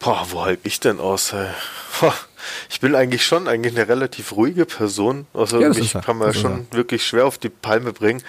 Boah, 0.00 0.26
wo 0.30 0.44
halte 0.44 0.66
ich 0.66 0.80
denn 0.80 0.98
aus? 0.98 1.32
Ey? 1.32 1.46
Ich 2.70 2.80
bin 2.80 2.94
eigentlich 2.94 3.24
schon 3.24 3.48
eigentlich 3.48 3.76
eine 3.76 3.88
relativ 3.88 4.32
ruhige 4.32 4.66
Person. 4.66 5.26
Also 5.34 5.60
ja, 5.60 5.68
mich 5.68 5.92
kann 5.92 6.18
man 6.18 6.34
schon 6.34 6.66
wirklich 6.70 7.04
schwer 7.04 7.26
auf 7.26 7.38
die 7.38 7.48
Palme 7.48 7.92
bringen. 7.92 8.22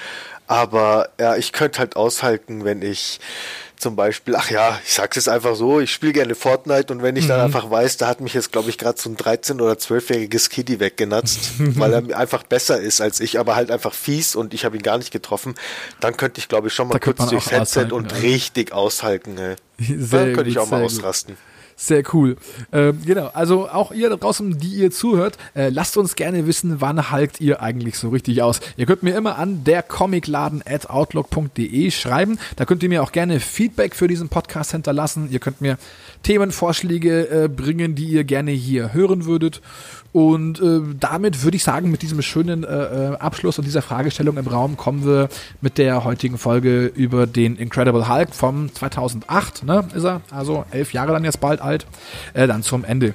Aber 0.48 1.10
ja, 1.20 1.36
ich 1.36 1.52
könnte 1.52 1.80
halt 1.80 1.96
aushalten, 1.96 2.66
wenn 2.66 2.82
ich 2.82 3.20
zum 3.78 3.96
Beispiel, 3.96 4.36
ach 4.36 4.50
ja, 4.50 4.80
ich 4.86 4.94
sag's 4.94 5.16
jetzt 5.16 5.30
einfach 5.30 5.56
so, 5.56 5.80
ich 5.80 5.92
spiele 5.92 6.14
gerne 6.14 6.36
Fortnite 6.36 6.94
und 6.94 7.02
wenn 7.02 7.16
ich 7.16 7.26
mhm. 7.26 7.30
dann 7.30 7.42
einfach 7.42 7.70
weiß, 7.70 7.98
da 7.98 8.08
hat 8.08 8.22
mich 8.22 8.34
jetzt, 8.34 8.52
glaube 8.52 8.70
ich, 8.70 8.78
gerade 8.78 9.00
so 9.00 9.10
ein 9.10 9.18
13- 9.18 9.62
oder 9.62 9.74
12-jähriges 9.74 10.50
Kitty 10.50 10.80
weggenatzt, 10.80 11.52
weil 11.60 11.94
er 11.94 12.18
einfach 12.18 12.44
besser 12.44 12.80
ist 12.80 13.02
als 13.02 13.20
ich, 13.20 13.40
aber 13.40 13.56
halt 13.56 13.72
einfach 13.72 13.94
fies 13.94 14.36
und 14.36 14.54
ich 14.54 14.66
habe 14.66 14.78
ihn 14.78 14.84
gar 14.84 14.98
nicht 14.98 15.12
getroffen, 15.12 15.56
dann 16.00 16.16
könnte 16.16 16.40
ich, 16.40 16.48
glaube 16.48 16.70
ich, 16.70 16.74
schon 16.74 16.88
mal 16.88 16.94
da 16.94 17.00
kurz 17.00 17.30
durchs 17.30 17.52
Headset 17.52 17.88
und 17.92 18.12
ja. 18.12 18.18
richtig 18.20 18.72
aushalten. 18.72 19.38
Ey. 19.38 19.56
Sehr 19.78 20.26
dann 20.26 20.34
könnte 20.34 20.50
ich 20.50 20.58
auch 20.58 20.70
mal 20.70 20.84
ausrasten. 20.84 21.36
Gut. 21.36 21.55
Sehr 21.78 22.04
cool. 22.14 22.38
Ähm, 22.72 23.02
genau, 23.06 23.30
also 23.34 23.68
auch 23.68 23.92
ihr 23.92 24.10
da 24.10 24.16
draußen, 24.16 24.58
die 24.58 24.76
ihr 24.76 24.92
zuhört, 24.92 25.38
äh, 25.56 25.68
lasst 25.68 25.98
uns 25.98 26.16
gerne 26.16 26.48
wissen, 26.48 26.80
wann 26.80 27.12
halkt 27.12 27.42
ihr 27.42 27.62
eigentlich 27.62 27.98
so 27.98 28.10
richtig 28.10 28.42
aus. 28.42 28.62
Ihr 28.78 28.86
könnt 28.86 29.04
mir 29.04 29.16
immer 29.16 29.38
an 29.38 29.66
der 29.66 29.84
Comicladen 29.84 30.64
at 30.66 30.90
outlook.de 30.90 31.92
schreiben. 31.92 32.40
Da 32.56 32.64
könnt 32.64 32.82
ihr 32.82 32.88
mir 32.88 33.04
auch 33.04 33.12
gerne 33.12 33.42
Feedback 33.42 33.94
für 33.94 34.08
diesen 34.08 34.30
Podcast 34.30 34.72
hinterlassen. 34.72 35.28
Ihr 35.32 35.40
könnt 35.40 35.60
mir 35.60 35.78
Themenvorschläge 36.26 37.44
äh, 37.44 37.48
bringen, 37.48 37.94
die 37.94 38.08
ihr 38.08 38.24
gerne 38.24 38.50
hier 38.50 38.94
hören 38.94 39.26
würdet. 39.26 39.62
Und 40.12 40.60
äh, 40.60 40.82
damit 41.00 41.44
würde 41.44 41.58
ich 41.58 41.64
sagen, 41.64 41.92
mit 41.92 42.02
diesem 42.02 42.22
schönen 42.24 42.64
äh, 42.64 42.68
äh, 42.68 43.18
Abschluss 43.18 43.60
und 43.60 43.66
dieser 43.66 43.84
Fragestellung 43.84 44.38
im 44.38 44.48
Raum 44.48 44.76
kommen 44.76 45.06
wir 45.06 45.30
mit 45.62 45.78
der 45.78 46.04
heutigen 46.04 46.40
Folge 46.40 46.86
über 46.88 47.28
den 47.28 47.58
Incredible 47.58 48.10
Hulk 48.10 48.34
vom 48.34 48.74
2008, 48.74 49.66
ne, 49.66 49.88
ist 49.94 50.04
er, 50.04 50.22
also 50.32 50.66
elf 50.72 50.94
Jahre 50.94 51.12
dann 51.12 51.26
jetzt 51.26 51.42
bald 51.42 51.62
alt, 51.62 51.86
äh, 52.34 52.48
dann 52.48 52.64
zum 52.64 52.86
Ende. 52.86 53.14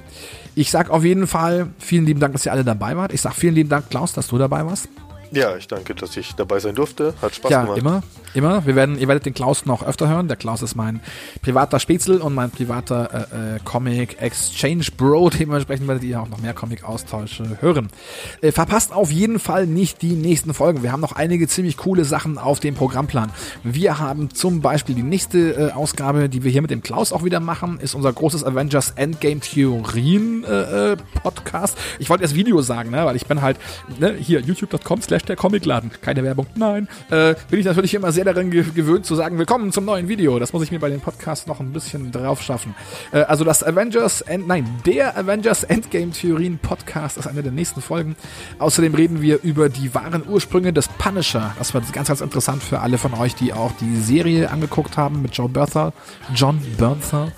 Ich 0.55 0.71
sag 0.71 0.89
auf 0.89 1.03
jeden 1.03 1.27
Fall 1.27 1.67
vielen 1.79 2.05
lieben 2.05 2.19
Dank, 2.19 2.33
dass 2.33 2.45
ihr 2.45 2.51
alle 2.51 2.63
dabei 2.63 2.95
wart. 2.95 3.13
Ich 3.13 3.21
sag 3.21 3.33
vielen 3.33 3.55
lieben 3.55 3.69
Dank, 3.69 3.89
Klaus, 3.89 4.13
dass 4.13 4.27
du 4.27 4.37
dabei 4.37 4.65
warst. 4.65 4.87
Ja, 5.33 5.55
ich 5.55 5.67
danke, 5.67 5.95
dass 5.95 6.17
ich 6.17 6.33
dabei 6.33 6.59
sein 6.59 6.75
durfte. 6.75 7.13
Hat 7.21 7.35
Spaß 7.35 7.51
ja, 7.51 7.61
gemacht. 7.63 7.77
Ja, 7.77 7.81
immer, 7.81 8.03
immer. 8.33 8.65
Wir 8.65 8.75
werden, 8.75 8.99
ihr 8.99 9.07
werdet 9.07 9.25
den 9.25 9.33
Klaus 9.33 9.65
noch 9.65 9.81
öfter 9.81 10.09
hören. 10.09 10.27
Der 10.27 10.35
Klaus 10.35 10.61
ist 10.61 10.75
mein 10.75 10.99
privater 11.41 11.79
Spätzle 11.79 12.19
und 12.19 12.33
mein 12.33 12.51
privater 12.51 13.27
äh, 13.31 13.55
äh, 13.55 13.59
Comic 13.63 14.21
Exchange 14.21 14.85
Bro. 14.97 15.29
Dementsprechend 15.39 15.87
werdet 15.87 16.03
ihr 16.03 16.21
auch 16.21 16.27
noch 16.27 16.39
mehr 16.39 16.53
Comic-Austausche 16.53 17.61
hören. 17.61 17.87
Äh, 18.41 18.51
verpasst 18.51 18.91
auf 18.91 19.09
jeden 19.09 19.39
Fall 19.39 19.67
nicht 19.67 20.01
die 20.01 20.15
nächsten 20.15 20.53
Folgen. 20.53 20.83
Wir 20.83 20.91
haben 20.91 20.99
noch 20.99 21.13
einige 21.13 21.47
ziemlich 21.47 21.77
coole 21.77 22.03
Sachen 22.03 22.37
auf 22.37 22.59
dem 22.59 22.75
Programmplan. 22.75 23.31
Wir 23.63 23.99
haben 23.99 24.31
zum 24.31 24.59
Beispiel 24.59 24.95
die 24.95 25.03
nächste 25.03 25.51
äh, 25.53 25.71
Ausgabe, 25.71 26.27
die 26.27 26.43
wir 26.43 26.51
hier 26.51 26.61
mit 26.61 26.71
dem 26.71 26.83
Klaus 26.83 27.13
auch 27.13 27.23
wieder 27.23 27.39
machen, 27.39 27.79
ist 27.79 27.95
unser 27.95 28.11
großes 28.11 28.43
Avengers 28.43 28.91
Endgame 28.97 29.39
Theorien 29.39 30.43
äh, 30.43 30.91
äh, 30.91 30.97
Podcast. 31.23 31.77
Ich 31.99 32.09
wollte 32.09 32.23
erst 32.23 32.35
Video 32.35 32.61
sagen, 32.61 32.89
ne, 32.89 33.05
weil 33.05 33.15
ich 33.15 33.27
bin 33.27 33.41
halt 33.41 33.57
ne, 33.97 34.13
hier 34.19 34.41
youtube.com 34.41 35.01
slash 35.01 35.20
der 35.29 35.35
Comicladen. 35.35 35.91
Keine 36.01 36.23
Werbung, 36.23 36.47
nein. 36.55 36.87
Äh, 37.09 37.35
bin 37.49 37.59
ich 37.59 37.65
natürlich 37.65 37.93
immer 37.93 38.11
sehr 38.11 38.25
daran 38.25 38.51
ge 38.51 38.63
gewöhnt 38.73 39.05
zu 39.05 39.15
sagen, 39.15 39.37
willkommen 39.37 39.71
zum 39.71 39.85
neuen 39.85 40.07
Video. 40.07 40.39
Das 40.39 40.53
muss 40.53 40.63
ich 40.63 40.71
mir 40.71 40.79
bei 40.79 40.89
den 40.89 41.01
Podcasts 41.01 41.47
noch 41.47 41.59
ein 41.59 41.73
bisschen 41.73 42.11
drauf 42.11 42.41
schaffen. 42.41 42.75
Äh, 43.11 43.21
also 43.21 43.43
das 43.43 43.63
Avengers, 43.63 44.21
End, 44.21 44.47
nein, 44.47 44.65
der 44.85 45.17
Avengers 45.17 45.63
Endgame 45.63 46.11
Theorien 46.11 46.59
Podcast 46.59 47.17
ist 47.17 47.27
eine 47.27 47.43
der 47.43 47.51
nächsten 47.51 47.81
Folgen. 47.81 48.15
Außerdem 48.59 48.95
reden 48.95 49.21
wir 49.21 49.41
über 49.43 49.69
die 49.69 49.93
wahren 49.93 50.23
Ursprünge 50.27 50.73
des 50.73 50.87
Punisher. 50.87 51.53
Das 51.57 51.73
wird 51.73 51.91
ganz, 51.93 52.07
ganz 52.07 52.21
interessant 52.21 52.63
für 52.63 52.79
alle 52.79 52.97
von 52.97 53.13
euch, 53.13 53.35
die 53.35 53.53
auch 53.53 53.71
die 53.79 53.97
Serie 53.97 54.49
angeguckt 54.49 54.97
haben 54.97 55.21
mit 55.21 55.35
Joe 55.35 55.49
Bertha, 55.49 55.93
John 56.33 56.61
Bertha. 56.77 57.31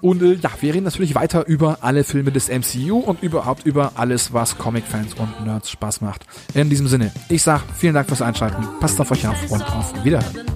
Und 0.00 0.22
äh, 0.22 0.34
ja, 0.34 0.50
wir 0.60 0.74
reden 0.74 0.84
natürlich 0.84 1.14
weiter 1.14 1.46
über 1.46 1.78
alle 1.80 2.04
Filme 2.04 2.32
des 2.32 2.48
MCU 2.48 2.98
und 2.98 3.22
überhaupt 3.22 3.66
über 3.66 3.92
alles, 3.96 4.32
was 4.32 4.58
Comic-Fans 4.58 5.14
und 5.14 5.44
Nerds 5.44 5.70
Spaß 5.70 6.00
macht. 6.00 6.24
In 6.54 6.70
diesem 6.70 6.88
Sinne, 6.88 7.12
ich 7.28 7.42
sag 7.42 7.62
vielen 7.76 7.94
Dank 7.94 8.08
fürs 8.08 8.22
Einschalten, 8.22 8.66
passt 8.80 9.00
auf 9.00 9.10
euch 9.10 9.26
auf 9.26 9.50
und 9.50 9.62
auf 9.62 10.04
Wiederhören. 10.04 10.46